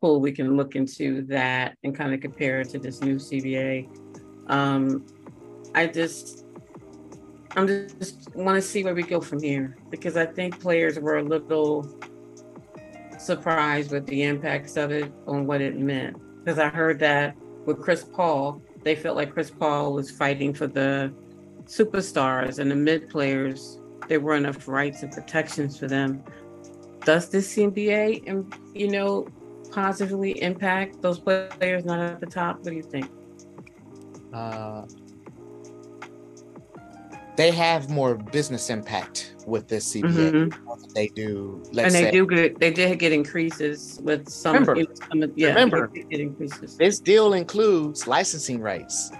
cool. 0.00 0.20
We 0.20 0.32
can 0.32 0.56
look 0.56 0.76
into 0.76 1.22
that 1.22 1.76
and 1.84 1.94
kind 1.94 2.12
of 2.12 2.20
compare 2.20 2.60
it 2.60 2.68
to 2.70 2.78
this 2.78 3.00
new 3.00 3.16
CBA. 3.16 3.88
Um, 4.48 5.06
I 5.74 5.86
just 5.86 6.41
I'm 7.54 7.66
just 7.66 8.34
want 8.34 8.56
to 8.56 8.62
see 8.62 8.82
where 8.82 8.94
we 8.94 9.02
go 9.02 9.20
from 9.20 9.42
here 9.42 9.76
because 9.90 10.16
I 10.16 10.24
think 10.24 10.58
players 10.58 10.98
were 10.98 11.18
a 11.18 11.22
little 11.22 11.98
surprised 13.18 13.92
with 13.92 14.06
the 14.06 14.22
impacts 14.22 14.76
of 14.76 14.90
it 14.90 15.12
on 15.26 15.46
what 15.46 15.60
it 15.60 15.78
meant. 15.78 16.16
Because 16.38 16.58
I 16.58 16.68
heard 16.68 16.98
that 17.00 17.36
with 17.66 17.80
Chris 17.80 18.04
Paul, 18.04 18.62
they 18.82 18.96
felt 18.96 19.16
like 19.16 19.32
Chris 19.32 19.50
Paul 19.50 19.92
was 19.92 20.10
fighting 20.10 20.54
for 20.54 20.66
the 20.66 21.12
superstars 21.64 22.58
and 22.58 22.70
the 22.70 22.74
mid 22.74 23.08
players. 23.08 23.78
There 24.08 24.20
were 24.20 24.34
enough 24.34 24.66
rights 24.66 25.02
and 25.02 25.12
protections 25.12 25.78
for 25.78 25.86
them. 25.86 26.24
Does 27.04 27.28
this 27.28 27.54
CBA, 27.54 28.24
and 28.26 28.52
you 28.74 28.88
know, 28.88 29.28
positively 29.70 30.42
impact 30.42 31.02
those 31.02 31.18
players 31.18 31.84
not 31.84 32.00
at 32.00 32.20
the 32.20 32.26
top? 32.26 32.56
What 32.58 32.66
do 32.66 32.72
you 32.72 32.82
think? 32.82 33.08
Uh, 34.32 34.86
they 37.36 37.50
have 37.50 37.88
more 37.88 38.14
business 38.14 38.68
impact 38.68 39.34
with 39.46 39.68
this 39.68 39.94
CBA. 39.94 40.50
Mm-hmm. 40.50 40.92
They 40.94 41.08
do, 41.08 41.62
and 41.68 41.76
they 41.76 41.90
say, 41.90 42.10
do 42.10 42.26
get 42.26 42.58
they 42.58 42.70
did 42.70 42.98
get 42.98 43.12
increases 43.12 44.00
with 44.02 44.28
some. 44.28 44.64
Remember, 44.64 44.94
some 44.94 45.32
yeah, 45.34 45.48
remember. 45.48 45.90
This 46.78 46.98
deal 46.98 47.32
includes 47.32 48.06
licensing 48.06 48.60
rights. 48.60 49.10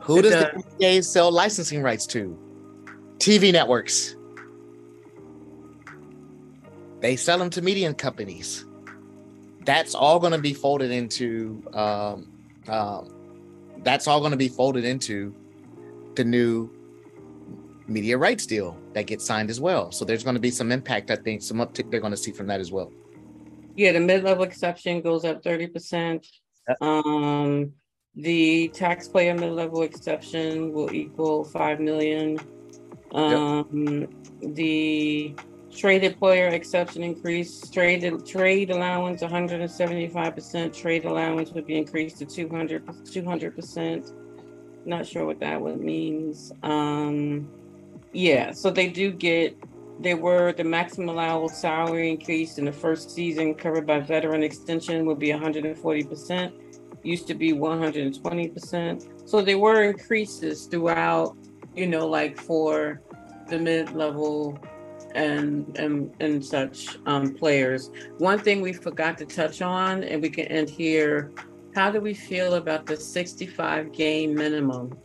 Who 0.00 0.18
it 0.18 0.22
does, 0.22 0.32
does 0.32 0.44
the 0.54 0.62
CBA 0.78 1.04
sell 1.04 1.30
licensing 1.30 1.82
rights 1.82 2.06
to? 2.08 2.38
TV 3.18 3.52
networks. 3.52 4.16
They 7.00 7.16
sell 7.16 7.38
them 7.38 7.50
to 7.50 7.62
media 7.62 7.92
companies. 7.92 8.64
That's 9.64 9.94
all 9.94 10.18
going 10.18 10.32
to 10.32 10.38
be 10.38 10.54
folded 10.54 10.90
into. 10.90 11.62
Um, 11.74 12.32
um, 12.68 13.14
that's 13.82 14.08
all 14.08 14.20
going 14.20 14.32
to 14.32 14.38
be 14.38 14.48
folded 14.48 14.84
into 14.84 15.34
the 16.14 16.24
new 16.24 16.77
media 17.88 18.16
rights 18.16 18.46
deal 18.46 18.76
that 18.92 19.06
gets 19.06 19.24
signed 19.24 19.50
as 19.50 19.60
well. 19.60 19.90
So 19.90 20.04
there's 20.04 20.22
going 20.22 20.34
to 20.34 20.40
be 20.40 20.50
some 20.50 20.70
impact, 20.70 21.10
I 21.10 21.16
think, 21.16 21.42
some 21.42 21.58
uptick 21.58 21.90
they're 21.90 22.00
going 22.00 22.12
to 22.12 22.16
see 22.16 22.32
from 22.32 22.46
that 22.48 22.60
as 22.60 22.70
well. 22.70 22.92
Yeah, 23.76 23.92
the 23.92 24.00
mid-level 24.00 24.44
exception 24.44 25.00
goes 25.00 25.24
up 25.24 25.42
30%. 25.42 26.26
Yep. 26.68 26.82
Um, 26.82 27.72
the 28.14 28.68
taxpayer 28.68 29.34
mid-level 29.34 29.82
exception 29.82 30.72
will 30.72 30.92
equal 30.92 31.44
5 31.44 31.80
million. 31.80 32.38
Um, 33.12 34.00
yep. 34.40 34.54
The 34.54 35.34
traded 35.74 36.18
player 36.18 36.48
exception 36.48 37.02
increase, 37.02 37.70
trade 37.70 38.26
trade 38.26 38.70
allowance 38.70 39.22
175%, 39.22 40.76
trade 40.76 41.04
allowance 41.04 41.52
would 41.52 41.66
be 41.66 41.76
increased 41.76 42.18
to 42.18 42.26
200 42.26 42.84
200%. 42.84 44.12
Not 44.84 45.06
sure 45.06 45.24
what 45.24 45.38
that 45.40 45.60
would 45.60 45.80
means. 45.80 46.52
Um, 46.62 47.48
yeah, 48.18 48.50
so 48.50 48.68
they 48.68 48.88
do 48.88 49.12
get 49.12 49.56
they 50.00 50.14
were 50.14 50.52
the 50.52 50.64
maximum 50.64 51.08
allowable 51.08 51.48
salary 51.48 52.10
increase 52.10 52.58
in 52.58 52.64
the 52.64 52.72
first 52.72 53.12
season 53.12 53.54
covered 53.54 53.86
by 53.86 54.00
veteran 54.00 54.42
extension 54.42 55.06
would 55.06 55.20
be 55.20 55.28
140%, 55.28 56.52
used 57.04 57.28
to 57.28 57.34
be 57.34 57.52
120%. 57.52 59.28
So 59.28 59.40
there 59.40 59.58
were 59.58 59.84
increases 59.84 60.66
throughout, 60.66 61.36
you 61.76 61.86
know, 61.86 62.08
like 62.08 62.36
for 62.36 63.00
the 63.48 63.56
mid-level 63.56 64.58
and 65.14 65.78
and 65.78 66.12
and 66.18 66.44
such 66.44 66.98
um, 67.06 67.34
players. 67.34 67.92
One 68.18 68.40
thing 68.40 68.62
we 68.62 68.72
forgot 68.72 69.16
to 69.18 69.26
touch 69.26 69.62
on, 69.62 70.02
and 70.02 70.20
we 70.20 70.28
can 70.28 70.46
end 70.46 70.68
here. 70.68 71.30
How 71.72 71.92
do 71.92 72.00
we 72.00 72.14
feel 72.14 72.54
about 72.54 72.86
the 72.86 72.96
65 72.96 73.92
game 73.92 74.34
minimum 74.34 74.98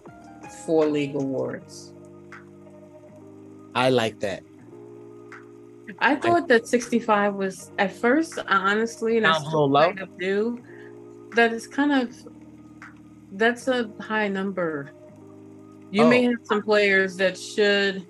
for 0.65 0.87
league 0.87 1.13
awards? 1.13 1.92
I 3.75 3.89
like 3.89 4.19
that. 4.19 4.43
I 5.99 6.15
thought 6.15 6.43
I, 6.43 6.47
that 6.47 6.67
65 6.67 7.35
was 7.35 7.71
at 7.77 7.91
first, 7.91 8.39
honestly, 8.47 9.17
and 9.17 9.27
I 9.27 9.39
still 9.39 9.71
kind 9.71 9.99
of 9.99 10.17
do. 10.17 10.63
That 11.35 11.51
is 11.51 11.67
kind 11.67 11.91
of 11.91 12.15
that's 13.33 13.67
a 13.67 13.89
high 13.99 14.27
number. 14.27 14.91
You 15.91 16.03
oh. 16.03 16.09
may 16.09 16.23
have 16.23 16.39
some 16.43 16.61
players 16.61 17.17
that 17.17 17.37
should, 17.37 18.05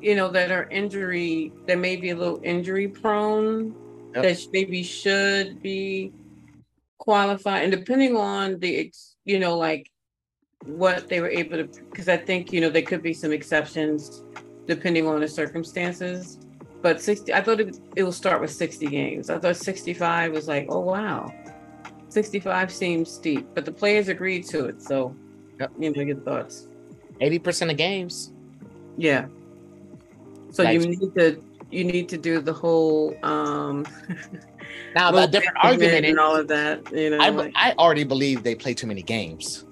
you 0.00 0.14
know, 0.14 0.30
that 0.30 0.50
are 0.50 0.68
injury 0.70 1.52
that 1.66 1.78
may 1.78 1.96
be 1.96 2.10
a 2.10 2.16
little 2.16 2.40
injury 2.42 2.88
prone, 2.88 3.74
yep. 4.14 4.22
that 4.22 4.46
maybe 4.52 4.82
should 4.82 5.62
be 5.62 6.12
qualified, 6.98 7.64
and 7.64 7.72
depending 7.72 8.16
on 8.16 8.58
the, 8.58 8.92
you 9.24 9.38
know, 9.38 9.56
like 9.56 9.90
what 10.64 11.08
they 11.08 11.20
were 11.20 11.28
able 11.28 11.58
to, 11.58 11.64
because 11.64 12.08
I 12.08 12.16
think 12.16 12.52
you 12.52 12.60
know 12.60 12.70
there 12.70 12.82
could 12.82 13.02
be 13.02 13.12
some 13.12 13.32
exceptions 13.32 14.22
depending 14.66 15.06
on 15.06 15.20
the 15.20 15.28
circumstances. 15.28 16.38
But 16.82 17.00
60 17.00 17.32
i 17.32 17.40
thought 17.40 17.60
it, 17.60 17.78
it 17.96 18.02
will 18.02 18.12
start 18.12 18.40
with 18.40 18.50
60 18.50 18.86
games. 18.86 19.30
I 19.30 19.38
thought 19.38 19.56
65 19.56 20.32
was 20.32 20.48
like 20.48 20.66
oh 20.68 20.80
wow. 20.80 21.32
65 22.08 22.72
seems 22.72 23.10
steep 23.10 23.46
but 23.54 23.64
the 23.64 23.72
players 23.72 24.08
agreed 24.08 24.46
to 24.46 24.66
it 24.66 24.80
so 24.80 25.14
yep. 25.58 25.70
you 25.78 25.92
know 25.92 26.02
your 26.02 26.16
thoughts. 26.20 26.68
80% 27.20 27.70
of 27.70 27.76
games. 27.76 28.32
Yeah. 28.96 29.26
So 30.50 30.62
you 30.62 30.80
need 30.80 31.14
to 31.16 31.42
you 31.70 31.84
need 31.84 32.08
to 32.08 32.16
do 32.16 32.40
the 32.40 32.52
whole 32.52 33.16
um 33.22 33.86
now 34.94 35.10
the 35.10 35.26
different 35.26 35.56
argument 35.62 36.04
and 36.04 36.18
all 36.18 36.36
of 36.36 36.48
that 36.48 36.92
you 36.92 37.10
know 37.10 37.18
I, 37.18 37.28
like, 37.30 37.52
I 37.56 37.72
already 37.72 38.04
believe 38.04 38.42
they 38.42 38.54
play 38.54 38.74
too 38.74 38.86
many 38.86 39.02
games 39.02 39.64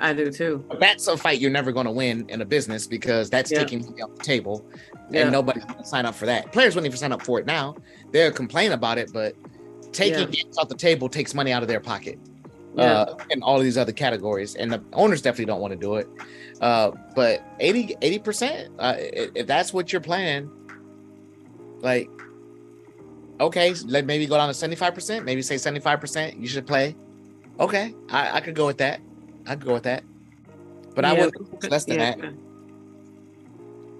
I 0.00 0.14
do 0.14 0.30
too. 0.30 0.64
That's 0.78 1.06
a 1.06 1.16
fight 1.16 1.40
you're 1.40 1.50
never 1.50 1.72
going 1.72 1.86
to 1.86 1.92
win 1.92 2.26
in 2.30 2.40
a 2.40 2.44
business 2.44 2.86
because 2.86 3.28
that's 3.28 3.52
yeah. 3.52 3.58
taking 3.58 3.84
money 3.84 4.02
off 4.02 4.14
the 4.16 4.24
table, 4.24 4.66
and 5.12 5.30
nobody's 5.30 5.64
going 5.64 5.78
to 5.78 5.84
sign 5.84 6.06
up 6.06 6.14
for 6.14 6.26
that. 6.26 6.50
Players 6.52 6.74
wouldn't 6.74 6.86
even 6.86 6.98
sign 6.98 7.12
up 7.12 7.22
for 7.22 7.38
it 7.38 7.46
now. 7.46 7.76
They'll 8.10 8.32
complain 8.32 8.72
about 8.72 8.96
it, 8.96 9.12
but 9.12 9.34
taking 9.92 10.20
yeah. 10.20 10.42
games 10.42 10.56
off 10.56 10.68
the 10.68 10.74
table 10.74 11.08
takes 11.08 11.34
money 11.34 11.52
out 11.52 11.62
of 11.62 11.68
their 11.68 11.80
pocket. 11.80 12.18
Yeah. 12.76 12.84
Uh, 12.84 13.16
in 13.30 13.42
all 13.42 13.58
of 13.58 13.64
these 13.64 13.76
other 13.76 13.92
categories, 13.92 14.54
and 14.54 14.72
the 14.72 14.82
owners 14.92 15.20
definitely 15.20 15.46
don't 15.46 15.60
want 15.60 15.72
to 15.72 15.78
do 15.78 15.96
it. 15.96 16.08
Uh, 16.60 16.92
but 17.14 17.42
80 17.58 18.18
percent, 18.20 18.72
uh, 18.78 18.94
if 18.96 19.46
that's 19.46 19.72
what 19.72 19.92
you're 19.92 20.00
playing, 20.00 20.48
like, 21.80 22.08
okay, 23.40 23.74
let 23.86 24.06
maybe 24.06 24.26
go 24.26 24.36
down 24.36 24.48
to 24.48 24.54
seventy 24.54 24.76
five 24.76 24.94
percent. 24.94 25.24
Maybe 25.24 25.42
say 25.42 25.58
seventy 25.58 25.80
five 25.80 26.00
percent. 26.00 26.36
You 26.38 26.46
should 26.46 26.66
play. 26.66 26.94
Okay, 27.58 27.94
I, 28.08 28.36
I 28.36 28.40
could 28.40 28.54
go 28.54 28.66
with 28.66 28.78
that. 28.78 29.00
I'd 29.46 29.64
go 29.64 29.74
with 29.74 29.84
that. 29.84 30.04
But 30.94 31.04
yeah, 31.04 31.12
I 31.12 31.24
would 31.26 31.70
less 31.70 31.84
than 31.84 31.98
yeah. 31.98 32.14
that. 32.16 32.34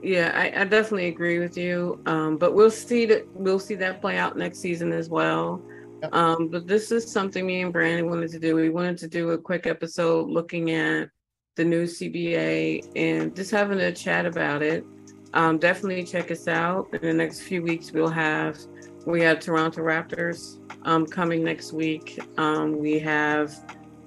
Yeah, 0.02 0.32
I, 0.34 0.62
I, 0.62 0.64
definitely 0.64 1.08
agree 1.08 1.38
with 1.38 1.58
you. 1.58 2.00
Um, 2.06 2.38
but 2.38 2.54
we'll 2.54 2.70
see 2.70 3.04
that 3.06 3.26
we'll 3.34 3.58
see 3.58 3.74
that 3.76 4.00
play 4.00 4.16
out 4.16 4.36
next 4.36 4.58
season 4.58 4.92
as 4.92 5.08
well. 5.08 5.62
Yep. 6.02 6.14
Um, 6.14 6.48
but 6.48 6.66
this 6.66 6.90
is 6.90 7.10
something 7.10 7.46
me 7.46 7.60
and 7.60 7.72
Brannan 7.72 8.08
wanted 8.08 8.30
to 8.30 8.38
do. 8.38 8.54
We 8.56 8.70
wanted 8.70 8.96
to 8.98 9.08
do 9.08 9.30
a 9.30 9.38
quick 9.38 9.66
episode 9.66 10.30
looking 10.30 10.70
at 10.70 11.10
the 11.56 11.64
new 11.64 11.84
CBA 11.84 12.92
and 12.96 13.36
just 13.36 13.50
having 13.50 13.80
a 13.80 13.92
chat 13.92 14.24
about 14.24 14.62
it. 14.62 14.84
Um, 15.34 15.58
definitely 15.58 16.02
check 16.04 16.30
us 16.30 16.48
out. 16.48 16.88
In 16.94 17.02
the 17.02 17.12
next 17.12 17.40
few 17.40 17.62
weeks, 17.62 17.92
we'll 17.92 18.08
have 18.08 18.58
we 19.06 19.20
have 19.22 19.40
Toronto 19.40 19.82
Raptors 19.82 20.58
um, 20.84 21.06
coming 21.06 21.44
next 21.44 21.72
week. 21.72 22.18
Um, 22.38 22.78
we 22.78 22.98
have 22.98 23.54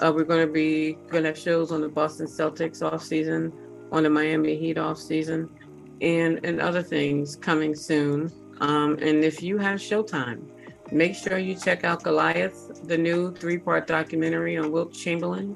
uh, 0.03 0.11
we're 0.11 0.25
going 0.25 0.45
to 0.45 0.51
be 0.51 0.97
going 1.09 1.23
to 1.23 1.29
have 1.29 1.37
shows 1.37 1.71
on 1.71 1.81
the 1.81 1.87
Boston 1.87 2.27
Celtics 2.27 2.83
off 2.83 3.03
season, 3.03 3.53
on 3.91 4.03
the 4.03 4.09
Miami 4.09 4.57
Heat 4.57 4.77
off 4.77 4.97
season, 4.97 5.49
and 6.01 6.43
and 6.43 6.59
other 6.59 6.83
things 6.83 7.37
coming 7.37 7.73
soon. 7.73 8.31
Um, 8.59 8.97
and 9.01 9.23
if 9.23 9.41
you 9.41 9.57
have 9.57 9.79
Showtime, 9.79 10.41
make 10.91 11.15
sure 11.15 11.37
you 11.37 11.55
check 11.55 11.85
out 11.85 12.03
Goliath, 12.03 12.81
the 12.87 12.97
new 12.97 13.33
three-part 13.33 13.87
documentary 13.87 14.57
on 14.57 14.71
Wilt 14.71 14.93
Chamberlain. 14.93 15.55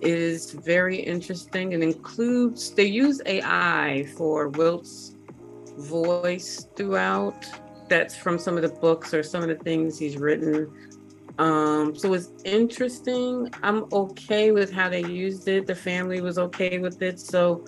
It 0.00 0.18
is 0.18 0.50
very 0.52 0.96
interesting 0.96 1.72
and 1.72 1.82
includes 1.82 2.70
they 2.70 2.84
use 2.84 3.22
AI 3.24 4.06
for 4.16 4.48
Wilt's 4.48 5.16
voice 5.78 6.66
throughout. 6.76 7.46
That's 7.88 8.16
from 8.16 8.38
some 8.38 8.56
of 8.56 8.62
the 8.62 8.68
books 8.80 9.14
or 9.14 9.22
some 9.22 9.42
of 9.42 9.48
the 9.48 9.62
things 9.62 9.98
he's 9.98 10.16
written 10.16 10.70
um, 11.38 11.96
so 11.96 12.12
it's 12.14 12.30
interesting. 12.44 13.50
I'm 13.62 13.86
okay 13.92 14.52
with 14.52 14.72
how 14.72 14.88
they 14.88 15.04
used 15.04 15.48
it. 15.48 15.66
The 15.66 15.74
family 15.74 16.20
was 16.20 16.38
okay 16.38 16.78
with 16.78 17.02
it. 17.02 17.18
So, 17.18 17.64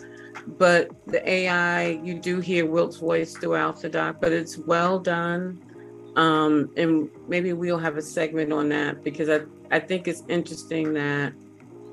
but 0.46 0.90
the 1.06 1.28
AI, 1.28 1.88
you 2.04 2.20
do 2.20 2.40
hear 2.40 2.66
Wilt's 2.66 2.98
voice 2.98 3.36
throughout 3.36 3.80
the 3.80 3.88
doc, 3.88 4.18
but 4.20 4.32
it's 4.32 4.56
well 4.56 5.00
done. 5.00 5.60
Um, 6.16 6.70
and 6.76 7.10
maybe 7.28 7.52
we'll 7.52 7.78
have 7.78 7.96
a 7.96 8.02
segment 8.02 8.52
on 8.52 8.68
that 8.70 9.02
because 9.02 9.28
I, 9.28 9.40
I 9.70 9.80
think 9.80 10.08
it's 10.08 10.22
interesting 10.28 10.94
that 10.94 11.32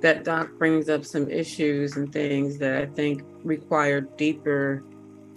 that 0.02 0.24
doc 0.24 0.50
brings 0.60 0.90
up 0.90 1.04
some 1.04 1.30
issues 1.30 1.98
and 1.98 2.12
things 2.14 2.58
that 2.60 2.82
I 2.82 2.86
think 2.86 3.24
require 3.44 4.02
deeper 4.02 4.84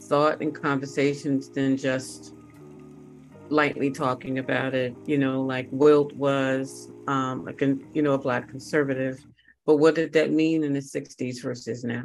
thought 0.02 0.42
and 0.42 0.54
conversations 0.54 1.48
than 1.48 1.76
just 1.76 2.35
lightly 3.50 3.90
talking 3.90 4.38
about 4.38 4.74
it, 4.74 4.94
you 5.06 5.18
know, 5.18 5.42
like 5.42 5.68
Wilt 5.70 6.12
was 6.14 6.90
um, 7.06 7.44
like 7.44 7.60
you 7.60 8.02
know, 8.02 8.12
a 8.12 8.18
black 8.18 8.48
conservative, 8.48 9.24
but 9.64 9.76
what 9.76 9.94
did 9.94 10.12
that 10.12 10.30
mean 10.30 10.64
in 10.64 10.72
the 10.72 10.80
60s 10.80 11.42
versus 11.42 11.84
now? 11.84 12.04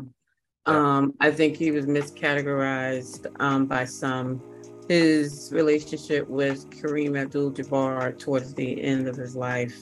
Um, 0.66 1.14
I 1.20 1.32
think 1.32 1.58
he 1.58 1.72
was 1.72 1.86
miscategorized 1.86 3.28
um, 3.40 3.66
by 3.66 3.86
some. 3.86 4.42
His 4.88 5.50
relationship 5.54 6.28
with 6.28 6.70
Kareem 6.70 7.20
Abdul-Jabbar 7.20 8.20
towards 8.20 8.54
the 8.54 8.82
end 8.82 9.08
of 9.08 9.16
his 9.16 9.36
life, 9.36 9.76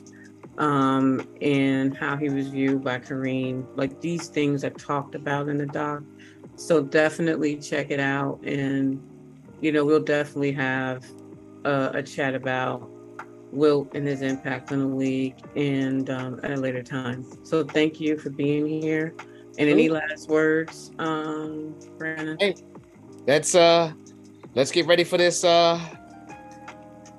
um, 0.57 1.27
and 1.41 1.97
how 1.97 2.15
he 2.15 2.29
was 2.29 2.49
viewed 2.49 2.83
by 2.83 2.99
Kareem, 2.99 3.65
like 3.75 3.99
these 4.01 4.27
things 4.27 4.63
are 4.63 4.69
talked 4.69 5.15
about 5.15 5.47
in 5.47 5.57
the 5.57 5.65
doc. 5.65 6.03
So 6.55 6.83
definitely 6.83 7.55
check 7.55 7.91
it 7.91 7.99
out, 7.99 8.39
and 8.43 9.01
you 9.61 9.71
know 9.71 9.83
we'll 9.83 10.03
definitely 10.03 10.51
have 10.51 11.05
uh, 11.65 11.91
a 11.93 12.03
chat 12.03 12.35
about 12.35 12.89
Wilt 13.51 13.95
and 13.95 14.07
his 14.07 14.21
impact 14.21 14.71
on 14.71 14.79
the 14.79 14.95
league 14.95 15.35
and 15.55 16.09
um, 16.09 16.39
at 16.43 16.51
a 16.51 16.55
later 16.55 16.83
time. 16.83 17.25
So 17.43 17.63
thank 17.63 17.99
you 17.99 18.17
for 18.17 18.29
being 18.29 18.67
here. 18.67 19.15
And 19.57 19.69
any 19.69 19.89
last 19.89 20.29
words, 20.29 20.91
um, 20.99 21.75
Brannan? 21.97 22.37
Hey, 22.39 22.55
let's 23.27 23.55
uh, 23.55 23.91
let's 24.55 24.71
get 24.71 24.85
ready 24.85 25.03
for 25.03 25.17
this 25.17 25.43
uh 25.43 25.79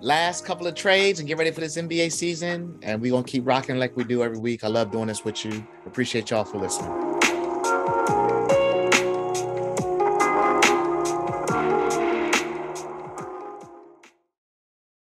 last 0.01 0.47
couple 0.47 0.67
of 0.67 0.75
trades 0.75 1.19
and 1.19 1.29
get 1.29 1.37
ready 1.37 1.51
for 1.51 1.61
this 1.61 1.77
NBA 1.77 2.13
season. 2.13 2.79
And 2.83 3.01
we're 3.01 3.13
gonna 3.13 3.25
keep 3.25 3.47
rocking 3.47 3.79
like 3.79 3.97
we 3.97 4.05
do 4.05 4.23
every 4.23 4.39
week. 4.39 4.65
I 4.65 4.69
love 4.69 4.91
doing 4.91 5.09
this 5.09 5.25
with 5.25 5.45
you. 5.45 5.67
Appreciate 5.87 6.31
y'all 6.31 6.45
for 6.45 6.59
listening. 6.59 8.20